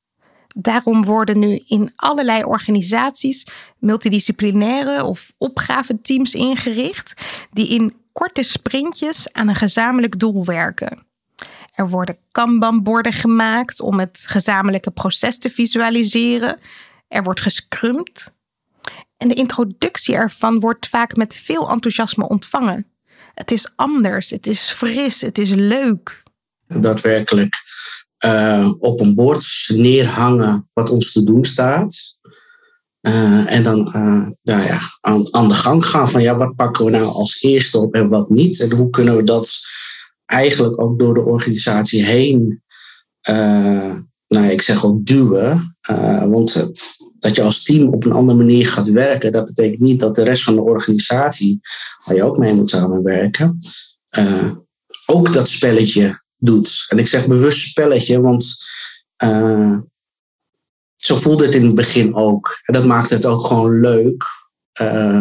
Daarom 0.56 1.04
worden 1.04 1.40
nu 1.40 1.62
in 1.68 1.92
allerlei 1.96 2.44
organisaties 2.44 3.48
multidisciplinaire 3.78 5.04
of 5.04 5.34
opgaventeams 5.38 6.34
ingericht 6.34 7.14
die 7.52 7.68
in 7.68 7.96
korte 8.12 8.44
sprintjes 8.44 9.34
aan 9.34 9.48
een 9.48 9.56
gezamenlijk 9.56 10.20
doel 10.20 10.46
werken. 10.46 11.07
Er 11.78 11.90
worden 11.90 12.18
Kanban-borden 12.32 13.14
gemaakt 13.14 13.82
om 13.82 14.00
het 14.00 14.24
gezamenlijke 14.28 14.92
proces 14.92 15.38
te 15.38 15.50
visualiseren. 15.50 16.60
Er 17.08 17.24
wordt 17.24 17.42
gescrumd. 17.42 18.34
En 19.18 19.28
de 19.28 19.34
introductie 19.34 20.16
ervan 20.16 20.60
wordt 20.60 20.88
vaak 20.88 21.16
met 21.16 21.36
veel 21.36 21.70
enthousiasme 21.70 22.28
ontvangen. 22.28 22.88
Het 23.34 23.52
is 23.52 23.72
anders, 23.76 24.30
het 24.30 24.48
is 24.48 24.72
fris, 24.72 25.22
het 25.22 25.38
is 25.38 25.50
leuk. 25.50 26.24
Daadwerkelijk 26.68 27.56
uh, 28.26 28.72
op 28.80 29.00
een 29.00 29.16
bord 29.16 29.46
neerhangen 29.68 30.70
wat 30.74 30.90
ons 30.90 31.12
te 31.12 31.24
doen 31.24 31.46
staat. 31.46 32.18
Uh, 33.02 33.52
en 33.52 33.64
dan 33.64 33.80
uh, 33.96 34.28
ja, 34.42 34.64
ja, 34.64 34.80
aan, 35.02 35.34
aan 35.34 35.48
de 35.48 35.56
gang 35.56 35.86
gaan 35.86 36.10
van 36.10 36.22
ja, 36.22 36.36
wat 36.36 36.56
pakken 36.56 36.86
we 36.86 36.92
nou 36.92 37.06
als 37.06 37.42
eerste 37.42 37.78
op 37.78 37.94
en 37.94 38.10
wat 38.10 38.30
niet. 38.30 38.60
En 38.60 38.72
hoe 38.72 38.90
kunnen 38.90 39.16
we 39.16 39.24
dat 39.24 39.60
eigenlijk 40.28 40.82
ook 40.82 41.00
door 41.00 41.14
de 41.14 41.24
organisatie 41.24 42.04
heen, 42.04 42.64
uh, 43.30 43.96
nou 44.28 44.46
ik 44.46 44.62
zeg 44.62 44.82
wel 44.82 45.04
duwen. 45.04 45.78
Uh, 45.92 46.24
want 46.24 46.72
dat 47.20 47.36
je 47.36 47.42
als 47.42 47.64
team 47.64 47.94
op 47.94 48.06
een 48.06 48.12
andere 48.12 48.38
manier 48.38 48.68
gaat 48.68 48.90
werken, 48.90 49.32
dat 49.32 49.46
betekent 49.46 49.80
niet 49.80 50.00
dat 50.00 50.16
de 50.16 50.24
rest 50.24 50.44
van 50.44 50.56
de 50.56 50.64
organisatie, 50.64 51.60
waar 52.06 52.16
je 52.16 52.24
ook 52.24 52.38
mee 52.38 52.54
moet 52.54 52.70
samenwerken, 52.70 53.60
ook 55.06 55.34
dat 55.34 55.50
spelletje 55.50 56.24
doet. 56.38 56.86
En 56.88 56.98
ik 56.98 57.08
zeg 57.08 57.28
bewust 57.28 57.68
spelletje, 57.68 58.22
want 58.22 58.56
zo 60.96 61.16
voelde 61.16 61.46
het 61.46 61.56
in 61.56 61.66
het 61.66 61.76
begin 61.76 62.16
ook. 62.16 62.62
En 62.64 62.74
dat 62.74 62.86
maakt 62.86 63.10
het 63.10 63.26
ook 63.26 63.46
gewoon 63.46 63.80
leuk. 63.80 64.24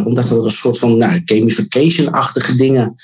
omdat 0.05 0.31
er 0.31 0.45
een 0.45 0.51
soort 0.51 0.79
van 0.79 0.97
nou, 0.97 1.23
gamification-achtige 1.25 2.55
dingen 2.57 2.95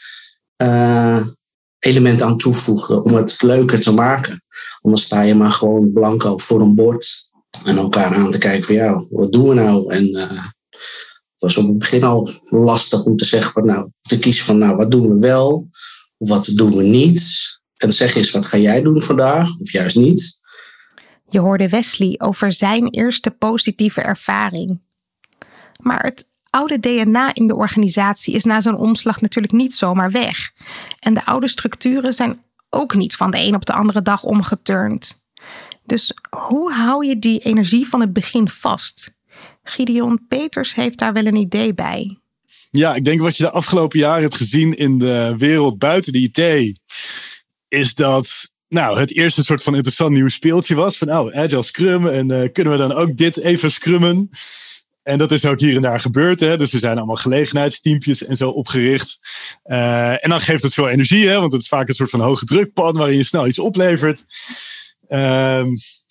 elementen 1.84 2.26
aan 2.26 2.38
toevoegde 2.38 3.02
om 3.02 3.14
het 3.14 3.42
leuker 3.42 3.80
te 3.80 3.92
maken. 3.92 4.44
Anders 4.80 5.04
sta 5.04 5.20
je 5.20 5.34
maar 5.34 5.50
gewoon 5.50 5.92
blanco 5.92 6.38
voor 6.38 6.60
een 6.60 6.74
bord 6.74 7.30
en 7.64 7.76
elkaar 7.76 8.14
aan 8.14 8.30
te 8.30 8.38
kijken 8.38 8.64
van 8.64 8.74
ja, 8.74 9.04
wat 9.10 9.32
doen 9.32 9.48
we 9.48 9.54
nou? 9.54 9.92
En 9.94 10.08
uh, 10.08 10.20
het 10.20 11.38
was 11.38 11.56
op 11.56 11.66
het 11.66 11.78
begin 11.78 12.04
al 12.04 12.30
lastig 12.44 13.04
om 13.04 13.16
te 13.16 13.24
zeggen 13.24 13.52
van 13.52 13.66
nou, 13.66 13.88
te 14.00 14.18
kiezen 14.18 14.44
van 14.44 14.58
nou, 14.58 14.76
wat 14.76 14.90
doen 14.90 15.08
we 15.08 15.18
wel? 15.18 15.68
Of 16.18 16.28
wat 16.28 16.50
doen 16.52 16.76
we 16.76 16.82
niet? 16.82 17.40
En 17.76 17.92
zeg 17.92 18.14
eens, 18.14 18.30
wat 18.30 18.46
ga 18.46 18.58
jij 18.58 18.82
doen 18.82 19.02
vandaag? 19.02 19.58
Of 19.58 19.72
juist 19.72 19.96
niet? 19.96 20.40
Je 21.28 21.38
hoorde 21.38 21.68
Wesley 21.68 22.14
over 22.18 22.52
zijn 22.52 22.88
eerste 22.88 23.30
positieve 23.30 24.00
ervaring. 24.00 24.80
Maar 25.80 26.04
het 26.04 26.26
oude 26.52 26.80
DNA 26.80 27.34
in 27.34 27.46
de 27.46 27.54
organisatie 27.54 28.34
is 28.34 28.44
na 28.44 28.60
zo'n 28.60 28.76
omslag 28.76 29.20
natuurlijk 29.20 29.52
niet 29.52 29.74
zomaar 29.74 30.10
weg. 30.10 30.52
En 30.98 31.14
de 31.14 31.24
oude 31.24 31.48
structuren 31.48 32.14
zijn 32.14 32.42
ook 32.70 32.94
niet 32.94 33.16
van 33.16 33.30
de 33.30 33.38
een 33.38 33.54
op 33.54 33.66
de 33.66 33.72
andere 33.72 34.02
dag 34.02 34.22
omgeturnd. 34.22 35.22
Dus 35.84 36.14
hoe 36.36 36.72
hou 36.72 37.06
je 37.06 37.18
die 37.18 37.38
energie 37.38 37.88
van 37.88 38.00
het 38.00 38.12
begin 38.12 38.48
vast? 38.48 39.14
Gideon 39.62 40.26
Peters 40.28 40.74
heeft 40.74 40.98
daar 40.98 41.12
wel 41.12 41.26
een 41.26 41.36
idee 41.36 41.74
bij. 41.74 42.18
Ja, 42.70 42.94
ik 42.94 43.04
denk 43.04 43.20
wat 43.20 43.36
je 43.36 43.42
de 43.42 43.50
afgelopen 43.50 43.98
jaren 43.98 44.22
hebt 44.22 44.34
gezien 44.34 44.76
in 44.76 44.98
de 44.98 45.34
wereld 45.38 45.78
buiten 45.78 46.12
de 46.12 46.30
IT, 46.32 46.78
is 47.68 47.94
dat 47.94 48.52
nou, 48.68 48.98
het 48.98 49.16
eerste 49.16 49.44
soort 49.44 49.62
van 49.62 49.74
interessant 49.74 50.12
nieuw 50.12 50.28
speeltje 50.28 50.74
was. 50.74 50.98
Van 50.98 51.08
nou, 51.08 51.34
Agile 51.34 51.62
Scrum 51.62 52.06
en 52.06 52.32
uh, 52.32 52.52
kunnen 52.52 52.72
we 52.72 52.78
dan 52.78 52.92
ook 52.92 53.16
dit 53.16 53.36
even 53.36 53.72
scrummen? 53.72 54.30
En 55.02 55.18
dat 55.18 55.30
is 55.30 55.44
ook 55.44 55.60
hier 55.60 55.76
en 55.76 55.82
daar 55.82 56.00
gebeurd. 56.00 56.40
Hè? 56.40 56.56
Dus 56.56 56.72
er 56.72 56.78
zijn 56.78 56.96
allemaal 56.96 57.16
gelegenheidsteampjes 57.16 58.24
en 58.24 58.36
zo 58.36 58.50
opgericht. 58.50 59.18
Uh, 59.64 60.24
en 60.24 60.30
dan 60.30 60.40
geeft 60.40 60.62
het 60.62 60.74
veel 60.74 60.88
energie, 60.88 61.28
hè? 61.28 61.40
want 61.40 61.52
het 61.52 61.62
is 61.62 61.68
vaak 61.68 61.88
een 61.88 61.94
soort 61.94 62.10
van 62.10 62.20
hoge 62.20 62.44
drukpan 62.44 62.96
waarin 62.96 63.16
je 63.16 63.24
snel 63.24 63.46
iets 63.46 63.58
oplevert. 63.58 64.24
Uh, 65.08 65.64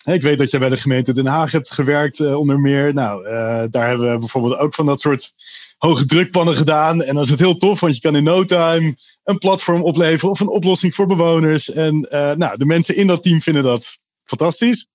ik 0.04 0.22
weet 0.22 0.38
dat 0.38 0.50
jij 0.50 0.60
bij 0.60 0.68
de 0.68 0.76
gemeente 0.76 1.12
Den 1.12 1.26
Haag 1.26 1.52
hebt 1.52 1.70
gewerkt, 1.70 2.18
uh, 2.18 2.38
onder 2.38 2.60
meer. 2.60 2.94
Nou, 2.94 3.24
daar 3.70 3.88
hebben 3.88 4.12
we 4.12 4.18
bijvoorbeeld 4.18 4.58
ook 4.58 4.74
van 4.74 4.86
dat 4.86 5.00
soort 5.00 5.32
hoge 5.78 6.04
drukpannen 6.04 6.56
gedaan. 6.56 7.02
En 7.02 7.14
dan 7.14 7.22
is 7.22 7.30
het 7.30 7.38
heel 7.38 7.56
tof, 7.56 7.80
want 7.80 7.94
je 7.94 8.00
kan 8.00 8.16
in 8.16 8.24
no 8.24 8.44
time 8.44 8.94
een 9.24 9.38
platform 9.38 9.82
opleveren 9.82 10.30
of 10.30 10.40
een 10.40 10.48
oplossing 10.48 10.94
voor 10.94 11.06
bewoners. 11.06 11.70
En 11.70 12.00
nou, 12.10 12.56
de 12.56 12.66
mensen 12.66 12.96
in 12.96 13.06
dat 13.06 13.22
team 13.22 13.40
vinden 13.40 13.62
dat 13.62 13.98
fantastisch. 14.24 14.90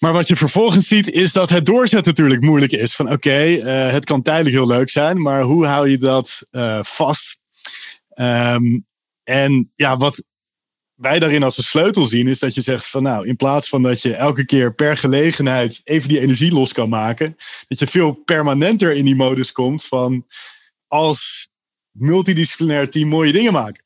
Maar 0.00 0.12
wat 0.12 0.28
je 0.28 0.36
vervolgens 0.36 0.88
ziet, 0.88 1.10
is 1.10 1.32
dat 1.32 1.50
het 1.50 1.66
doorzetten 1.66 2.12
natuurlijk 2.12 2.42
moeilijk 2.42 2.72
is. 2.72 2.94
Van 2.94 3.12
oké, 3.12 3.30
eh, 3.30 3.92
het 3.92 4.04
kan 4.04 4.22
tijdelijk 4.22 4.54
heel 4.54 4.66
leuk 4.66 4.90
zijn, 4.90 5.22
maar 5.22 5.42
hoe 5.42 5.66
hou 5.66 5.88
je 5.88 5.98
dat 5.98 6.46
uh, 6.50 6.78
vast? 6.82 7.40
Um, 8.14 8.86
en 9.24 9.72
ja, 9.76 9.96
wat 9.96 10.24
wij 10.94 11.18
daarin 11.18 11.42
als 11.42 11.56
de 11.56 11.62
sleutel 11.62 12.04
zien, 12.04 12.26
is 12.26 12.38
dat 12.38 12.54
je 12.54 12.60
zegt 12.60 12.88
van 12.88 13.02
nou, 13.02 13.26
in 13.26 13.36
plaats 13.36 13.68
van 13.68 13.82
dat 13.82 14.02
je 14.02 14.14
elke 14.14 14.44
keer 14.44 14.74
per 14.74 14.96
gelegenheid 14.96 15.80
even 15.84 16.08
die 16.08 16.20
energie 16.20 16.52
los 16.52 16.72
kan 16.72 16.88
maken, 16.88 17.36
dat 17.68 17.78
je 17.78 17.86
veel 17.86 18.12
permanenter 18.12 18.94
in 18.94 19.04
die 19.04 19.16
modus 19.16 19.52
komt 19.52 19.84
van 19.84 20.26
als 20.86 21.48
multidisciplinair 21.90 22.90
team 22.90 23.08
mooie 23.08 23.32
dingen 23.32 23.52
maken. 23.52 23.84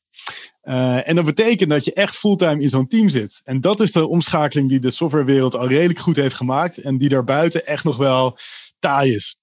Uh, 0.64 1.08
en 1.08 1.16
dat 1.16 1.24
betekent 1.24 1.70
dat 1.70 1.84
je 1.84 1.92
echt 1.92 2.16
fulltime 2.16 2.62
in 2.62 2.68
zo'n 2.68 2.86
team 2.86 3.08
zit. 3.08 3.40
En 3.44 3.60
dat 3.60 3.80
is 3.80 3.92
de 3.92 4.06
omschakeling 4.06 4.68
die 4.68 4.78
de 4.78 4.90
softwarewereld 4.90 5.56
al 5.56 5.68
redelijk 5.68 5.98
goed 5.98 6.16
heeft 6.16 6.34
gemaakt. 6.34 6.78
En 6.78 6.98
die 6.98 7.08
daarbuiten 7.08 7.66
echt 7.66 7.84
nog 7.84 7.96
wel 7.96 8.38
taai 8.78 9.14
is. 9.14 9.38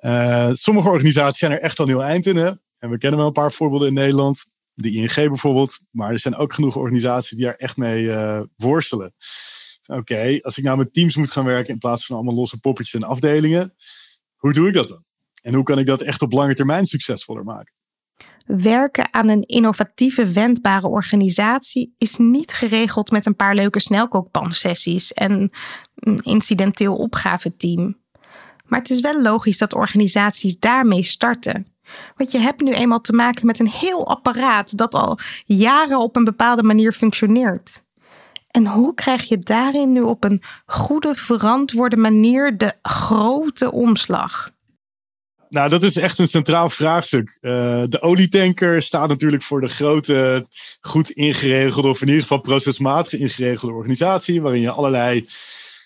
Uh, 0.00 0.48
sommige 0.52 0.88
organisaties 0.88 1.38
zijn 1.38 1.52
er 1.52 1.60
echt 1.60 1.78
al 1.78 1.86
heel 1.86 2.02
eind 2.02 2.26
in. 2.26 2.36
Hè? 2.36 2.50
En 2.78 2.90
we 2.90 2.98
kennen 2.98 3.18
wel 3.18 3.28
een 3.28 3.32
paar 3.32 3.52
voorbeelden 3.52 3.88
in 3.88 3.94
Nederland. 3.94 4.44
De 4.74 4.90
ING 4.90 5.14
bijvoorbeeld. 5.14 5.80
Maar 5.90 6.12
er 6.12 6.20
zijn 6.20 6.36
ook 6.36 6.54
genoeg 6.54 6.76
organisaties 6.76 7.36
die 7.36 7.46
er 7.46 7.56
echt 7.56 7.76
mee 7.76 8.02
uh, 8.02 8.40
worstelen. 8.56 9.14
Oké, 9.86 10.38
als 10.42 10.58
ik 10.58 10.64
nou 10.64 10.78
met 10.78 10.92
teams 10.92 11.16
moet 11.16 11.30
gaan 11.30 11.44
werken 11.44 11.72
in 11.72 11.78
plaats 11.78 12.06
van 12.06 12.16
allemaal 12.16 12.34
losse 12.34 12.58
poppetjes 12.58 13.00
en 13.00 13.08
afdelingen. 13.08 13.74
Hoe 14.36 14.52
doe 14.52 14.68
ik 14.68 14.74
dat 14.74 14.88
dan? 14.88 15.04
En 15.42 15.54
hoe 15.54 15.64
kan 15.64 15.78
ik 15.78 15.86
dat 15.86 16.00
echt 16.00 16.22
op 16.22 16.32
lange 16.32 16.54
termijn 16.54 16.86
succesvoller 16.86 17.44
maken? 17.44 17.74
Werken 18.46 19.14
aan 19.14 19.28
een 19.28 19.42
innovatieve, 19.42 20.32
wendbare 20.32 20.88
organisatie 20.88 21.94
is 21.98 22.16
niet 22.16 22.52
geregeld 22.52 23.10
met 23.10 23.26
een 23.26 23.36
paar 23.36 23.54
leuke 23.54 23.80
snelkookpansessies 23.80 25.12
en 25.12 25.50
een 25.94 26.18
incidenteel 26.22 26.96
opgaveteam. 26.96 28.00
Maar 28.64 28.78
het 28.78 28.90
is 28.90 29.00
wel 29.00 29.22
logisch 29.22 29.58
dat 29.58 29.74
organisaties 29.74 30.58
daarmee 30.58 31.02
starten. 31.02 31.66
Want 32.16 32.30
je 32.30 32.38
hebt 32.38 32.60
nu 32.60 32.72
eenmaal 32.72 33.00
te 33.00 33.12
maken 33.12 33.46
met 33.46 33.58
een 33.58 33.68
heel 33.68 34.08
apparaat 34.08 34.78
dat 34.78 34.94
al 34.94 35.18
jaren 35.44 35.98
op 35.98 36.16
een 36.16 36.24
bepaalde 36.24 36.62
manier 36.62 36.92
functioneert. 36.92 37.82
En 38.50 38.66
hoe 38.66 38.94
krijg 38.94 39.24
je 39.28 39.38
daarin 39.38 39.92
nu 39.92 40.00
op 40.00 40.24
een 40.24 40.42
goede, 40.66 41.14
verantwoorde 41.14 41.96
manier 41.96 42.58
de 42.58 42.72
grote 42.82 43.72
omslag? 43.72 44.50
Nou, 45.52 45.68
dat 45.68 45.82
is 45.82 45.96
echt 45.96 46.18
een 46.18 46.28
centraal 46.28 46.70
vraagstuk. 46.70 47.38
Uh, 47.40 47.82
de 47.88 48.02
olietanker 48.02 48.82
staat 48.82 49.08
natuurlijk 49.08 49.42
voor 49.42 49.60
de 49.60 49.68
grote, 49.68 50.46
goed 50.80 51.10
ingeregelde, 51.10 51.88
of 51.88 52.00
in 52.00 52.06
ieder 52.06 52.22
geval 52.22 52.40
procesmatig 52.40 53.20
ingeregelde 53.20 53.74
organisatie, 53.74 54.42
waarin 54.42 54.60
je 54.60 54.70
allerlei 54.70 55.26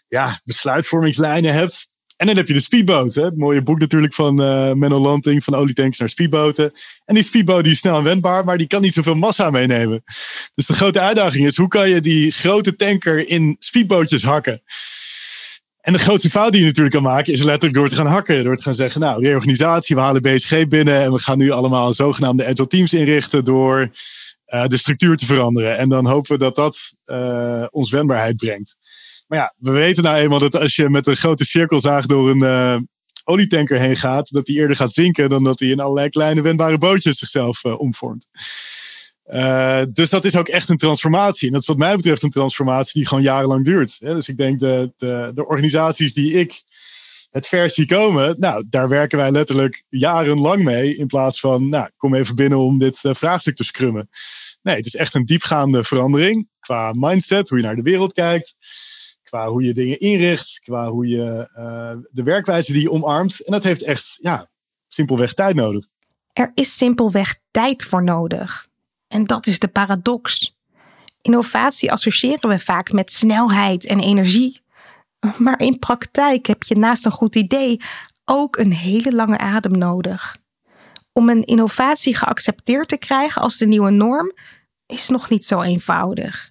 ja, 0.09 0.41
besluitvormingslijnen 0.45 1.53
hebt. 1.53 1.95
En 2.17 2.27
dan 2.27 2.37
heb 2.37 2.49
je 2.49 2.53
de 2.53 2.61
speedboot, 2.61 3.15
hè? 3.15 3.25
het 3.25 3.37
mooie 3.37 3.63
boek 3.63 3.79
natuurlijk 3.79 4.15
van 4.15 4.43
uh, 4.43 4.73
Menno 4.73 4.99
Lanting, 4.99 5.45
van 5.45 5.55
olietankers 5.55 5.99
naar 5.99 6.09
speedboten. 6.09 6.73
En 7.05 7.15
die 7.15 7.25
speedboot 7.25 7.63
die 7.63 7.73
is 7.73 7.79
snel 7.79 7.97
en 7.97 8.05
wendbaar, 8.05 8.45
maar 8.45 8.59
die 8.59 8.67
kan 8.67 8.81
niet 8.81 8.95
zoveel 8.95 9.15
massa 9.15 9.51
meenemen. 9.51 10.03
Dus 10.55 10.67
de 10.67 10.75
grote 10.75 11.01
uitdaging 11.01 11.47
is, 11.47 11.57
hoe 11.57 11.69
kan 11.69 11.89
je 11.89 12.01
die 12.01 12.31
grote 12.31 12.77
tanker 12.77 13.29
in 13.29 13.57
speedbootjes 13.59 14.23
hakken? 14.23 14.63
En 15.87 15.93
de 15.93 15.99
grootste 15.99 16.31
fout 16.31 16.53
die 16.53 16.61
je 16.61 16.67
natuurlijk 16.67 16.95
kan 16.95 17.05
maken 17.05 17.33
is 17.33 17.43
letterlijk 17.43 17.75
door 17.75 17.89
te 17.89 17.95
gaan 17.95 18.07
hakken. 18.07 18.45
Door 18.45 18.57
te 18.57 18.63
gaan 18.63 18.75
zeggen, 18.75 19.01
nou, 19.01 19.23
reorganisatie, 19.23 19.97
we 19.97 20.03
halen 20.03 20.23
BSG 20.23 20.69
binnen 20.69 21.03
en 21.03 21.13
we 21.13 21.19
gaan 21.19 21.39
nu 21.39 21.51
allemaal 21.51 21.95
zogenaamde 21.95 22.47
agile 22.47 22.67
teams 22.67 22.93
inrichten 22.93 23.45
door 23.45 23.91
uh, 24.49 24.67
de 24.67 24.77
structuur 24.77 25.17
te 25.17 25.27
veranderen. 25.27 25.79
En 25.79 25.89
dan 25.89 26.07
hopen 26.07 26.33
we 26.33 26.39
dat 26.39 26.55
dat 26.57 26.79
uh, 27.07 27.65
ons 27.71 27.91
wendbaarheid 27.91 28.37
brengt. 28.37 28.77
Maar 29.29 29.39
ja, 29.39 29.55
we 29.59 29.71
weten 29.71 30.03
nou 30.03 30.17
eenmaal 30.17 30.39
dat 30.39 30.57
als 30.57 30.77
je 30.77 30.91
met 30.91 31.07
een 31.07 31.17
grote 31.17 31.45
cirkelzaag 31.45 32.07
door 32.07 32.31
een 32.31 32.43
uh, 32.43 32.77
olietanker 33.25 33.79
heen 33.79 33.97
gaat, 33.97 34.33
dat 34.33 34.47
die 34.47 34.57
eerder 34.57 34.77
gaat 34.77 34.93
zinken 34.93 35.29
dan 35.29 35.45
dat 35.45 35.59
hij 35.61 35.69
in 35.69 35.81
allerlei 35.81 36.09
kleine 36.09 36.43
wendbare 36.43 36.79
bootjes 36.79 37.19
zichzelf 37.19 37.65
omvormt. 37.65 38.27
Uh, 39.29 39.83
dus 39.93 40.11
dat 40.11 40.25
is 40.25 40.37
ook 40.37 40.49
echt 40.49 40.69
een 40.69 40.77
transformatie. 40.77 41.47
En 41.47 41.53
dat 41.53 41.63
is 41.63 41.69
wat 41.69 41.77
mij 41.77 41.97
betreft 41.97 42.23
een 42.23 42.31
transformatie 42.31 42.93
die 42.93 43.07
gewoon 43.07 43.23
jarenlang 43.23 43.65
duurt. 43.65 44.01
Dus 44.01 44.29
ik 44.29 44.37
denk 44.37 44.61
de, 44.61 44.93
de, 44.97 45.33
de 45.35 45.47
organisaties 45.47 46.15
die 46.15 46.33
ik 46.33 46.63
het 47.31 47.47
ver 47.47 47.71
zie 47.71 47.87
komen, 47.87 48.37
nou, 48.39 48.65
daar 48.69 48.89
werken 48.89 49.19
wij 49.19 49.31
letterlijk 49.31 49.85
jarenlang 49.89 50.65
mee. 50.65 50.97
In 50.97 51.07
plaats 51.07 51.41
van, 51.41 51.69
nou, 51.69 51.89
kom 51.97 52.15
even 52.15 52.37
binnen 52.37 52.59
om 52.59 52.79
dit 52.79 53.05
uh, 53.05 53.15
vraagstuk 53.15 53.57
te 53.57 53.65
scrummen. 53.65 54.09
Nee, 54.63 54.77
het 54.77 54.87
is 54.87 54.95
echt 54.95 55.15
een 55.15 55.25
diepgaande 55.25 55.85
verandering 55.85 56.49
qua 56.59 56.93
mindset, 56.95 57.49
hoe 57.49 57.59
je 57.59 57.65
naar 57.65 57.77
de 57.77 57.83
wereld 57.83 58.13
kijkt. 58.13 58.57
Qua 59.23 59.49
hoe 59.49 59.63
je 59.63 59.75
dingen 59.75 60.01
inricht, 60.01 60.61
qua 60.65 60.91
hoe 60.91 61.07
je 61.07 61.51
uh, 61.59 62.05
de 62.11 62.23
werkwijze 62.23 62.73
die 62.73 62.83
je 62.83 62.91
omarmt. 62.91 63.45
En 63.45 63.53
dat 63.53 63.65
heeft 63.65 63.83
echt, 63.83 64.19
ja, 64.21 64.49
simpelweg 64.89 65.35
tijd 65.35 65.55
nodig. 65.55 65.87
Er 66.33 66.51
is 66.55 66.77
simpelweg 66.77 67.41
tijd 67.51 67.85
voor 67.85 68.05
nodig. 68.05 68.69
En 69.09 69.25
dat 69.25 69.47
is 69.47 69.59
de 69.59 69.69
paradox. 69.69 70.57
Innovatie 71.23 71.93
associëren 71.93 72.49
we 72.49 72.59
vaak 72.59 72.93
met 72.93 73.13
snelheid 73.13 73.85
en 73.85 74.01
energie. 74.01 74.65
Maar 75.39 75.61
in 75.61 75.79
praktijk 75.79 76.47
heb 76.47 76.63
je 76.63 76.77
naast 76.77 77.07
een 77.07 77.13
goed 77.13 77.37
idee 77.37 77.81
ook 78.25 78.57
een 78.57 78.73
hele 78.73 79.15
lange 79.15 79.39
adem 79.39 79.79
nodig. 79.79 80.37
Om 81.13 81.29
een 81.29 81.45
innovatie 81.45 82.17
geaccepteerd 82.17 82.89
te 82.89 82.97
krijgen 82.97 83.43
als 83.43 83.57
de 83.57 83.67
nieuwe 83.67 83.91
norm 83.91 84.33
is 84.87 85.09
nog 85.09 85.29
niet 85.29 85.45
zo 85.45 85.63
eenvoudig. 85.63 86.51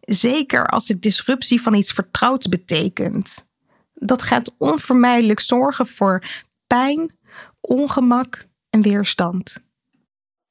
Zeker 0.00 0.66
als 0.66 0.88
het 0.88 1.02
disruptie 1.02 1.62
van 1.62 1.74
iets 1.74 1.92
vertrouwds 1.92 2.48
betekent. 2.48 3.48
Dat 3.94 4.22
gaat 4.22 4.54
onvermijdelijk 4.58 5.40
zorgen 5.40 5.86
voor 5.86 6.24
pijn, 6.66 7.18
ongemak 7.60 8.48
en 8.70 8.82
weerstand. 8.82 9.69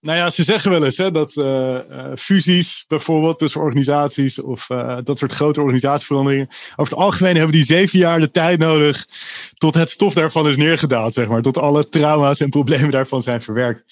Nou 0.01 0.17
ja, 0.17 0.29
ze 0.29 0.43
zeggen 0.43 0.71
wel 0.71 0.83
eens 0.83 0.97
hè, 0.97 1.11
dat 1.11 1.35
uh, 1.35 1.79
fusies 2.15 2.85
bijvoorbeeld 2.87 3.39
tussen 3.39 3.61
organisaties 3.61 4.39
of 4.39 4.69
uh, 4.69 4.97
dat 5.03 5.17
soort 5.17 5.31
grote 5.31 5.61
organisatieveranderingen. 5.61 6.47
Over 6.75 6.93
het 6.93 7.03
algemeen 7.03 7.35
hebben 7.35 7.55
die 7.55 7.63
zeven 7.63 7.99
jaar 7.99 8.19
de 8.19 8.31
tijd 8.31 8.59
nodig 8.59 9.07
tot 9.57 9.73
het 9.73 9.89
stof 9.89 10.13
daarvan 10.13 10.47
is 10.47 10.57
neergedaald, 10.57 11.13
zeg 11.13 11.27
maar. 11.27 11.41
Tot 11.41 11.57
alle 11.57 11.89
trauma's 11.89 12.39
en 12.39 12.49
problemen 12.49 12.91
daarvan 12.91 13.23
zijn 13.23 13.41
verwerkt. 13.41 13.83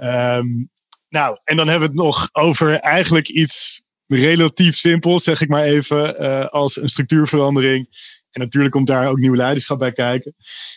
Um, 0.00 0.70
nou, 1.08 1.38
en 1.44 1.56
dan 1.56 1.68
hebben 1.68 1.88
we 1.88 1.94
het 1.94 2.04
nog 2.04 2.28
over 2.32 2.74
eigenlijk 2.74 3.28
iets 3.28 3.82
relatief 4.06 4.76
simpels, 4.76 5.24
zeg 5.24 5.40
ik 5.40 5.48
maar 5.48 5.62
even, 5.62 6.50
als 6.50 6.76
een 6.76 6.88
structuurverandering. 6.88 7.88
En 8.30 8.40
natuurlijk 8.40 8.72
komt 8.72 8.86
daar 8.86 9.08
ook 9.08 9.18
nieuw 9.18 9.34
leiderschap 9.34 9.78
bij 9.78 9.92
kijken. 9.92 10.34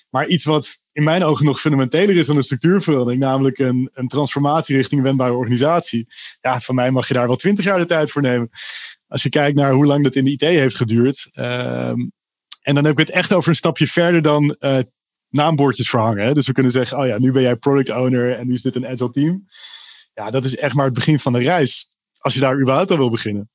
Maar 0.10 0.28
iets 0.28 0.44
wat 0.44 0.81
in 0.94 1.04
mijn 1.04 1.24
ogen 1.24 1.46
nog 1.46 1.60
fundamenteler 1.60 2.18
is 2.18 2.28
dan 2.28 2.36
een 2.36 2.44
structuurverandering, 2.44 3.22
namelijk 3.22 3.58
een, 3.60 3.90
een 3.94 4.08
transformatie 4.08 4.76
richting 4.76 5.00
een 5.00 5.06
wendbare 5.06 5.34
organisatie. 5.34 6.08
Ja, 6.42 6.60
van 6.60 6.76
mij 6.76 6.92
mag 6.92 7.08
je 7.08 7.14
daar 7.14 7.28
wel 7.28 7.36
twintig 7.36 7.66
jaar 7.66 7.80
de 7.80 7.86
tijd 7.86 8.12
voor 8.12 8.22
nemen. 8.22 8.50
Als 9.08 9.24
je 9.24 9.30
kijkt 9.30 9.58
naar 9.58 9.72
hoe 9.72 9.86
lang 9.86 10.04
dat 10.04 10.16
in 10.16 10.24
de 10.24 10.32
IT 10.32 10.42
heeft 10.42 10.76
geduurd. 10.76 11.30
Ehm, 11.32 12.00
en 12.62 12.76
dan 12.76 12.86
heb 12.86 13.00
ik 13.00 13.08
het 13.08 13.10
echt 13.10 13.34
over 13.34 13.50
een 13.50 13.56
stapje 13.56 13.88
verder 13.88 14.22
dan 14.22 14.56
uh, 14.60 14.80
naambordjes 15.30 15.90
verhangen. 15.90 16.34
Dus 16.34 16.48
we 16.48 16.54
kunnen 16.54 16.72
zeggen, 16.72 16.98
oh 16.98 17.08
ja, 17.08 17.18
nu 17.18 17.32
ben 17.32 17.42
jij 17.42 17.56
product 17.56 17.90
owner 17.90 18.38
en 18.38 18.48
nu 18.48 18.54
is 18.54 18.62
dit 18.62 18.76
een 18.76 18.88
agile 18.88 19.12
team. 19.12 19.48
Ja, 20.14 20.32
dat 20.32 20.46
is 20.46 20.56
echt 20.56 20.76
maar 20.76 20.86
het 20.86 20.94
begin 20.94 21.20
van 21.20 21.34
de 21.34 21.40
reis. 21.40 21.92
Als 22.18 22.34
je 22.34 22.40
daar 22.40 22.60
überhaupt 22.60 22.92
al 22.92 22.98
wil 22.98 23.10
beginnen. 23.10 23.50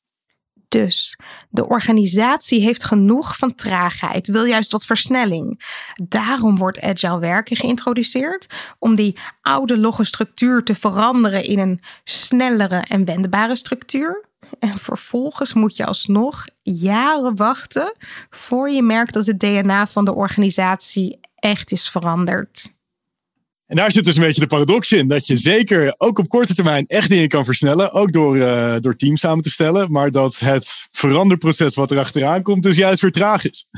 Dus 0.68 1.18
de 1.48 1.68
organisatie 1.68 2.60
heeft 2.60 2.84
genoeg 2.84 3.36
van 3.36 3.54
traagheid, 3.54 4.28
wil 4.28 4.44
juist 4.44 4.72
wat 4.72 4.84
versnelling. 4.84 5.62
Daarom 6.02 6.56
wordt 6.56 6.80
agile 6.80 7.18
werken 7.18 7.56
geïntroduceerd 7.56 8.46
om 8.78 8.94
die 8.94 9.18
oude 9.42 9.78
logge 9.78 10.04
structuur 10.04 10.62
te 10.62 10.74
veranderen 10.74 11.44
in 11.44 11.58
een 11.58 11.80
snellere 12.04 12.84
en 12.88 13.04
wendbare 13.04 13.56
structuur. 13.56 14.24
En 14.58 14.78
vervolgens 14.78 15.52
moet 15.52 15.76
je 15.76 15.86
alsnog 15.86 16.44
jaren 16.62 17.36
wachten 17.36 17.92
voor 18.30 18.70
je 18.70 18.82
merkt 18.82 19.12
dat 19.12 19.26
het 19.26 19.40
DNA 19.40 19.86
van 19.86 20.04
de 20.04 20.14
organisatie 20.14 21.20
echt 21.34 21.72
is 21.72 21.88
veranderd. 21.88 22.74
En 23.66 23.76
daar 23.76 23.92
zit 23.92 24.04
dus 24.04 24.16
een 24.16 24.22
beetje 24.22 24.40
de 24.40 24.46
paradox 24.46 24.92
in. 24.92 25.08
Dat 25.08 25.26
je 25.26 25.36
zeker 25.36 25.94
ook 25.98 26.18
op 26.18 26.28
korte 26.28 26.54
termijn 26.54 26.86
echt 26.86 27.08
dingen 27.08 27.28
kan 27.28 27.44
versnellen. 27.44 27.92
Ook 27.92 28.12
door, 28.12 28.36
uh, 28.36 28.76
door 28.80 28.96
teams 28.96 29.20
samen 29.20 29.42
te 29.42 29.50
stellen. 29.50 29.90
Maar 29.92 30.10
dat 30.10 30.38
het 30.38 30.88
veranderproces 30.90 31.74
wat 31.74 31.90
er 31.90 31.98
achteraan 31.98 32.42
komt 32.42 32.62
dus 32.62 32.76
juist 32.76 33.00
weer 33.00 33.12
traag 33.12 33.44
is. 33.44 33.68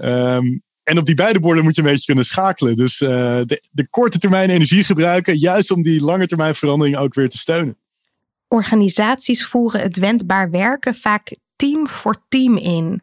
Um, 0.00 0.62
en 0.82 0.98
op 0.98 1.06
die 1.06 1.14
beide 1.14 1.40
borden 1.40 1.64
moet 1.64 1.74
je 1.74 1.82
een 1.82 1.88
beetje 1.88 2.04
kunnen 2.04 2.24
schakelen. 2.24 2.76
Dus 2.76 3.00
uh, 3.00 3.08
de, 3.44 3.62
de 3.70 3.88
korte 3.88 4.18
termijn 4.18 4.50
energie 4.50 4.84
gebruiken. 4.84 5.38
Juist 5.38 5.70
om 5.70 5.82
die 5.82 6.02
lange 6.02 6.26
termijn 6.26 6.54
verandering 6.54 6.96
ook 6.96 7.14
weer 7.14 7.28
te 7.28 7.38
steunen. 7.38 7.76
Organisaties 8.48 9.46
voeren 9.46 9.80
het 9.80 9.98
wendbaar 9.98 10.50
werken 10.50 10.94
vaak 10.94 11.36
team 11.56 11.88
voor 11.88 12.24
team 12.28 12.56
in. 12.56 13.02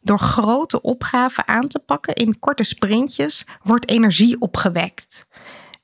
Door 0.00 0.18
grote 0.18 0.82
opgaven 0.82 1.48
aan 1.48 1.68
te 1.68 1.78
pakken 1.78 2.14
in 2.14 2.38
korte 2.38 2.64
sprintjes 2.64 3.46
wordt 3.62 3.88
energie 3.88 4.40
opgewekt. 4.40 5.26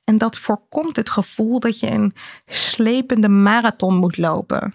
En 0.07 0.17
dat 0.17 0.37
voorkomt 0.37 0.95
het 0.95 1.09
gevoel 1.09 1.59
dat 1.59 1.79
je 1.79 1.87
een 1.87 2.13
slepende 2.45 3.27
marathon 3.27 3.95
moet 3.95 4.17
lopen. 4.17 4.73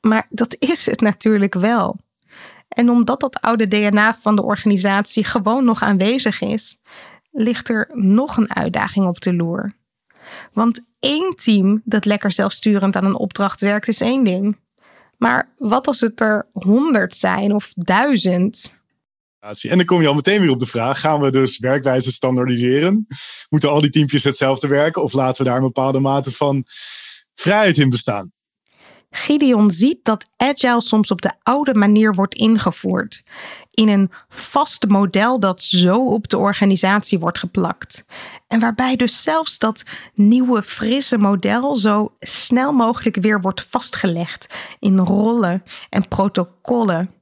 Maar 0.00 0.26
dat 0.30 0.56
is 0.58 0.86
het 0.86 1.00
natuurlijk 1.00 1.54
wel. 1.54 1.96
En 2.68 2.90
omdat 2.90 3.20
dat 3.20 3.40
oude 3.40 3.68
DNA 3.68 4.14
van 4.14 4.36
de 4.36 4.42
organisatie 4.42 5.24
gewoon 5.24 5.64
nog 5.64 5.82
aanwezig 5.82 6.40
is, 6.40 6.82
ligt 7.30 7.68
er 7.68 7.90
nog 7.92 8.36
een 8.36 8.54
uitdaging 8.54 9.06
op 9.06 9.20
de 9.20 9.34
loer. 9.34 9.72
Want 10.52 10.80
één 11.00 11.34
team 11.36 11.82
dat 11.84 12.04
lekker 12.04 12.32
zelfsturend 12.32 12.96
aan 12.96 13.04
een 13.04 13.18
opdracht 13.18 13.60
werkt, 13.60 13.88
is 13.88 14.00
één 14.00 14.24
ding. 14.24 14.58
Maar 15.18 15.48
wat 15.56 15.86
als 15.86 16.00
het 16.00 16.20
er 16.20 16.46
honderd 16.52 17.14
zijn 17.14 17.54
of 17.54 17.72
duizend? 17.76 18.82
En 19.44 19.76
dan 19.76 19.84
kom 19.84 20.00
je 20.02 20.08
al 20.08 20.14
meteen 20.14 20.40
weer 20.40 20.50
op 20.50 20.58
de 20.58 20.66
vraag: 20.66 21.00
gaan 21.00 21.20
we 21.20 21.30
dus 21.30 21.58
werkwijze 21.58 22.12
standaardiseren? 22.12 23.06
Moeten 23.48 23.70
al 23.70 23.80
die 23.80 23.90
teampjes 23.90 24.24
hetzelfde 24.24 24.68
werken 24.68 25.02
of 25.02 25.12
laten 25.12 25.44
we 25.44 25.48
daar 25.48 25.58
een 25.58 25.64
bepaalde 25.66 26.00
mate 26.00 26.32
van 26.32 26.64
vrijheid 27.34 27.78
in 27.78 27.90
bestaan? 27.90 28.32
Gideon 29.10 29.70
ziet 29.70 29.98
dat 30.02 30.26
agile 30.36 30.82
soms 30.82 31.10
op 31.10 31.22
de 31.22 31.32
oude 31.42 31.74
manier 31.74 32.14
wordt 32.14 32.34
ingevoerd. 32.34 33.22
In 33.70 33.88
een 33.88 34.10
vast 34.28 34.88
model 34.88 35.40
dat 35.40 35.62
zo 35.62 36.06
op 36.06 36.28
de 36.28 36.38
organisatie 36.38 37.18
wordt 37.18 37.38
geplakt. 37.38 38.04
En 38.46 38.60
waarbij 38.60 38.96
dus 38.96 39.22
zelfs 39.22 39.58
dat 39.58 39.82
nieuwe, 40.14 40.62
frisse 40.62 41.18
model 41.18 41.76
zo 41.76 42.14
snel 42.18 42.72
mogelijk 42.72 43.16
weer 43.16 43.40
wordt 43.40 43.66
vastgelegd 43.70 44.54
in 44.78 44.98
rollen 44.98 45.62
en 45.88 46.08
protocollen. 46.08 47.13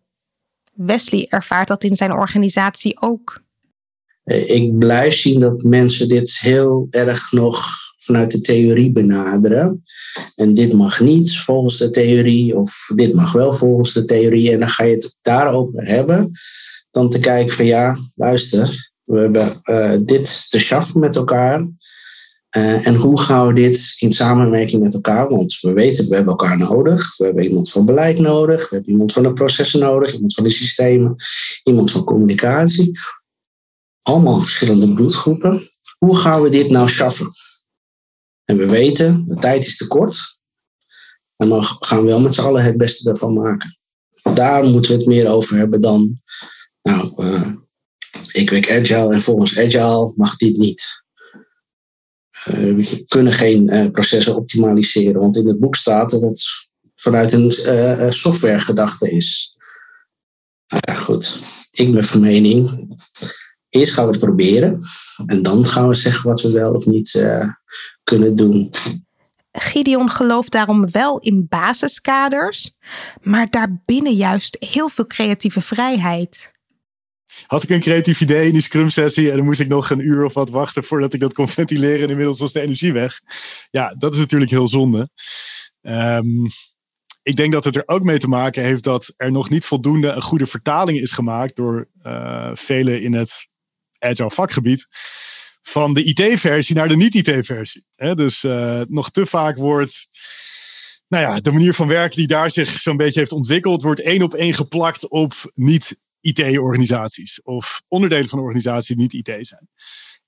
Wesley 0.72 1.26
ervaart 1.28 1.68
dat 1.68 1.84
in 1.84 1.96
zijn 1.96 2.12
organisatie 2.12 3.02
ook. 3.02 3.42
Ik 4.24 4.78
blijf 4.78 5.14
zien 5.14 5.40
dat 5.40 5.62
mensen 5.62 6.08
dit 6.08 6.38
heel 6.38 6.86
erg 6.90 7.32
nog 7.32 7.66
vanuit 7.96 8.30
de 8.30 8.38
theorie 8.38 8.92
benaderen. 8.92 9.82
En 10.34 10.54
dit 10.54 10.72
mag 10.72 11.00
niet 11.00 11.38
volgens 11.38 11.78
de 11.78 11.90
theorie, 11.90 12.56
of 12.56 12.90
dit 12.94 13.14
mag 13.14 13.32
wel 13.32 13.54
volgens 13.54 13.92
de 13.92 14.04
theorie. 14.04 14.52
En 14.52 14.58
dan 14.58 14.68
ga 14.68 14.84
je 14.84 14.94
het 14.94 15.16
daarover 15.22 15.84
hebben. 15.84 16.30
Dan 16.90 17.10
te 17.10 17.18
kijken 17.18 17.54
van 17.54 17.66
ja, 17.66 17.98
luister, 18.14 18.92
we 19.04 19.18
hebben 19.18 19.60
uh, 19.64 19.96
dit 20.04 20.50
te 20.50 20.58
schaffen 20.58 21.00
met 21.00 21.16
elkaar. 21.16 21.66
Uh, 22.56 22.86
en 22.86 22.94
hoe 22.94 23.20
gaan 23.20 23.46
we 23.46 23.52
dit 23.52 23.94
in 23.98 24.12
samenwerking 24.12 24.82
met 24.82 24.94
elkaar? 24.94 25.28
Want 25.28 25.60
we 25.60 25.72
weten, 25.72 26.08
we 26.08 26.14
hebben 26.14 26.32
elkaar 26.32 26.58
nodig. 26.58 27.16
We 27.16 27.24
hebben 27.24 27.44
iemand 27.44 27.70
van 27.70 27.86
beleid 27.86 28.18
nodig. 28.18 28.68
We 28.68 28.74
hebben 28.74 28.92
iemand 28.92 29.12
van 29.12 29.22
de 29.22 29.32
processen 29.32 29.80
nodig. 29.80 30.12
Iemand 30.12 30.34
van 30.34 30.44
de 30.44 30.50
systemen. 30.50 31.14
Iemand 31.62 31.90
van 31.90 32.04
communicatie. 32.04 32.98
Allemaal 34.02 34.40
verschillende 34.40 34.94
bloedgroepen. 34.94 35.68
Hoe 35.98 36.16
gaan 36.16 36.42
we 36.42 36.48
dit 36.48 36.70
nou 36.70 36.88
schaffen? 36.88 37.28
En 38.44 38.56
we 38.56 38.66
weten, 38.66 39.24
de 39.28 39.34
tijd 39.34 39.66
is 39.66 39.76
te 39.76 39.86
kort. 39.86 40.40
En 41.36 41.48
we 41.48 41.62
gaan 41.62 42.04
wel 42.04 42.20
met 42.20 42.34
z'n 42.34 42.40
allen 42.40 42.64
het 42.64 42.76
beste 42.76 43.10
ervan 43.10 43.34
maken. 43.34 43.78
Daar 44.34 44.64
moeten 44.64 44.90
we 44.90 44.96
het 44.96 45.06
meer 45.06 45.28
over 45.28 45.56
hebben 45.56 45.80
dan. 45.80 46.20
Nou, 46.82 47.24
uh, 47.24 47.52
ik 48.32 48.50
werk 48.50 48.70
agile 48.70 49.12
en 49.12 49.20
volgens 49.20 49.58
agile 49.58 50.12
mag 50.16 50.36
dit 50.36 50.56
niet. 50.56 51.01
Uh, 52.48 52.54
we 52.54 53.04
kunnen 53.08 53.32
geen 53.32 53.74
uh, 53.74 53.90
processen 53.90 54.36
optimaliseren, 54.36 55.20
want 55.20 55.36
in 55.36 55.48
het 55.48 55.60
boek 55.60 55.76
staat 55.76 56.10
dat 56.10 56.20
het 56.20 56.42
vanuit 56.94 57.32
een 57.32 57.52
uh, 57.66 58.10
softwaregedachte 58.10 59.10
is. 59.10 59.56
Nou 60.66 60.82
ja, 60.86 60.94
goed. 60.94 61.38
Ik 61.70 61.92
ben 61.92 62.04
van 62.04 62.20
mening, 62.20 62.88
eerst 63.68 63.92
gaan 63.92 64.04
we 64.04 64.10
het 64.10 64.20
proberen 64.20 64.78
en 65.26 65.42
dan 65.42 65.66
gaan 65.66 65.88
we 65.88 65.94
zeggen 65.94 66.28
wat 66.28 66.40
we 66.40 66.50
wel 66.52 66.72
of 66.72 66.86
niet 66.86 67.24
kunnen 68.04 68.36
doen. 68.36 68.70
Gideon 69.52 70.10
gelooft 70.10 70.52
daarom 70.52 70.90
wel 70.90 71.18
in 71.18 71.46
basiskaders, 71.48 72.74
maar 73.22 73.50
daarbinnen 73.50 74.14
juist 74.14 74.56
heel 74.60 74.88
veel 74.88 75.06
creatieve 75.06 75.60
vrijheid 75.60 76.51
had 77.46 77.62
ik 77.62 77.68
een 77.68 77.80
creatief 77.80 78.20
idee 78.20 78.46
in 78.46 78.52
die 78.52 78.62
scrum 78.62 78.88
sessie 78.88 79.30
en 79.30 79.36
dan 79.36 79.44
moest 79.44 79.60
ik 79.60 79.68
nog 79.68 79.90
een 79.90 80.00
uur 80.00 80.24
of 80.24 80.34
wat 80.34 80.50
wachten 80.50 80.84
voordat 80.84 81.14
ik 81.14 81.20
dat 81.20 81.32
kon 81.32 81.48
ventileren 81.48 82.02
en 82.02 82.10
inmiddels 82.10 82.38
was 82.38 82.52
de 82.52 82.60
energie 82.60 82.92
weg. 82.92 83.20
Ja, 83.70 83.94
dat 83.98 84.12
is 84.12 84.18
natuurlijk 84.18 84.50
heel 84.50 84.68
zonde. 84.68 85.08
Um, 85.82 86.46
ik 87.22 87.36
denk 87.36 87.52
dat 87.52 87.64
het 87.64 87.76
er 87.76 87.82
ook 87.86 88.02
mee 88.02 88.18
te 88.18 88.28
maken 88.28 88.62
heeft 88.62 88.84
dat 88.84 89.12
er 89.16 89.32
nog 89.32 89.50
niet 89.50 89.64
voldoende 89.64 90.08
een 90.08 90.22
goede 90.22 90.46
vertaling 90.46 90.98
is 90.98 91.12
gemaakt 91.12 91.56
door 91.56 91.88
uh, 92.02 92.50
velen 92.54 93.02
in 93.02 93.14
het 93.14 93.48
agile 93.98 94.30
vakgebied 94.30 94.86
van 95.62 95.94
de 95.94 96.04
IT-versie 96.04 96.76
naar 96.76 96.88
de 96.88 96.96
niet-IT-versie. 96.96 97.84
Dus 98.14 98.42
uh, 98.42 98.80
nog 98.88 99.10
te 99.10 99.26
vaak 99.26 99.56
wordt 99.56 100.08
nou 101.08 101.24
ja, 101.24 101.40
de 101.40 101.52
manier 101.52 101.74
van 101.74 101.88
werken 101.88 102.16
die 102.16 102.26
daar 102.26 102.50
zich 102.50 102.68
zo'n 102.68 102.96
beetje 102.96 103.18
heeft 103.18 103.32
ontwikkeld, 103.32 103.82
wordt 103.82 104.00
één 104.00 104.22
op 104.22 104.34
één 104.34 104.54
geplakt 104.54 105.08
op 105.08 105.32
niet 105.54 105.98
IT-organisaties 106.22 107.42
of 107.42 107.82
onderdelen 107.88 108.28
van 108.28 108.38
organisaties 108.38 108.86
die 108.86 108.96
niet 108.96 109.28
IT 109.28 109.46
zijn. 109.46 109.68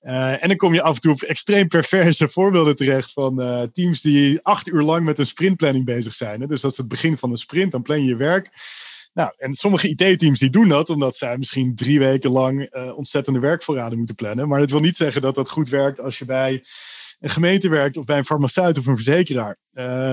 Uh, 0.01 0.43
en 0.43 0.47
dan 0.47 0.57
kom 0.57 0.73
je 0.73 0.81
af 0.81 0.95
en 0.95 1.01
toe 1.01 1.11
op 1.11 1.21
extreem 1.21 1.67
perverse 1.67 2.27
voorbeelden 2.27 2.75
terecht 2.75 3.11
van 3.11 3.41
uh, 3.41 3.61
teams 3.61 4.01
die 4.01 4.39
acht 4.41 4.67
uur 4.67 4.81
lang 4.81 5.05
met 5.05 5.19
een 5.19 5.25
sprintplanning 5.25 5.85
bezig 5.85 6.15
zijn. 6.15 6.41
Hè? 6.41 6.47
Dus 6.47 6.61
dat 6.61 6.71
is 6.71 6.77
het 6.77 6.87
begin 6.87 7.17
van 7.17 7.31
een 7.31 7.37
sprint, 7.37 7.71
dan 7.71 7.81
plan 7.81 7.99
je 7.99 8.05
je 8.05 8.15
werk. 8.15 8.49
Nou, 9.13 9.33
en 9.37 9.53
sommige 9.53 9.87
IT-teams 9.87 10.39
die 10.39 10.49
doen 10.49 10.69
dat 10.69 10.89
omdat 10.89 11.15
zij 11.15 11.37
misschien 11.37 11.75
drie 11.75 11.99
weken 11.99 12.31
lang 12.31 12.75
uh, 12.75 12.97
ontzettende 12.97 13.39
werkvoorraden 13.39 13.97
moeten 13.97 14.15
plannen. 14.15 14.47
Maar 14.47 14.59
dat 14.59 14.71
wil 14.71 14.79
niet 14.79 14.95
zeggen 14.95 15.21
dat 15.21 15.35
dat 15.35 15.49
goed 15.49 15.69
werkt 15.69 15.99
als 15.99 16.19
je 16.19 16.25
bij 16.25 16.63
een 17.19 17.29
gemeente 17.29 17.69
werkt 17.69 17.97
of 17.97 18.05
bij 18.05 18.17
een 18.17 18.25
farmaceut 18.25 18.77
of 18.77 18.85
een 18.85 18.95
verzekeraar. 18.95 19.57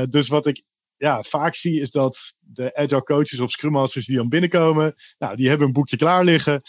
dus 0.08 0.28
wat 0.28 0.46
ik 0.46 0.62
ja, 1.02 1.22
vaak 1.22 1.54
zie 1.54 1.80
is 1.80 1.90
dat 1.90 2.34
de 2.38 2.74
agile 2.74 3.02
coaches 3.02 3.40
of 3.40 3.50
scrum 3.50 3.72
masters 3.72 4.06
die 4.06 4.16
dan 4.16 4.28
binnenkomen, 4.28 4.94
nou, 5.18 5.36
die 5.36 5.48
hebben 5.48 5.66
een 5.66 5.72
boekje 5.72 5.96
klaar 5.96 6.24
liggen. 6.24 6.62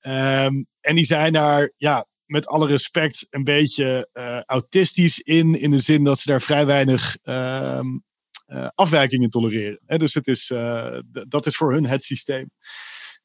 Um, 0.00 0.66
en 0.80 0.94
die 0.94 1.04
zijn 1.04 1.32
daar, 1.32 1.72
ja, 1.76 2.06
met 2.24 2.46
alle 2.46 2.66
respect, 2.66 3.26
een 3.30 3.44
beetje 3.44 4.08
uh, 4.12 4.40
autistisch 4.40 5.20
in, 5.20 5.60
in 5.60 5.70
de 5.70 5.78
zin 5.78 6.04
dat 6.04 6.18
ze 6.18 6.30
daar 6.30 6.42
vrij 6.42 6.66
weinig 6.66 7.16
um, 7.22 8.04
uh, 8.46 8.68
afwijkingen 8.74 9.30
tolereren. 9.30 9.80
Dus 9.86 10.14
het 10.14 10.26
is, 10.26 10.50
uh, 10.50 10.98
dat 11.28 11.46
is 11.46 11.56
voor 11.56 11.72
hun 11.72 11.86
het 11.86 12.02
systeem. 12.02 12.50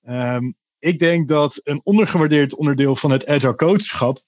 Um, 0.08 0.56
ik 0.80 1.00
denk 1.00 1.28
dat 1.28 1.60
een 1.64 1.82
ondergewaardeerd 1.84 2.56
onderdeel 2.56 2.96
van 2.96 3.12
het 3.12 3.28
agile 3.28 3.56
coachschap 3.56 4.24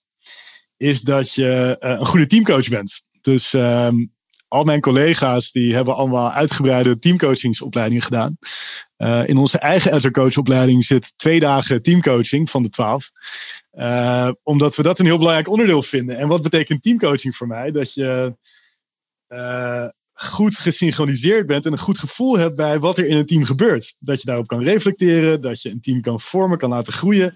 is 0.78 1.02
dat 1.02 1.34
je 1.34 1.76
een 1.80 2.06
goede 2.06 2.28
teamcoach 2.28 2.70
bent. 2.70 3.02
Dus 3.22 3.54
al 4.56 4.64
mijn 4.64 4.82
collega's 4.82 5.52
die 5.52 5.76
hebben 5.76 5.96
allemaal 5.96 6.32
uitgebreide 6.32 7.00
teamcoachingsopleidingen 7.00 8.04
gedaan. 8.04 8.38
Uh, 8.98 9.28
in 9.28 9.38
onze 9.38 9.60
eigen 9.60 10.12
coachopleiding 10.12 10.86
zit 10.86 11.18
twee 11.18 11.40
dagen 11.40 11.82
teamcoaching 11.82 12.50
van 12.50 12.64
de 12.64 12.70
twaalf. 12.70 13.12
Uh, 13.74 14.32
omdat 14.44 14.76
we 14.76 14.84
dat 14.84 15.00
een 15.00 15.06
heel 15.06 15.18
belangrijk 15.18 15.50
onderdeel 15.50 15.82
vinden. 15.82 16.18
En 16.18 16.28
wat 16.28 16.42
betekent 16.42 16.84
teamcoaching 16.84 17.36
voor 17.36 17.48
mij? 17.48 17.72
Dat 17.72 17.94
je 17.94 18.36
uh, 19.30 19.88
goed 20.14 20.58
gesynchroniseerd 20.58 21.48
bent 21.48 21.66
en 21.66 21.72
een 21.72 21.78
goed 21.78 22.00
gevoel 22.00 22.38
hebt 22.38 22.56
bij 22.56 22.80
wat 22.80 22.98
er 22.98 23.08
in 23.08 23.18
een 23.18 23.26
team 23.26 23.44
gebeurt. 23.44 23.96
Dat 24.00 24.20
je 24.20 24.26
daarop 24.26 24.48
kan 24.48 24.64
reflecteren, 24.64 25.42
dat 25.42 25.62
je 25.62 25.70
een 25.70 25.82
team 25.82 26.02
kan 26.02 26.20
vormen, 26.20 26.58
kan 26.58 26.70
laten 26.70 26.94
groeien. 26.94 27.36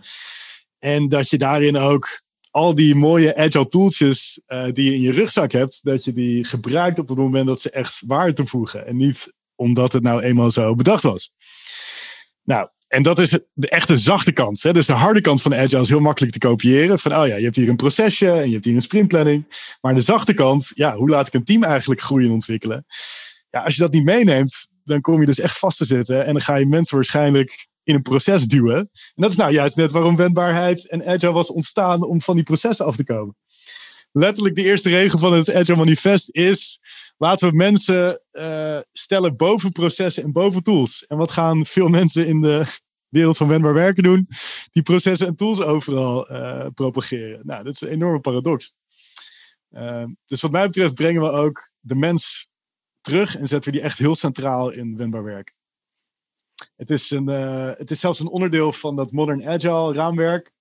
En 0.79 1.07
dat 1.07 1.29
je 1.29 1.37
daarin 1.37 1.77
ook 1.77 2.21
al 2.51 2.75
die 2.75 2.95
mooie 2.95 3.35
agile 3.35 3.67
tooltjes 3.67 4.41
uh, 4.47 4.65
die 4.71 4.85
je 4.85 4.95
in 4.95 5.01
je 5.01 5.11
rugzak 5.11 5.51
hebt, 5.51 5.79
dat 5.83 6.03
je 6.03 6.13
die 6.13 6.43
gebruikt 6.43 6.99
op 6.99 7.07
het 7.07 7.17
moment 7.17 7.47
dat 7.47 7.61
ze 7.61 7.69
echt 7.69 8.01
waarde 8.05 8.33
toevoegen. 8.33 8.87
En 8.87 8.95
niet 8.95 9.33
omdat 9.55 9.93
het 9.93 10.03
nou 10.03 10.21
eenmaal 10.21 10.51
zo 10.51 10.75
bedacht 10.75 11.03
was. 11.03 11.33
Nou, 12.43 12.69
en 12.87 13.03
dat 13.03 13.19
is 13.19 13.39
de 13.53 13.69
echte 13.69 13.97
zachte 13.97 14.31
kant. 14.31 14.63
Hè? 14.63 14.73
Dus 14.73 14.85
de 14.85 14.93
harde 14.93 15.21
kant 15.21 15.41
van 15.41 15.55
Agile 15.55 15.81
is 15.81 15.89
heel 15.89 15.99
makkelijk 15.99 16.33
te 16.33 16.39
kopiëren. 16.39 16.99
Van, 16.99 17.15
oh 17.15 17.27
ja, 17.27 17.35
je 17.35 17.43
hebt 17.43 17.55
hier 17.55 17.69
een 17.69 17.75
procesje 17.75 18.31
en 18.31 18.45
je 18.45 18.53
hebt 18.53 18.65
hier 18.65 18.75
een 18.75 18.81
sprintplanning. 18.81 19.67
Maar 19.81 19.95
de 19.95 20.01
zachte 20.01 20.33
kant, 20.33 20.71
ja, 20.75 20.95
hoe 20.95 21.09
laat 21.09 21.27
ik 21.27 21.33
een 21.33 21.43
team 21.43 21.63
eigenlijk 21.63 22.01
groeien 22.01 22.27
en 22.27 22.33
ontwikkelen? 22.33 22.85
Ja, 23.49 23.61
als 23.61 23.75
je 23.75 23.81
dat 23.81 23.91
niet 23.91 24.03
meeneemt, 24.03 24.69
dan 24.83 25.01
kom 25.01 25.19
je 25.19 25.25
dus 25.25 25.39
echt 25.39 25.57
vast 25.57 25.77
te 25.77 25.85
zitten. 25.85 26.25
En 26.25 26.33
dan 26.33 26.41
ga 26.41 26.55
je 26.55 26.65
mensen 26.65 26.95
waarschijnlijk 26.95 27.67
in 27.89 27.95
een 27.95 28.01
proces 28.01 28.47
duwen. 28.47 28.77
En 28.77 28.89
dat 29.15 29.31
is 29.31 29.37
nou 29.37 29.51
juist 29.51 29.75
net 29.75 29.91
waarom 29.91 30.15
wendbaarheid 30.15 30.89
en 30.89 31.05
Agile 31.05 31.31
was 31.31 31.51
ontstaan 31.51 32.03
om 32.03 32.21
van 32.21 32.35
die 32.35 32.43
processen 32.43 32.85
af 32.85 32.95
te 32.95 33.03
komen. 33.03 33.35
Letterlijk 34.11 34.55
de 34.55 34.63
eerste 34.63 34.89
regel 34.89 35.19
van 35.19 35.33
het 35.33 35.53
Agile 35.53 35.77
Manifest 35.77 36.35
is 36.35 36.79
laten 37.17 37.49
we 37.49 37.55
mensen 37.55 38.21
uh, 38.31 38.79
stellen 38.91 39.35
boven 39.35 39.71
processen 39.71 40.23
en 40.23 40.31
boven 40.31 40.63
tools. 40.63 41.05
En 41.07 41.17
wat 41.17 41.31
gaan 41.31 41.65
veel 41.65 41.87
mensen 41.87 42.27
in 42.27 42.41
de 42.41 42.65
wereld 43.07 43.37
van 43.37 43.47
wendbaar 43.47 43.73
werken 43.73 44.03
doen? 44.03 44.27
Die 44.71 44.83
processen 44.83 45.27
en 45.27 45.35
tools 45.35 45.61
overal 45.61 46.31
uh, 46.31 46.65
propageren. 46.73 47.39
Nou, 47.43 47.63
dat 47.63 47.73
is 47.73 47.81
een 47.81 47.87
enorme 47.87 48.19
paradox. 48.19 48.73
Uh, 49.71 50.03
dus 50.25 50.41
wat 50.41 50.51
mij 50.51 50.65
betreft 50.65 50.93
brengen 50.93 51.21
we 51.21 51.29
ook 51.29 51.69
de 51.79 51.95
mens 51.95 52.49
terug 53.01 53.37
en 53.37 53.47
zetten 53.47 53.71
we 53.71 53.77
die 53.77 53.85
echt 53.85 53.97
heel 53.97 54.15
centraal 54.15 54.69
in 54.69 54.97
wendbaar 54.97 55.23
werken. 55.23 55.57
Het 56.79 56.89
is, 56.89 57.09
een, 57.11 57.27
het 57.77 57.91
is 57.91 57.99
zelfs 57.99 58.19
een 58.19 58.27
onderdeel 58.27 58.71
van 58.73 58.95
dat 58.95 59.11
Modern 59.11 59.47
Agile 59.47 59.93
raamwerk 59.93 60.51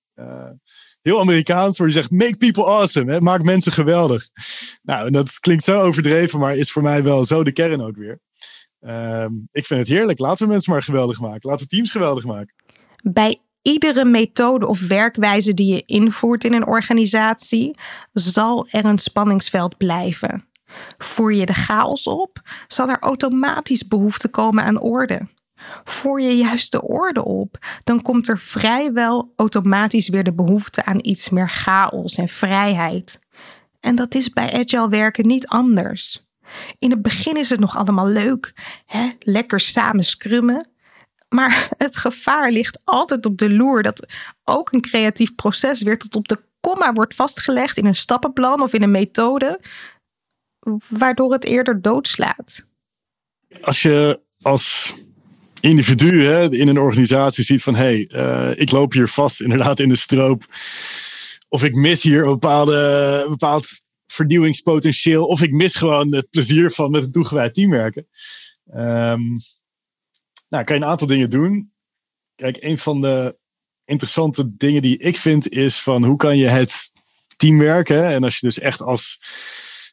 heel 1.01 1.19
Amerikaans, 1.19 1.77
waar 1.77 1.87
je 1.87 1.93
zegt: 1.93 2.11
make 2.11 2.37
people 2.37 2.65
awesome. 2.65 3.11
Hè? 3.11 3.21
Maak 3.21 3.43
mensen 3.43 3.71
geweldig. 3.71 4.29
Nou, 4.81 5.11
dat 5.11 5.39
klinkt 5.39 5.63
zo 5.63 5.81
overdreven, 5.81 6.39
maar 6.39 6.55
is 6.55 6.71
voor 6.71 6.81
mij 6.81 7.03
wel 7.03 7.25
zo 7.25 7.43
de 7.43 7.51
kern 7.51 7.81
ook 7.81 7.95
weer. 7.95 8.19
Um, 8.81 9.47
ik 9.51 9.65
vind 9.65 9.79
het 9.79 9.89
heerlijk. 9.89 10.19
Laten 10.19 10.45
we 10.45 10.51
mensen 10.51 10.71
maar 10.71 10.83
geweldig 10.83 11.19
maken. 11.19 11.49
Laten 11.49 11.65
we 11.65 11.71
teams 11.71 11.91
geweldig 11.91 12.25
maken. 12.25 12.53
Bij 13.03 13.37
iedere 13.61 14.05
methode 14.05 14.67
of 14.67 14.87
werkwijze 14.87 15.53
die 15.53 15.73
je 15.73 15.83
invoert 15.85 16.43
in 16.43 16.53
een 16.53 16.67
organisatie, 16.67 17.75
zal 18.13 18.67
er 18.69 18.85
een 18.85 18.99
spanningsveld 18.99 19.77
blijven. 19.77 20.47
Voer 20.97 21.33
je 21.33 21.45
de 21.45 21.53
chaos 21.53 22.07
op, 22.07 22.41
zal 22.67 22.89
er 22.89 22.99
automatisch 22.99 23.87
behoefte 23.87 24.27
komen 24.27 24.63
aan 24.63 24.79
orde. 24.79 25.27
Voor 25.83 26.21
je 26.21 26.37
juist 26.37 26.71
de 26.71 26.81
orde 26.81 27.25
op, 27.25 27.57
dan 27.83 28.01
komt 28.01 28.27
er 28.27 28.39
vrijwel 28.39 29.33
automatisch 29.35 30.09
weer 30.09 30.23
de 30.23 30.33
behoefte 30.33 30.85
aan 30.85 30.99
iets 31.01 31.29
meer 31.29 31.49
chaos 31.49 32.15
en 32.15 32.27
vrijheid. 32.27 33.19
En 33.79 33.95
dat 33.95 34.15
is 34.15 34.29
bij 34.29 34.53
agile 34.53 34.89
werken 34.89 35.27
niet 35.27 35.47
anders. 35.47 36.27
In 36.77 36.91
het 36.91 37.01
begin 37.01 37.37
is 37.37 37.49
het 37.49 37.59
nog 37.59 37.77
allemaal 37.77 38.07
leuk, 38.07 38.53
hè? 38.85 39.09
lekker 39.19 39.59
samen 39.59 40.03
scrummen. 40.03 40.67
Maar 41.29 41.67
het 41.77 41.97
gevaar 41.97 42.51
ligt 42.51 42.79
altijd 42.83 43.25
op 43.25 43.37
de 43.37 43.49
loer 43.49 43.83
dat 43.83 44.13
ook 44.43 44.71
een 44.71 44.81
creatief 44.81 45.35
proces 45.35 45.81
weer 45.81 45.97
tot 45.97 46.15
op 46.15 46.27
de 46.27 46.39
komma 46.59 46.93
wordt 46.93 47.15
vastgelegd 47.15 47.77
in 47.77 47.85
een 47.85 47.95
stappenplan 47.95 48.61
of 48.61 48.73
in 48.73 48.83
een 48.83 48.91
methode, 48.91 49.59
waardoor 50.87 51.31
het 51.31 51.45
eerder 51.45 51.81
doodslaat. 51.81 52.65
Als 53.61 53.81
je 53.81 54.21
als 54.41 54.93
individu 55.61 56.23
hè, 56.23 56.51
in 56.51 56.67
een 56.67 56.79
organisatie 56.79 57.43
ziet 57.43 57.63
van 57.63 57.75
hé, 57.75 57.83
hey, 57.83 58.09
uh, 58.11 58.61
ik 58.61 58.71
loop 58.71 58.93
hier 58.93 59.07
vast 59.07 59.41
inderdaad 59.41 59.79
in 59.79 59.89
de 59.89 59.95
stroop. 59.95 60.45
Of 61.47 61.63
ik 61.63 61.75
mis 61.75 62.01
hier 62.01 62.23
een 62.23 62.29
bepaalde, 62.29 63.25
bepaald 63.29 63.81
vernieuwingspotentieel. 64.07 65.25
Of 65.25 65.41
ik 65.41 65.51
mis 65.51 65.75
gewoon 65.75 66.13
het 66.13 66.29
plezier 66.29 66.71
van 66.71 66.91
met 66.91 67.03
een 67.03 67.11
toegewijd 67.11 67.53
team 67.53 67.69
werken. 67.69 68.07
Um, 68.73 69.39
nou, 70.49 70.63
kan 70.63 70.75
je 70.75 70.81
een 70.81 70.89
aantal 70.89 71.07
dingen 71.07 71.29
doen. 71.29 71.71
Kijk, 72.35 72.57
een 72.59 72.77
van 72.77 73.01
de 73.01 73.37
interessante 73.85 74.55
dingen 74.55 74.81
die 74.81 74.97
ik 74.97 75.17
vind 75.17 75.49
is 75.49 75.79
van 75.79 76.03
hoe 76.03 76.17
kan 76.17 76.37
je 76.37 76.47
het 76.47 76.91
team 77.37 77.57
werken. 77.57 78.05
En 78.05 78.23
als 78.23 78.37
je 78.37 78.45
dus 78.45 78.59
echt 78.59 78.81
als 78.81 79.19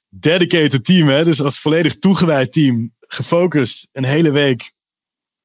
dedicated 0.09 0.85
team, 0.85 1.09
hè, 1.09 1.25
dus 1.25 1.43
als 1.43 1.59
volledig 1.59 1.99
toegewijd 1.99 2.53
team, 2.53 2.95
gefocust 3.01 3.89
een 3.93 4.05
hele 4.05 4.31
week 4.31 4.73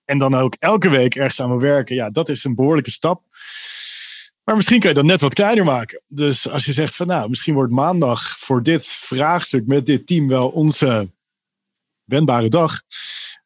en 0.05 0.17
dan 0.17 0.35
ook 0.35 0.55
elke 0.59 0.89
week 0.89 1.15
ergens 1.15 1.41
aan 1.41 1.49
wil 1.49 1.59
werken, 1.59 1.95
ja, 1.95 2.09
dat 2.09 2.29
is 2.29 2.43
een 2.43 2.55
behoorlijke 2.55 2.91
stap. 2.91 3.23
Maar 4.43 4.55
misschien 4.55 4.79
kan 4.79 4.89
je 4.89 4.95
dat 4.95 5.05
net 5.05 5.21
wat 5.21 5.33
kleiner 5.33 5.63
maken. 5.63 6.01
Dus 6.07 6.49
als 6.49 6.65
je 6.65 6.73
zegt 6.73 6.95
van 6.95 7.07
nou, 7.07 7.29
misschien 7.29 7.53
wordt 7.53 7.71
maandag 7.71 8.39
voor 8.39 8.63
dit 8.63 8.85
vraagstuk 8.85 9.67
met 9.67 9.85
dit 9.85 10.07
team 10.07 10.27
wel 10.27 10.49
onze 10.49 11.09
wendbare 12.03 12.49
dag. 12.49 12.81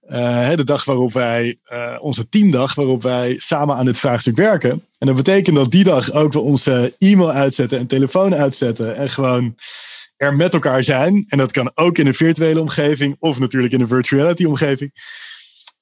Uh, 0.10 0.56
de 0.56 0.64
dag 0.64 0.86
waarop 0.86 1.14
wij, 1.14 1.60
uh, 1.74 1.98
onze 2.00 2.30
teamdag, 2.30 2.76
waarop 2.76 3.04
wij 3.04 3.36
samen 3.38 3.76
aan 3.76 3.86
dit 3.86 3.98
vraagstuk 3.98 4.36
werken. 4.36 4.72
En 4.98 5.08
dat 5.08 5.16
betekent 5.16 5.56
dat 5.56 5.72
die 5.72 5.84
dag 5.84 6.12
ook 6.12 6.34
we 6.34 6.40
onze 6.40 6.94
e-mail 7.00 7.32
uitzetten 7.32 7.80
en 7.80 7.88
telefoon 7.88 8.36
uitzetten. 8.36 8.96
En 8.96 9.10
gewoon 9.10 9.56
er 10.18 10.36
met 10.36 10.54
elkaar 10.54 10.84
zijn. 10.84 11.26
En 11.28 11.38
dat 11.38 11.52
kan 11.52 11.72
ook 11.76 11.98
in 11.98 12.08
een 12.08 12.14
virtuele 12.14 12.62
omgeving 12.62 13.16
of 13.20 13.40
natuurlijk 13.40 13.74
in 13.74 13.82
een 13.82 13.88
virtuality 13.88 14.46
omgeving. 14.46 14.92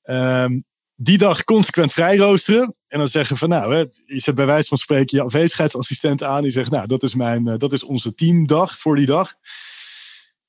Um, 0.04 0.66
die 0.96 1.18
dag 1.18 1.44
consequent 1.44 1.94
vrij 1.94 2.18
roosteren. 2.18 2.76
En 2.88 3.00
dan 3.00 3.08
zeggen 3.08 3.38
van 3.38 3.50
nou, 3.50 3.76
hè, 3.76 3.80
je 4.06 4.20
zet 4.20 4.36
bij 4.36 4.46
wijze 4.46 4.68
van 4.68 4.78
spreken 4.78 5.18
je 5.18 5.24
afwezigheidsassistent 5.24 6.24
aan. 6.24 6.42
Die 6.42 6.52
zegt 6.52 6.72
nou, 6.72 6.88
dat 6.88 7.04
is, 7.04 7.16
mijn, 7.16 7.48
uh, 7.48 7.54
dat 7.58 7.74
is 7.74 7.84
onze 7.84 8.14
teamdag 8.14 8.80
voor 8.80 8.96
die 8.96 9.06
dag. 9.06 9.34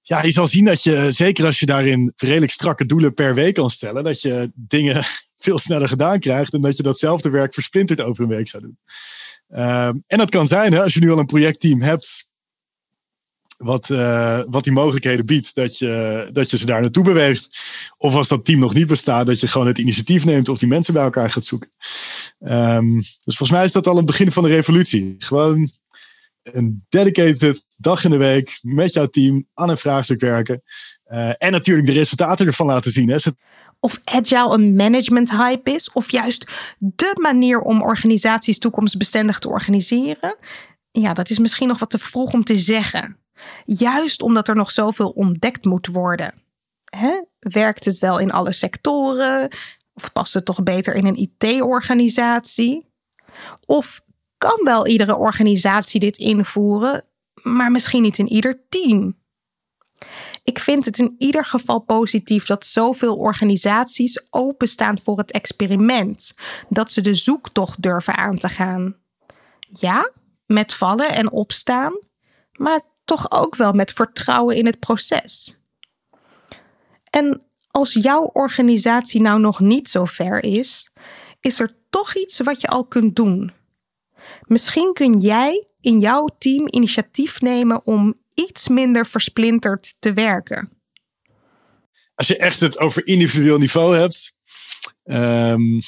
Ja, 0.00 0.22
je 0.22 0.30
zal 0.30 0.46
zien 0.46 0.64
dat 0.64 0.82
je, 0.82 1.12
zeker 1.12 1.46
als 1.46 1.60
je 1.60 1.66
daarin 1.66 2.12
redelijk 2.16 2.52
strakke 2.52 2.86
doelen 2.86 3.14
per 3.14 3.34
week 3.34 3.54
kan 3.54 3.70
stellen, 3.70 4.04
dat 4.04 4.20
je 4.20 4.50
dingen 4.54 5.04
veel 5.38 5.58
sneller 5.58 5.88
gedaan 5.88 6.20
krijgt 6.20 6.52
en 6.52 6.60
dat 6.60 6.76
je 6.76 6.82
datzelfde 6.82 7.30
werk 7.30 7.54
versplinterd 7.54 8.00
over 8.00 8.22
een 8.22 8.30
week 8.30 8.48
zou 8.48 8.62
doen. 8.62 8.78
Um, 9.48 10.04
en 10.06 10.18
dat 10.18 10.30
kan 10.30 10.46
zijn, 10.46 10.72
hè, 10.72 10.82
als 10.82 10.94
je 10.94 11.00
nu 11.00 11.10
al 11.10 11.18
een 11.18 11.26
projectteam 11.26 11.82
hebt 11.82 12.32
wat, 13.64 13.88
uh, 13.88 14.40
wat 14.48 14.64
die 14.64 14.72
mogelijkheden 14.72 15.27
biedt, 15.27 15.55
dat 15.55 15.79
je, 15.79 16.29
dat 16.33 16.50
je 16.50 16.57
ze 16.57 16.66
daar 16.66 16.81
naartoe 16.81 17.05
beweegt. 17.05 17.59
Of 17.98 18.14
als 18.14 18.29
dat 18.29 18.44
team 18.44 18.59
nog 18.59 18.74
niet 18.74 18.87
bestaat, 18.87 19.27
dat 19.27 19.40
je 19.40 19.48
gewoon 19.48 19.66
het 19.66 19.79
initiatief 19.79 20.24
neemt 20.24 20.48
of 20.48 20.59
die 20.59 20.68
mensen 20.68 20.94
bij 20.94 21.03
elkaar 21.03 21.31
gaat 21.31 21.44
zoeken. 21.44 21.70
Um, 22.40 22.94
dus 22.96 23.37
volgens 23.37 23.50
mij 23.50 23.64
is 23.64 23.72
dat 23.72 23.87
al 23.87 23.98
een 23.98 24.07
begin 24.07 24.31
van 24.31 24.42
de 24.42 24.48
revolutie. 24.48 25.14
Gewoon 25.18 25.70
een 26.42 26.85
dedicated 26.88 27.66
dag 27.77 28.05
in 28.05 28.11
de 28.11 28.16
week 28.16 28.59
met 28.62 28.92
jouw 28.92 29.07
team 29.07 29.46
aan 29.55 29.68
een 29.68 29.79
vraagstuk 29.79 30.20
werken. 30.20 30.62
Uh, 31.12 31.33
en 31.38 31.53
natuurlijk 31.53 31.87
de 31.87 31.92
resultaten 31.92 32.46
ervan 32.46 32.66
laten 32.66 32.90
zien. 32.90 33.09
Hè. 33.09 33.16
Of 33.81 34.00
agile 34.05 34.55
een 34.55 34.77
management 34.77 35.31
hype 35.31 35.70
is, 35.70 35.92
of 35.92 36.11
juist 36.11 36.74
de 36.79 37.16
manier 37.20 37.61
om 37.61 37.83
organisaties 37.83 38.59
toekomstbestendig 38.59 39.38
te 39.38 39.48
organiseren. 39.48 40.37
Ja, 40.90 41.12
dat 41.14 41.31
is 41.31 41.38
misschien 41.38 41.68
nog 41.68 41.79
wat 41.79 41.90
te 41.90 41.98
vroeg 41.98 42.33
om 42.33 42.44
te 42.44 42.59
zeggen. 42.59 43.18
Juist 43.64 44.22
omdat 44.22 44.48
er 44.48 44.54
nog 44.54 44.70
zoveel 44.70 45.11
ontdekt 45.11 45.64
moet 45.64 45.87
worden. 45.87 46.35
Hè? 46.85 47.22
Werkt 47.38 47.85
het 47.85 47.98
wel 47.98 48.18
in 48.18 48.30
alle 48.30 48.52
sectoren? 48.52 49.48
Of 49.94 50.12
past 50.12 50.35
het 50.35 50.44
toch 50.44 50.62
beter 50.62 50.94
in 50.94 51.07
een 51.07 51.16
IT-organisatie? 51.16 52.87
Of 53.66 54.00
kan 54.38 54.60
wel 54.64 54.87
iedere 54.87 55.16
organisatie 55.16 56.00
dit 56.00 56.18
invoeren, 56.18 57.04
maar 57.42 57.71
misschien 57.71 58.02
niet 58.02 58.18
in 58.18 58.29
ieder 58.29 58.64
team? 58.68 59.23
Ik 60.42 60.58
vind 60.58 60.85
het 60.85 60.98
in 60.98 61.14
ieder 61.18 61.44
geval 61.44 61.79
positief 61.81 62.46
dat 62.46 62.66
zoveel 62.66 63.16
organisaties 63.16 64.27
openstaan 64.31 64.98
voor 65.00 65.18
het 65.18 65.31
experiment, 65.31 66.35
dat 66.68 66.92
ze 66.92 67.00
de 67.00 67.14
zoektocht 67.14 67.83
durven 67.83 68.16
aan 68.16 68.38
te 68.38 68.48
gaan. 68.48 68.96
Ja, 69.68 70.10
met 70.46 70.75
vallen 70.75 71.10
en 71.10 71.33
opstaan, 71.33 71.98
maar 72.52 72.81
toch 73.05 73.31
ook 73.31 73.57
wel 73.57 73.73
met 73.73 73.92
vertrouwen 73.92 74.57
in 74.57 74.67
het 74.67 74.79
proces. 74.79 75.57
En 77.11 77.42
als 77.71 77.92
jouw 77.92 78.23
organisatie 78.23 79.21
nou 79.21 79.40
nog 79.40 79.61
niet 79.61 79.88
zo 79.88 80.05
ver 80.05 80.44
is, 80.44 80.92
is 81.40 81.61
er 81.61 81.77
toch 81.90 82.15
iets 82.15 82.40
wat 82.40 82.61
je 82.61 82.67
al 82.67 82.85
kunt 82.85 83.17
doen. 83.17 83.52
Misschien 84.46 84.92
kun 84.92 85.19
jij 85.19 85.67
in 85.81 86.00
jouw 86.00 86.29
team 86.38 86.67
initiatief 86.71 87.40
nemen 87.40 87.87
om 87.87 88.15
iets 88.35 88.69
minder 88.69 89.07
versplinterd 89.07 89.96
te 89.98 90.13
werken. 90.13 90.73
Als 92.15 92.27
je 92.27 92.37
echt 92.37 92.61
het 92.61 92.79
over 92.79 93.07
individueel 93.07 93.59
niveau 93.59 93.96
hebt. 93.96 94.37
Um, 95.05 95.81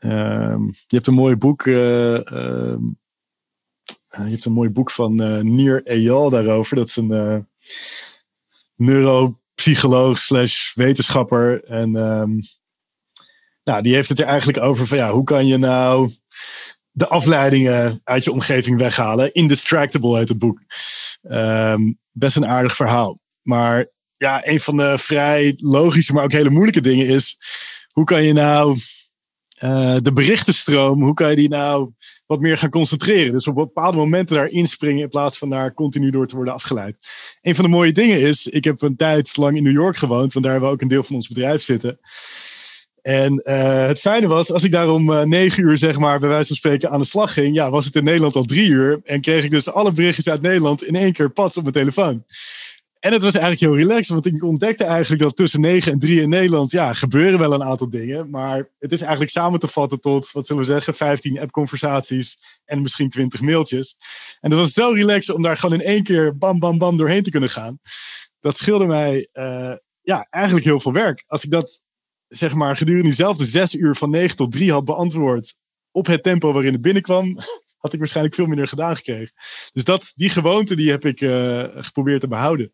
um, 0.00 0.70
je 0.86 0.96
hebt 0.96 1.06
een 1.06 1.14
mooi 1.14 1.36
boek. 1.36 1.64
Uh, 1.64 2.74
je 4.16 4.30
hebt 4.30 4.44
een 4.44 4.52
mooi 4.52 4.70
boek 4.70 4.90
van 4.90 5.22
uh, 5.22 5.40
Nir 5.40 5.86
Eyal 5.86 6.30
daarover. 6.30 6.76
Dat 6.76 6.88
is 6.88 6.96
een 6.96 7.46
neuropsycholoog 8.76 10.18
slash 10.18 10.74
wetenschapper. 10.74 11.64
En 11.64 11.94
um, 11.94 12.40
nou, 13.64 13.82
die 13.82 13.94
heeft 13.94 14.08
het 14.08 14.20
er 14.20 14.26
eigenlijk 14.26 14.58
over 14.58 14.86
van 14.86 14.98
ja, 14.98 15.12
hoe 15.12 15.24
kan 15.24 15.46
je 15.46 15.56
nou 15.56 16.10
de 16.90 17.08
afleidingen 17.08 18.00
uit 18.04 18.24
je 18.24 18.32
omgeving 18.32 18.78
weghalen. 18.78 19.32
Indistractable 19.32 20.18
heet 20.18 20.28
het 20.28 20.38
boek. 20.38 20.62
Um, 21.22 21.98
best 22.10 22.36
een 22.36 22.46
aardig 22.46 22.76
verhaal. 22.76 23.20
Maar 23.42 23.86
ja, 24.16 24.48
een 24.48 24.60
van 24.60 24.76
de 24.76 24.98
vrij 24.98 25.54
logische, 25.56 26.12
maar 26.12 26.24
ook 26.24 26.32
hele 26.32 26.50
moeilijke 26.50 26.80
dingen 26.80 27.06
is: 27.06 27.38
hoe 27.92 28.04
kan 28.04 28.24
je 28.24 28.32
nou 28.32 28.78
uh, 29.64 29.96
de 30.02 30.12
berichtenstroom, 30.12 31.02
hoe 31.02 31.14
kan 31.14 31.30
je 31.30 31.36
die 31.36 31.48
nou 31.48 31.90
wat 32.26 32.40
meer 32.40 32.58
gaan 32.58 32.70
concentreren? 32.70 33.32
Dus 33.32 33.46
op 33.46 33.54
bepaalde 33.54 33.96
momenten 33.96 34.36
daar 34.36 34.48
inspringen 34.48 35.02
in 35.02 35.08
plaats 35.08 35.38
van 35.38 35.50
daar 35.50 35.74
continu 35.74 36.10
door 36.10 36.26
te 36.26 36.36
worden 36.36 36.54
afgeleid. 36.54 36.96
Een 37.42 37.54
van 37.54 37.64
de 37.64 37.70
mooie 37.70 37.92
dingen 37.92 38.20
is: 38.20 38.46
ik 38.46 38.64
heb 38.64 38.82
een 38.82 38.96
tijd 38.96 39.36
lang 39.36 39.56
in 39.56 39.62
New 39.62 39.72
York 39.72 39.96
gewoond, 39.96 40.32
want 40.32 40.44
daar 40.44 40.52
hebben 40.52 40.70
we 40.70 40.76
ook 40.76 40.82
een 40.82 40.88
deel 40.88 41.02
van 41.02 41.16
ons 41.16 41.28
bedrijf 41.28 41.62
zitten. 41.62 41.98
En 43.02 43.42
uh, 43.44 43.86
het 43.86 43.98
fijne 43.98 44.26
was, 44.26 44.52
als 44.52 44.64
ik 44.64 44.70
daar 44.70 44.88
om 44.88 45.10
uh, 45.10 45.22
negen 45.22 45.62
uur, 45.62 45.78
zeg 45.78 45.98
maar, 45.98 46.18
bij 46.18 46.28
wijze 46.28 46.46
van 46.46 46.56
spreken 46.56 46.90
aan 46.90 46.98
de 46.98 47.04
slag 47.06 47.32
ging, 47.32 47.54
ja, 47.54 47.70
was 47.70 47.84
het 47.84 47.94
in 47.94 48.04
Nederland 48.04 48.36
al 48.36 48.44
drie 48.44 48.68
uur. 48.68 49.00
En 49.04 49.20
kreeg 49.20 49.44
ik 49.44 49.50
dus 49.50 49.72
alle 49.72 49.92
berichtjes 49.92 50.28
uit 50.28 50.42
Nederland 50.42 50.84
in 50.84 50.94
één 50.94 51.12
keer 51.12 51.30
pas 51.30 51.56
op 51.56 51.62
mijn 51.62 51.74
telefoon. 51.74 52.24
En 53.02 53.12
het 53.12 53.22
was 53.22 53.34
eigenlijk 53.34 53.60
heel 53.60 53.86
relaxed, 53.86 54.08
want 54.08 54.26
ik 54.26 54.42
ontdekte 54.42 54.84
eigenlijk 54.84 55.22
dat 55.22 55.36
tussen 55.36 55.60
9 55.60 55.92
en 55.92 55.98
3 55.98 56.20
in 56.20 56.28
Nederland, 56.28 56.70
ja, 56.70 56.92
gebeuren 56.92 57.38
wel 57.38 57.52
een 57.52 57.64
aantal 57.64 57.90
dingen. 57.90 58.30
Maar 58.30 58.68
het 58.78 58.92
is 58.92 59.00
eigenlijk 59.00 59.30
samen 59.30 59.60
te 59.60 59.68
vatten 59.68 60.00
tot, 60.00 60.32
wat 60.32 60.46
zullen 60.46 60.62
we 60.62 60.68
zeggen, 60.68 60.94
15 60.94 61.40
app-conversaties 61.40 62.38
en 62.64 62.82
misschien 62.82 63.08
20 63.08 63.40
mailtjes. 63.40 63.96
En 64.40 64.50
dat 64.50 64.58
was 64.58 64.72
zo 64.72 64.90
relaxed 64.90 65.34
om 65.34 65.42
daar 65.42 65.56
gewoon 65.56 65.80
in 65.80 65.86
één 65.86 66.02
keer 66.02 66.38
bam, 66.38 66.58
bam, 66.58 66.78
bam 66.78 66.96
doorheen 66.96 67.22
te 67.22 67.30
kunnen 67.30 67.48
gaan. 67.48 67.80
Dat 68.40 68.56
scheelde 68.56 68.86
mij, 68.86 69.28
uh, 69.32 69.74
ja, 70.00 70.26
eigenlijk 70.30 70.64
heel 70.66 70.80
veel 70.80 70.92
werk. 70.92 71.24
Als 71.26 71.44
ik 71.44 71.50
dat 71.50 71.82
zeg 72.28 72.54
maar, 72.54 72.76
gedurende 72.76 73.06
diezelfde 73.06 73.44
zes 73.44 73.74
uur 73.74 73.94
van 73.94 74.10
negen 74.10 74.36
tot 74.36 74.52
drie 74.52 74.72
had 74.72 74.84
beantwoord 74.84 75.54
op 75.90 76.06
het 76.06 76.22
tempo 76.22 76.52
waarin 76.52 76.72
het 76.72 76.82
binnenkwam, 76.82 77.38
had 77.82 77.92
ik 77.92 77.98
waarschijnlijk 77.98 78.34
veel 78.34 78.46
minder 78.46 78.68
gedaan 78.68 78.96
gekregen. 78.96 79.32
Dus 79.72 79.84
dat, 79.84 80.12
die 80.14 80.28
gewoonte 80.28 80.76
die 80.76 80.90
heb 80.90 81.04
ik 81.04 81.20
uh, 81.20 81.64
geprobeerd 81.74 82.20
te 82.20 82.28
behouden. 82.28 82.72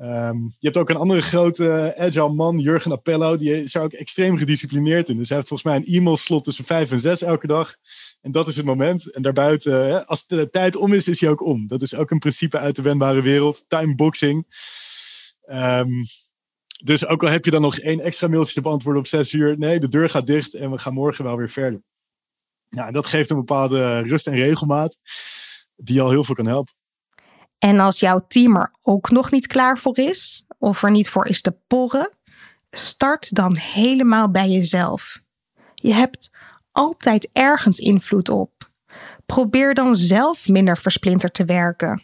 Um, 0.00 0.54
je 0.58 0.66
hebt 0.66 0.76
ook 0.76 0.90
een 0.90 0.96
andere 0.96 1.22
grote 1.22 1.94
agile 1.98 2.32
man, 2.32 2.58
Jurgen 2.58 2.92
Appello, 2.92 3.36
die 3.36 3.62
is 3.62 3.74
er 3.74 3.82
ook 3.82 3.92
extreem 3.92 4.36
gedisciplineerd 4.36 5.08
in. 5.08 5.16
Dus 5.16 5.28
hij 5.28 5.36
heeft 5.36 5.48
volgens 5.48 5.68
mij 5.70 5.78
een 5.78 5.94
e-mailslot 5.96 6.44
tussen 6.44 6.64
vijf 6.64 6.90
en 6.90 7.00
zes 7.00 7.22
elke 7.22 7.46
dag. 7.46 7.76
En 8.20 8.32
dat 8.32 8.48
is 8.48 8.56
het 8.56 8.64
moment. 8.64 9.12
En 9.12 9.22
daarbuiten, 9.22 10.06
als 10.06 10.26
de 10.26 10.50
tijd 10.50 10.76
om 10.76 10.92
is, 10.92 11.08
is 11.08 11.20
hij 11.20 11.30
ook 11.30 11.42
om. 11.42 11.66
Dat 11.66 11.82
is 11.82 11.94
ook 11.94 12.10
een 12.10 12.18
principe 12.18 12.58
uit 12.58 12.76
de 12.76 12.82
wendbare 12.82 13.22
wereld. 13.22 13.64
Timeboxing. 13.68 14.46
Um, 15.50 16.04
dus 16.84 17.06
ook 17.06 17.22
al 17.22 17.28
heb 17.28 17.44
je 17.44 17.50
dan 17.50 17.62
nog 17.62 17.78
één 17.78 18.00
extra 18.00 18.28
mailtje 18.28 18.54
te 18.54 18.60
beantwoorden 18.60 19.02
op 19.02 19.08
zes 19.08 19.32
uur. 19.32 19.58
Nee, 19.58 19.80
de 19.80 19.88
deur 19.88 20.10
gaat 20.10 20.26
dicht 20.26 20.54
en 20.54 20.70
we 20.70 20.78
gaan 20.78 20.94
morgen 20.94 21.24
wel 21.24 21.36
weer 21.36 21.50
verder. 21.50 21.82
Nou, 22.70 22.92
dat 22.92 23.06
geeft 23.06 23.30
een 23.30 23.36
bepaalde 23.36 24.00
rust 24.00 24.26
en 24.26 24.34
regelmaat 24.34 24.96
die 25.76 26.00
al 26.00 26.10
heel 26.10 26.24
veel 26.24 26.34
kan 26.34 26.46
helpen. 26.46 26.74
En 27.58 27.80
als 27.80 28.00
jouw 28.00 28.24
team 28.28 28.56
er 28.56 28.74
ook 28.82 29.10
nog 29.10 29.30
niet 29.30 29.46
klaar 29.46 29.78
voor 29.78 29.98
is, 29.98 30.44
of 30.58 30.82
er 30.82 30.90
niet 30.90 31.08
voor 31.08 31.26
is 31.26 31.40
te 31.40 31.56
porren, 31.66 32.10
start 32.70 33.34
dan 33.34 33.56
helemaal 33.56 34.30
bij 34.30 34.48
jezelf. 34.48 35.20
Je 35.74 35.92
hebt 35.92 36.30
altijd 36.70 37.28
ergens 37.32 37.78
invloed 37.78 38.28
op. 38.28 38.70
Probeer 39.26 39.74
dan 39.74 39.96
zelf 39.96 40.48
minder 40.48 40.78
versplinterd 40.78 41.34
te 41.34 41.44
werken. 41.44 42.02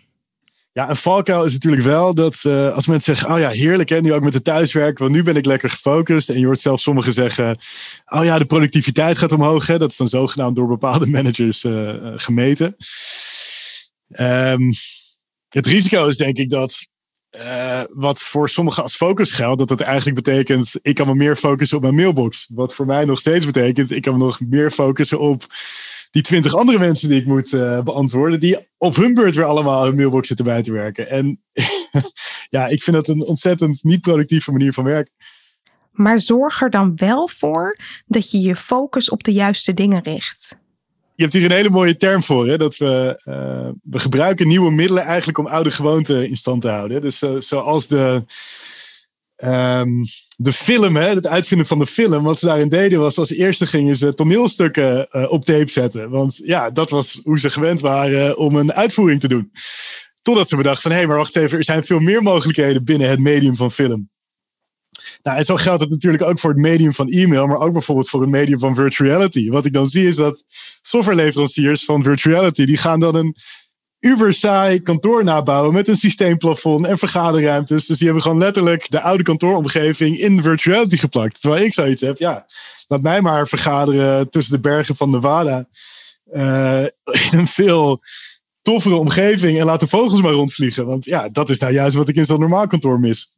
Ja, 0.77 0.89
een 0.89 0.97
valkuil 0.97 1.45
is 1.45 1.53
natuurlijk 1.53 1.83
wel 1.83 2.15
dat 2.15 2.43
uh, 2.47 2.75
als 2.75 2.87
mensen 2.87 3.17
zeggen: 3.17 3.35
Oh 3.35 3.41
ja, 3.41 3.49
heerlijk, 3.49 3.89
hè, 3.89 4.01
nu 4.01 4.13
ook 4.13 4.23
met 4.23 4.33
de 4.33 4.43
thuiswerk, 4.43 4.99
want 4.99 5.11
nu 5.11 5.23
ben 5.23 5.37
ik 5.37 5.47
lekker 5.47 5.71
gefocust. 5.71 6.29
En 6.29 6.39
je 6.39 6.47
hoort 6.47 6.61
zelfs 6.61 6.83
sommigen 6.83 7.13
zeggen: 7.13 7.57
Oh 8.07 8.25
ja, 8.25 8.39
de 8.39 8.45
productiviteit 8.45 9.19
gaat 9.19 9.33
omhoog. 9.33 9.67
Hè. 9.67 9.79
Dat 9.79 9.91
is 9.91 9.97
dan 9.97 10.09
zogenaamd 10.09 10.57
door 10.57 10.67
bepaalde 10.69 11.07
managers 11.17 11.65
uh, 11.65 12.13
gemeten. 12.17 12.77
Um, 14.21 14.71
het 15.49 15.67
risico 15.67 16.07
is 16.07 16.17
denk 16.17 16.37
ik 16.37 16.51
dat 16.51 16.89
wat 17.93 18.19
voor 18.19 18.49
sommigen 18.49 18.83
als 18.83 18.97
focus 18.97 19.31
geldt, 19.31 19.59
dat 19.59 19.69
dat 19.69 19.81
eigenlijk 19.81 20.17
betekent: 20.25 20.75
ik 20.83 20.95
kan 20.95 21.07
me 21.07 21.15
meer 21.15 21.37
focussen 21.37 21.77
op 21.77 21.83
mijn 21.83 21.95
mailbox. 21.95 22.51
Wat 22.55 22.75
voor 22.75 22.87
mij 22.87 23.05
nog 23.05 23.19
steeds 23.19 23.47
betekent: 23.47 23.91
ik 23.91 24.03
kan 24.03 24.13
me 24.19 24.25
nog 24.25 24.41
meer 24.41 24.71
focussen 24.71 25.19
op 25.19 25.45
die 26.11 26.23
twintig 26.23 26.55
andere 26.55 26.79
mensen 26.79 27.09
die 27.09 27.21
ik 27.21 27.27
moet 27.27 27.53
uh, 27.53 27.83
beantwoorden, 27.83 28.41
die 28.41 28.69
op 28.79 28.97
hun 28.97 29.15
beurt 29.15 29.35
weer 29.35 29.45
allemaal 29.45 29.85
hun 29.85 29.95
mailbox 29.95 30.29
zitten 30.29 30.47
bij 30.47 30.63
te 30.63 30.73
werken. 30.73 31.09
En 31.09 31.41
ja, 32.57 32.67
ik 32.67 32.83
vind 32.83 32.97
dat 32.97 33.09
een 33.09 33.23
ontzettend 33.23 33.85
niet 33.85 34.01
productieve 34.01 34.53
manier 34.53 34.73
van 34.73 34.85
werken. 34.85 35.13
Maar 35.93 36.21
zorg 36.21 36.63
er 36.63 36.71
dan 36.71 36.93
wel 36.97 37.29
voor 37.29 37.77
dat 38.07 38.31
je 38.31 38.41
je 38.41 38.57
focus 38.57 39.11
op 39.11 39.25
de 39.25 39.33
juiste 39.33 39.75
dingen 39.75 40.03
richt. 40.03 40.59
Je 41.15 41.23
hebt 41.23 41.35
hier 41.35 41.45
een 41.45 41.57
hele 41.57 41.71
mooie 41.71 41.97
term 41.97 42.23
voor. 42.23 42.47
Hè? 42.47 42.59
Dat 42.59 42.77
we, 42.77 43.23
uh, 43.25 43.69
we 43.83 43.99
gebruiken 43.99 44.47
nieuwe 44.47 44.71
middelen 44.71 45.03
eigenlijk 45.03 45.39
om 45.39 45.47
oude 45.47 45.71
gewoonten 45.71 46.29
in 46.29 46.37
stand 46.37 46.63
te 46.63 46.69
houden. 46.69 47.01
Dus 47.01 47.23
uh, 47.23 47.31
zoals 47.39 47.87
de, 47.87 48.25
um, 49.45 50.03
de 50.37 50.53
film, 50.53 50.97
hè, 50.97 51.15
het 51.15 51.27
uitvinden 51.27 51.67
van 51.67 51.79
de 51.79 51.87
film, 51.87 52.23
wat 52.23 52.39
ze 52.39 52.47
daarin 52.47 52.69
deden 52.69 53.01
was 53.01 53.19
als 53.19 53.31
eerste 53.31 53.67
gingen 53.67 53.97
ze 53.97 54.15
toneelstukken 54.15 55.09
uh, 55.13 55.33
op 55.33 55.45
tape 55.45 55.71
zetten. 55.71 56.11
Want 56.11 56.41
ja, 56.45 56.71
dat 56.71 56.91
was 56.91 57.21
hoe 57.25 57.39
ze 57.39 57.51
gewend 57.51 57.81
waren 57.81 58.39
om 58.39 58.57
een 58.57 58.73
uitvoering 58.73 59.21
te 59.21 59.29
doen. 59.29 59.51
Totdat 60.23 60.49
ze 60.49 60.57
bedachten 60.57 60.83
van, 60.83 60.91
hé, 60.91 60.97
hey, 60.97 61.07
maar 61.07 61.17
wacht 61.17 61.37
even, 61.37 61.59
er 61.59 61.65
zijn 61.65 61.85
veel 61.85 62.01
meer 62.01 62.23
mogelijkheden 62.23 62.85
binnen 62.85 63.09
het 63.09 63.21
medium 63.21 63.57
van 63.57 63.71
film. 63.71 64.09
Nou, 65.23 65.39
en 65.39 65.45
zo 65.45 65.57
geldt 65.57 65.81
het 65.81 65.91
natuurlijk 65.91 66.23
ook 66.23 66.39
voor 66.39 66.51
het 66.51 66.59
medium 66.59 66.95
van 66.95 67.09
e-mail, 67.09 67.47
maar 67.47 67.59
ook 67.59 67.73
bijvoorbeeld 67.73 68.09
voor 68.09 68.21
het 68.21 68.31
medium 68.31 68.59
van 68.59 68.75
virtual 68.75 69.09
reality. 69.09 69.49
Wat 69.49 69.65
ik 69.65 69.73
dan 69.73 69.89
zie 69.89 70.07
is 70.07 70.17
dat 70.17 70.45
softwareleveranciers 70.83 71.85
van 71.85 72.03
virtual 72.03 72.35
reality, 72.35 72.65
die 72.65 72.77
gaan 72.77 73.01
dan 73.01 73.15
een 73.15 73.37
uber 74.01 74.35
saai 74.35 74.81
kantoor 74.81 75.25
nabouwen 75.25 75.73
met 75.73 75.89
een 75.89 75.97
systeemplafond 75.97 76.87
en 76.87 76.99
vergaderruimtes. 76.99 77.87
Dus 77.87 77.97
die 77.97 78.07
hebben 78.07 78.23
gewoon 78.25 78.39
letterlijk 78.39 78.91
de 78.91 79.01
oude 79.01 79.23
kantooromgeving 79.23 80.19
in 80.19 80.43
virtuality 80.43 80.97
geplakt. 80.97 81.41
Terwijl 81.41 81.65
ik 81.65 81.75
zoiets 81.75 82.01
heb, 82.01 82.19
ja, 82.19 82.47
laat 82.87 83.03
mij 83.03 83.21
maar 83.21 83.49
vergaderen 83.49 84.31
tussen 84.31 84.55
de 84.55 84.61
bergen 84.61 84.97
van 84.97 85.11
Nevada. 85.11 85.69
Uh, 86.35 86.83
in 87.31 87.39
een 87.39 87.47
veel 87.47 88.01
toffere 88.63 88.95
omgeving 88.95 89.59
en 89.59 89.67
laat 89.67 89.81
de 89.81 89.87
vogels 89.87 90.21
maar 90.21 90.33
rondvliegen. 90.33 90.87
Want 90.87 91.05
ja, 91.05 91.29
dat 91.29 91.51
is 91.51 91.59
nou 91.59 91.73
juist 91.73 91.97
wat 91.97 92.09
ik 92.09 92.17
in 92.17 92.25
zo'n 92.25 92.41
normaal 92.41 92.67
kantoor 92.67 93.01
mis. 93.01 93.33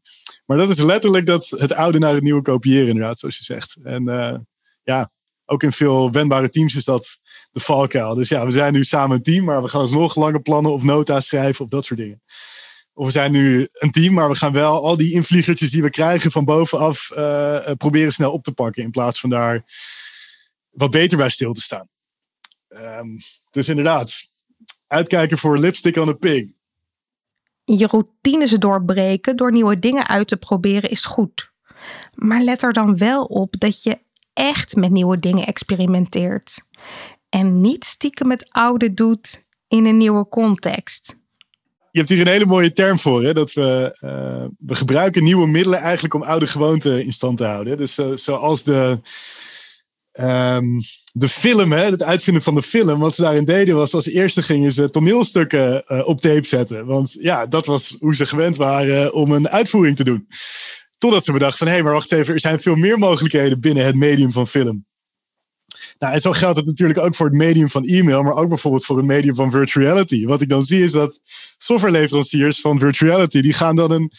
Maar 0.47 0.57
dat 0.57 0.69
is 0.69 0.83
letterlijk 0.83 1.27
dat 1.27 1.49
het 1.49 1.73
oude 1.73 1.99
naar 1.99 2.15
het 2.15 2.23
nieuwe 2.23 2.43
kopiëren, 2.43 2.89
inderdaad, 2.89 3.19
zoals 3.19 3.39
je 3.39 3.45
zegt. 3.45 3.77
En 3.83 4.09
uh, 4.09 4.35
ja, 4.83 5.11
ook 5.47 5.63
in 5.63 5.73
veel 5.73 6.11
wendbare 6.11 6.49
teams 6.49 6.75
is 6.75 6.85
dat 6.85 7.19
valkuil. 7.61 8.15
Dus 8.15 8.29
ja, 8.29 8.45
we 8.45 8.51
zijn 8.51 8.73
nu 8.73 8.85
samen 8.85 9.17
een 9.17 9.23
team, 9.23 9.45
maar 9.45 9.63
we 9.63 9.69
gaan 9.69 9.81
alsnog 9.81 10.17
lange 10.17 10.41
plannen 10.41 10.73
of 10.73 10.83
nota's 10.83 11.27
schrijven 11.27 11.65
of 11.65 11.71
dat 11.71 11.85
soort 11.85 12.01
dingen. 12.01 12.23
Of 12.95 13.07
we 13.07 13.13
zijn 13.13 13.33
nu 13.33 13.69
een 13.73 13.91
team, 13.91 14.15
maar 14.15 14.29
we 14.29 14.35
gaan 14.35 14.53
wel 14.53 14.85
al 14.85 14.97
die 14.97 15.13
invliegertjes 15.13 15.71
die 15.71 15.83
we 15.83 15.91
krijgen 15.91 16.31
van 16.31 16.45
bovenaf 16.45 17.11
uh, 17.17 17.71
proberen 17.77 18.13
snel 18.13 18.33
op 18.33 18.45
te 18.45 18.53
pakken. 18.53 18.83
In 18.83 18.91
plaats 18.91 19.21
van 19.21 19.31
daar 19.31 19.65
wat 20.71 20.91
beter 20.91 21.19
bij 21.19 21.29
stil 21.29 21.53
te 21.53 21.61
staan. 21.61 21.89
Um, 22.69 23.19
dus 23.51 23.69
inderdaad, 23.69 24.15
uitkijken 24.87 25.39
voor 25.39 25.59
lipstick 25.59 25.97
on 25.97 26.09
a 26.09 26.13
pig. 26.13 26.45
Je 27.65 27.87
routines 27.87 28.51
doorbreken 28.51 29.37
door 29.37 29.53
nieuwe 29.53 29.79
dingen 29.79 30.09
uit 30.09 30.29
te 30.29 30.37
proberen 30.37 30.91
is 30.91 31.05
goed. 31.05 31.53
Maar 32.15 32.41
let 32.41 32.63
er 32.63 32.73
dan 32.73 32.97
wel 32.97 33.25
op 33.25 33.55
dat 33.59 33.83
je 33.83 33.99
echt 34.33 34.77
met 34.77 34.91
nieuwe 34.91 35.17
dingen 35.17 35.47
experimenteert. 35.47 36.65
En 37.29 37.61
niet 37.61 37.85
stiekem 37.85 38.27
met 38.27 38.47
oude 38.51 38.95
doet 38.95 39.47
in 39.69 39.87
een 39.87 39.97
nieuwe 39.97 40.29
context. 40.29 41.17
Je 41.91 41.99
hebt 41.99 42.09
hier 42.09 42.21
een 42.21 42.33
hele 42.33 42.47
mooie 42.47 42.73
term 42.73 42.99
voor. 42.99 43.23
Hè? 43.23 43.35
Dat 43.35 43.53
we, 43.53 43.99
uh, 44.01 44.45
we 44.59 44.75
gebruiken 44.75 45.23
nieuwe 45.23 45.47
middelen 45.47 45.79
eigenlijk 45.79 46.15
om 46.15 46.23
oude 46.23 46.47
gewoonten 46.47 47.05
in 47.05 47.13
stand 47.13 47.37
te 47.39 47.45
houden. 47.45 47.77
Dus 47.77 47.99
uh, 47.99 48.07
zoals 48.15 48.63
de, 48.63 48.99
um, 50.21 50.81
de 51.13 51.29
film, 51.29 51.73
hè? 51.73 51.85
het 51.85 52.03
uitvinden 52.03 52.43
van 52.43 52.55
de 52.55 52.63
film. 52.63 53.01
Wat 53.01 53.15
ze 53.15 53.23
daarin 53.23 53.45
deden 53.45 53.77
was 53.77 53.95
als 53.95 54.07
eerste 54.07 54.43
gingen 54.43 54.73
ze 54.73 54.91
toneelstukken 54.91 55.85
uh, 55.89 56.09
op 56.09 56.21
tape 56.21 56.47
zetten. 56.47 56.87
Want 56.87 57.17
ja, 57.21 57.47
dat 57.47 57.67
was 57.67 57.97
hoe 58.01 58.15
ze 58.15 58.27
gewend 58.27 58.57
waren 58.57 59.13
om 59.13 59.33
een 59.33 59.49
uitvoering 59.49 59.97
te 59.97 60.05
doen. 60.05 60.27
Totdat 60.99 61.25
ze 61.25 61.33
bedachten 61.33 61.59
van, 61.59 61.67
hé, 61.67 61.73
hey, 61.73 61.83
maar 61.83 61.93
wacht 61.93 62.13
even, 62.13 62.35
er 62.35 62.41
zijn 62.41 62.61
veel 62.61 62.77
meer 62.77 62.99
mogelijkheden 62.99 63.61
binnen 63.61 63.85
het 63.85 63.95
medium 63.95 64.33
van 64.33 64.47
film. 64.47 64.87
Nou, 65.99 66.15
en 66.15 66.21
zo 66.21 66.33
geldt 66.33 66.57
het 66.57 66.67
natuurlijk 66.67 66.99
ook 66.99 67.15
voor 67.15 67.27
het 67.27 67.35
medium 67.35 67.71
van 67.71 67.85
e-mail, 67.85 68.23
maar 68.23 68.35
ook 68.35 68.49
bijvoorbeeld 68.49 68.85
voor 68.85 68.97
het 68.97 69.07
medium 69.07 69.35
van 69.35 69.51
virtual 69.51 69.85
reality. 69.85 70.27
Wat 70.27 70.41
ik 70.41 70.49
dan 70.49 70.65
zie 70.65 70.85
is 70.85 70.93
dat 70.93 71.21
softwareleveranciers 71.59 72.61
van 72.61 72.79
virtual 72.79 73.11
reality, 73.11 73.41
die 73.41 73.53
gaan 73.53 73.77
dan 73.77 73.91
een 73.91 74.13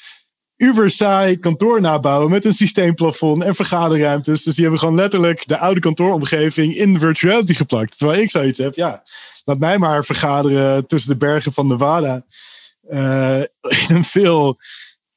uber 0.57 0.91
saai 0.91 1.39
kantoor 1.39 1.81
nabouwen 1.81 2.29
met 2.29 2.45
een 2.45 2.53
systeemplafond 2.53 3.43
en 3.43 3.55
vergaderruimtes. 3.55 4.43
Dus 4.43 4.53
die 4.53 4.63
hebben 4.63 4.79
gewoon 4.79 4.95
letterlijk 4.95 5.47
de 5.47 5.57
oude 5.57 5.79
kantooromgeving 5.79 6.75
in 6.75 6.99
virtual 6.99 7.31
reality 7.31 7.53
geplakt. 7.53 7.97
Terwijl 7.97 8.21
ik 8.21 8.29
zoiets 8.29 8.57
heb, 8.57 8.75
ja, 8.75 9.03
laat 9.43 9.59
mij 9.59 9.77
maar 9.77 10.05
vergaderen 10.05 10.87
tussen 10.87 11.11
de 11.11 11.17
bergen 11.17 11.53
van 11.53 11.67
Nevada. 11.67 12.25
Uh, 12.89 13.39
in 13.87 13.95
een 13.95 14.03
veel 14.03 14.57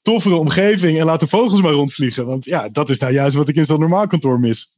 toffere 0.02 0.34
omgeving 0.34 0.98
en 0.98 1.06
laat 1.06 1.20
de 1.20 1.26
vogels 1.26 1.62
maar 1.62 1.72
rondvliegen. 1.72 2.26
Want 2.26 2.44
ja, 2.44 2.68
dat 2.68 2.90
is 2.90 2.98
nou 2.98 3.12
juist 3.12 3.36
wat 3.36 3.48
ik 3.48 3.56
in 3.56 3.64
zo'n 3.64 3.80
normaal 3.80 4.06
kantoor 4.06 4.40
mis. 4.40 4.71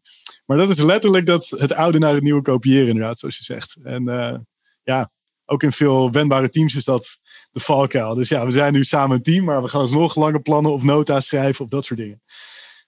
Maar 0.45 0.57
dat 0.57 0.69
is 0.69 0.83
letterlijk 0.83 1.27
dat 1.27 1.49
het 1.49 1.73
oude 1.73 1.99
naar 1.99 2.15
het 2.15 2.23
nieuwe 2.23 2.43
kopiëren, 2.43 2.89
inderdaad, 2.89 3.19
zoals 3.19 3.37
je 3.37 3.45
zegt. 3.45 3.77
En 3.83 4.09
uh, 4.09 4.35
ja, 4.83 5.11
ook 5.45 5.63
in 5.63 5.73
veel 5.73 6.11
wendbare 6.11 6.49
teams 6.49 6.75
is 6.75 6.85
dat 6.85 7.19
de 7.51 7.61
valkuil. 7.61 8.15
Dus 8.15 8.29
ja, 8.29 8.45
we 8.45 8.51
zijn 8.51 8.73
nu 8.73 8.85
samen 8.85 9.17
een 9.17 9.23
team, 9.23 9.45
maar 9.45 9.63
we 9.63 9.69
gaan 9.69 9.81
alsnog 9.81 10.17
lange 10.17 10.41
plannen 10.41 10.73
of 10.73 10.83
nota's 10.83 11.27
schrijven 11.27 11.65
of 11.65 11.71
dat 11.71 11.85
soort 11.85 12.01
dingen. 12.01 12.23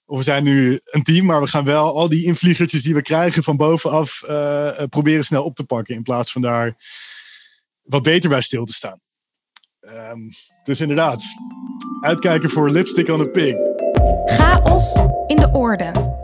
Of 0.04 0.18
we 0.18 0.24
zijn 0.24 0.44
nu 0.44 0.80
een 0.84 1.02
team, 1.02 1.26
maar 1.26 1.40
we 1.40 1.46
gaan 1.46 1.64
wel 1.64 1.96
al 1.96 2.08
die 2.08 2.24
invliegertjes 2.24 2.82
die 2.82 2.94
we 2.94 3.02
krijgen 3.02 3.42
van 3.42 3.56
bovenaf 3.56 4.22
uh, 4.28 4.82
proberen 4.88 5.24
snel 5.24 5.44
op 5.44 5.54
te 5.54 5.64
pakken. 5.64 5.94
In 5.94 6.02
plaats 6.02 6.32
van 6.32 6.42
daar 6.42 6.76
wat 7.82 8.02
beter 8.02 8.28
bij 8.30 8.40
stil 8.40 8.64
te 8.64 8.72
staan. 8.72 9.00
Um, 9.80 10.28
dus 10.64 10.80
inderdaad, 10.80 11.22
uitkijken 12.00 12.50
voor 12.50 12.70
lipstick 12.70 13.08
on 13.08 13.20
a 13.20 13.24
pig. 13.24 13.54
Chaos 14.26 14.96
in 15.26 15.36
de 15.36 15.48
orde. 15.52 16.15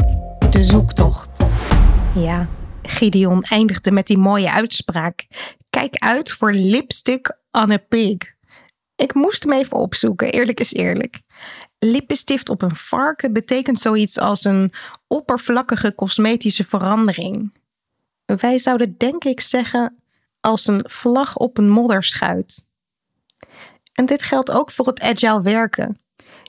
De 0.53 0.65
zoektocht. 0.65 1.45
Ja, 2.15 2.49
Gideon 2.83 3.43
eindigde 3.43 3.91
met 3.91 4.07
die 4.07 4.19
mooie 4.19 4.51
uitspraak. 4.51 5.27
Kijk 5.71 5.97
uit 5.97 6.33
voor 6.33 6.53
lipstick 6.53 7.37
on 7.51 7.71
a 7.71 7.77
pig. 7.77 8.17
Ik 8.97 9.15
moest 9.15 9.43
hem 9.43 9.53
even 9.53 9.77
opzoeken, 9.77 10.33
eerlijk 10.33 10.61
is 10.61 10.73
eerlijk. 10.73 11.21
Lippenstift 11.79 12.49
op 12.49 12.63
een 12.63 12.77
varken 12.77 13.33
betekent 13.33 13.79
zoiets 13.79 14.19
als 14.19 14.45
een 14.45 14.73
oppervlakkige 15.07 15.95
cosmetische 15.95 16.65
verandering. 16.65 17.53
Wij 18.25 18.59
zouden 18.59 18.95
denk 18.99 19.25
ik 19.25 19.41
zeggen 19.41 20.03
als 20.41 20.67
een 20.67 20.85
vlag 20.89 21.37
op 21.37 21.59
een 21.59 21.71
modderschuit. 21.71 22.69
En 23.93 24.07
dit 24.07 24.23
geldt 24.23 24.51
ook 24.51 24.71
voor 24.71 24.87
het 24.87 25.01
agile 25.01 25.43
werken. 25.43 26.02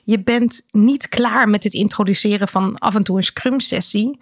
Je 0.04 0.20
bent 0.20 0.62
niet 0.70 1.08
klaar 1.08 1.48
met 1.48 1.64
het 1.64 1.72
introduceren 1.72 2.48
van 2.48 2.78
af 2.78 2.94
en 2.94 3.02
toe 3.02 3.16
een 3.16 3.24
scrum-sessie. 3.24 4.20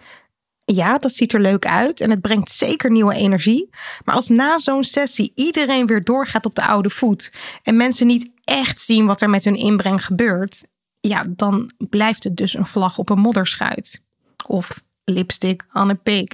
Ja, 0.65 0.97
dat 0.97 1.13
ziet 1.13 1.33
er 1.33 1.41
leuk 1.41 1.65
uit 1.65 2.01
en 2.01 2.09
het 2.09 2.21
brengt 2.21 2.51
zeker 2.51 2.91
nieuwe 2.91 3.13
energie. 3.13 3.69
Maar 4.05 4.15
als 4.15 4.29
na 4.29 4.59
zo'n 4.59 4.83
sessie 4.83 5.31
iedereen 5.35 5.85
weer 5.85 6.03
doorgaat 6.03 6.45
op 6.45 6.55
de 6.55 6.65
oude 6.65 6.89
voet 6.89 7.33
en 7.63 7.77
mensen 7.77 8.07
niet 8.07 8.29
echt 8.43 8.79
zien 8.79 9.05
wat 9.05 9.21
er 9.21 9.29
met 9.29 9.43
hun 9.43 9.55
inbreng 9.55 10.05
gebeurt, 10.05 10.63
ja, 10.99 11.25
dan 11.27 11.71
blijft 11.77 12.23
het 12.23 12.37
dus 12.37 12.53
een 12.53 12.65
vlag 12.65 12.97
op 12.97 13.09
een 13.09 13.19
modderschuit. 13.19 14.03
Of 14.47 14.83
lipstick 15.05 15.65
on 15.73 15.89
a 15.89 15.93
pig. 15.93 16.27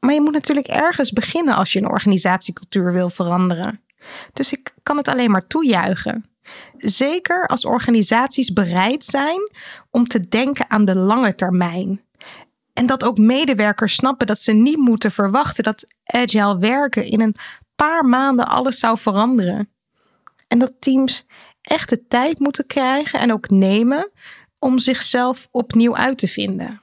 Maar 0.00 0.14
je 0.14 0.20
moet 0.20 0.32
natuurlijk 0.32 0.66
ergens 0.66 1.12
beginnen 1.12 1.54
als 1.54 1.72
je 1.72 1.78
een 1.78 1.88
organisatiecultuur 1.88 2.92
wil 2.92 3.10
veranderen. 3.10 3.80
Dus 4.32 4.52
ik 4.52 4.74
kan 4.82 4.96
het 4.96 5.08
alleen 5.08 5.30
maar 5.30 5.46
toejuichen. 5.46 6.24
Zeker 6.76 7.46
als 7.46 7.64
organisaties 7.64 8.52
bereid 8.52 9.04
zijn 9.04 9.50
om 9.90 10.06
te 10.06 10.28
denken 10.28 10.70
aan 10.70 10.84
de 10.84 10.94
lange 10.94 11.34
termijn. 11.34 12.02
En 12.72 12.86
dat 12.86 13.04
ook 13.04 13.18
medewerkers 13.18 13.94
snappen 13.94 14.26
dat 14.26 14.38
ze 14.38 14.52
niet 14.52 14.76
moeten 14.76 15.12
verwachten 15.12 15.64
dat 15.64 15.86
agile 16.04 16.58
werken 16.58 17.04
in 17.04 17.20
een 17.20 17.36
paar 17.74 18.04
maanden 18.04 18.48
alles 18.48 18.78
zou 18.78 18.98
veranderen. 18.98 19.68
En 20.48 20.58
dat 20.58 20.72
teams 20.78 21.26
echt 21.62 21.88
de 21.88 22.06
tijd 22.06 22.38
moeten 22.38 22.66
krijgen 22.66 23.20
en 23.20 23.32
ook 23.32 23.50
nemen 23.50 24.10
om 24.58 24.78
zichzelf 24.78 25.48
opnieuw 25.50 25.96
uit 25.96 26.18
te 26.18 26.28
vinden. 26.28 26.82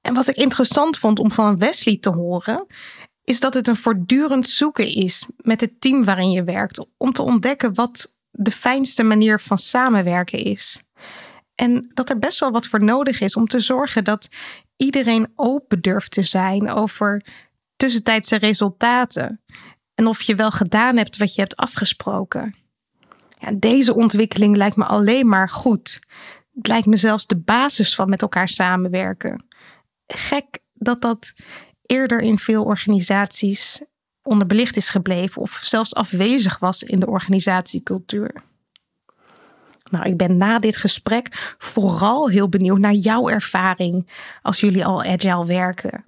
En 0.00 0.14
wat 0.14 0.28
ik 0.28 0.36
interessant 0.36 0.98
vond 0.98 1.18
om 1.18 1.30
van 1.30 1.58
Wesley 1.58 1.98
te 2.00 2.10
horen, 2.10 2.66
is 3.24 3.40
dat 3.40 3.54
het 3.54 3.68
een 3.68 3.76
voortdurend 3.76 4.48
zoeken 4.48 4.86
is 4.86 5.26
met 5.36 5.60
het 5.60 5.80
team 5.80 6.04
waarin 6.04 6.30
je 6.30 6.44
werkt 6.44 6.86
om 6.96 7.12
te 7.12 7.22
ontdekken 7.22 7.74
wat 7.74 8.13
de 8.36 8.50
fijnste 8.50 9.02
manier 9.02 9.40
van 9.40 9.58
samenwerken 9.58 10.38
is. 10.38 10.82
En 11.54 11.90
dat 11.94 12.10
er 12.10 12.18
best 12.18 12.40
wel 12.40 12.50
wat 12.50 12.66
voor 12.66 12.84
nodig 12.84 13.20
is 13.20 13.36
om 13.36 13.46
te 13.46 13.60
zorgen 13.60 14.04
dat 14.04 14.28
iedereen 14.76 15.32
open 15.34 15.80
durft 15.80 16.10
te 16.10 16.22
zijn 16.22 16.70
over 16.70 17.24
tussentijdse 17.76 18.36
resultaten. 18.36 19.40
En 19.94 20.06
of 20.06 20.20
je 20.22 20.34
wel 20.34 20.50
gedaan 20.50 20.96
hebt 20.96 21.16
wat 21.16 21.34
je 21.34 21.40
hebt 21.40 21.56
afgesproken. 21.56 22.54
Ja, 23.38 23.52
deze 23.52 23.94
ontwikkeling 23.94 24.56
lijkt 24.56 24.76
me 24.76 24.84
alleen 24.84 25.28
maar 25.28 25.48
goed. 25.48 26.00
Het 26.54 26.66
lijkt 26.66 26.86
me 26.86 26.96
zelfs 26.96 27.26
de 27.26 27.40
basis 27.40 27.94
van 27.94 28.08
met 28.08 28.22
elkaar 28.22 28.48
samenwerken. 28.48 29.46
Gek 30.06 30.58
dat 30.72 31.00
dat 31.00 31.32
eerder 31.82 32.20
in 32.20 32.38
veel 32.38 32.64
organisaties 32.64 33.82
onderbelicht 34.24 34.76
is 34.76 34.88
gebleven 34.88 35.42
of 35.42 35.60
zelfs 35.62 35.94
afwezig 35.94 36.58
was 36.58 36.82
in 36.82 37.00
de 37.00 37.06
organisatiecultuur. 37.06 38.42
Nou, 39.90 40.06
ik 40.06 40.16
ben 40.16 40.36
na 40.36 40.58
dit 40.58 40.76
gesprek 40.76 41.54
vooral 41.58 42.28
heel 42.28 42.48
benieuwd 42.48 42.78
naar 42.78 42.92
jouw 42.92 43.28
ervaring 43.28 44.10
als 44.42 44.60
jullie 44.60 44.84
al 44.84 45.02
agile 45.02 45.46
werken. 45.46 46.04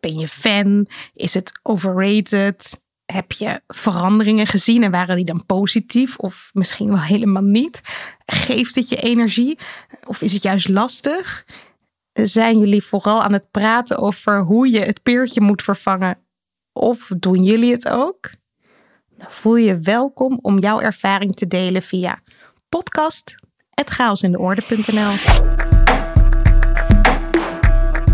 Ben 0.00 0.18
je 0.18 0.28
fan? 0.28 0.88
Is 1.14 1.34
het 1.34 1.52
overrated? 1.62 2.82
Heb 3.04 3.32
je 3.32 3.62
veranderingen 3.66 4.46
gezien 4.46 4.82
en 4.82 4.90
waren 4.90 5.16
die 5.16 5.24
dan 5.24 5.46
positief 5.46 6.16
of 6.16 6.50
misschien 6.52 6.86
wel 6.86 7.00
helemaal 7.00 7.42
niet? 7.42 7.80
Geeft 8.26 8.74
het 8.74 8.88
je 8.88 8.96
energie 8.96 9.58
of 10.04 10.22
is 10.22 10.32
het 10.32 10.42
juist 10.42 10.68
lastig? 10.68 11.46
Zijn 12.12 12.58
jullie 12.58 12.82
vooral 12.82 13.22
aan 13.22 13.32
het 13.32 13.50
praten 13.50 13.98
over 13.98 14.40
hoe 14.40 14.70
je 14.70 14.80
het 14.80 15.02
peertje 15.02 15.40
moet 15.40 15.62
vervangen? 15.62 16.18
Of 16.72 17.10
doen 17.18 17.44
jullie 17.44 17.72
het 17.72 17.88
ook? 17.88 18.30
Dan 19.16 19.30
voel 19.30 19.56
je 19.56 19.78
welkom 19.78 20.38
om 20.42 20.58
jouw 20.58 20.80
ervaring 20.80 21.34
te 21.34 21.46
delen 21.46 21.82
via 21.82 22.18
podcast.chaosindeorde.nl 22.68 25.14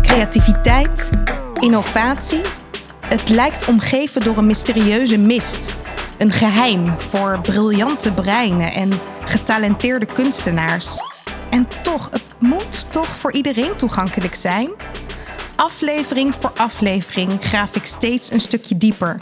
Creativiteit, 0.01 1.09
innovatie. 1.59 2.41
Het 3.05 3.29
lijkt 3.29 3.67
omgeven 3.67 4.23
door 4.23 4.37
een 4.37 4.45
mysterieuze 4.45 5.17
mist. 5.17 5.75
Een 6.17 6.31
geheim 6.31 6.99
voor 6.99 7.39
briljante 7.41 8.13
breinen 8.13 8.71
en 8.71 8.89
getalenteerde 9.25 10.05
kunstenaars. 10.05 11.01
En 11.49 11.67
toch, 11.83 12.09
het 12.11 12.25
moet 12.39 12.91
toch 12.91 13.07
voor 13.07 13.31
iedereen 13.31 13.75
toegankelijk 13.75 14.35
zijn? 14.35 14.69
Aflevering 15.57 16.35
voor 16.35 16.51
aflevering 16.55 17.31
graaf 17.39 17.75
ik 17.75 17.85
steeds 17.85 18.31
een 18.31 18.41
stukje 18.41 18.77
dieper. 18.77 19.17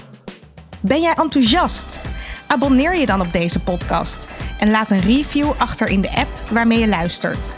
Ben 0.82 1.02
jij 1.02 1.14
enthousiast? 1.14 2.00
Abonneer 2.48 2.96
je 2.96 3.06
dan 3.06 3.22
op 3.22 3.34
deze 3.34 3.60
podcast 3.60 4.28
en 4.60 4.72
laat 4.72 4.90
een 4.90 5.02
review 5.02 5.52
achter 5.58 5.88
in 5.88 6.02
de 6.02 6.16
app 6.16 6.50
waarmee 6.52 6.80
je 6.80 6.88
luistert. 6.88 7.56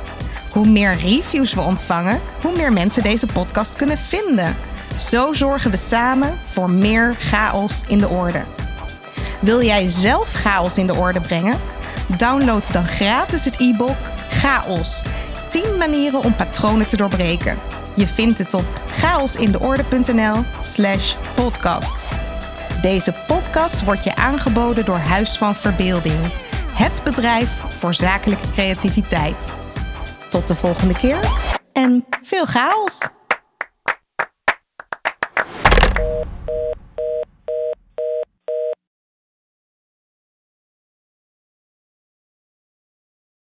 Hoe 0.52 0.68
meer 0.68 0.96
reviews 0.96 1.54
we 1.54 1.62
ontvangen, 1.62 2.22
hoe 2.42 2.56
meer 2.56 2.74
mensen 2.74 3.04
deze 3.04 3.26
podcast 3.26 3.76
kunnen 3.76 3.98
vinden. 3.98 4.56
Zo 4.98 5.34
zorgen 5.34 5.72
we 5.72 5.78
samen 5.78 6.38
voor 6.44 6.72
meer 6.72 7.16
chaos 7.20 7.84
in 7.88 7.98
de 7.98 8.08
orde. 8.08 8.42
Wil 9.40 9.62
jij 9.62 9.90
zelf 9.90 10.34
chaos 10.34 10.78
in 10.78 10.88
de 10.88 10.96
orde 10.96 11.20
brengen? 11.20 11.60
Download 12.18 12.74
dan 12.74 12.88
gratis 12.88 13.46
het 13.46 13.60
e-book 13.60 13.98
Chaos. 14.30 15.02
10 15.50 15.78
manieren 15.78 16.24
om 16.24 16.36
patronen 16.36 16.88
te 16.88 16.98
doorbreken. 16.98 17.58
Je 17.98 18.08
vindt 18.08 18.38
het 18.38 18.54
op 18.54 18.82
chaosindeorde.nl/slash 18.88 21.16
podcast. 21.36 22.08
Deze 22.82 23.16
podcast 23.28 23.84
wordt 23.84 24.04
je 24.04 24.16
aangeboden 24.16 24.86
door 24.86 24.98
Huis 24.98 25.38
van 25.38 25.56
Verbeelding, 25.56 26.32
het 26.74 27.02
bedrijf 27.04 27.62
voor 27.68 27.94
zakelijke 27.94 28.50
creativiteit. 28.52 29.54
Tot 30.30 30.48
de 30.48 30.56
volgende 30.56 30.94
keer 30.94 31.20
en 31.74 32.06
veel 32.22 32.46
chaos! 32.46 33.17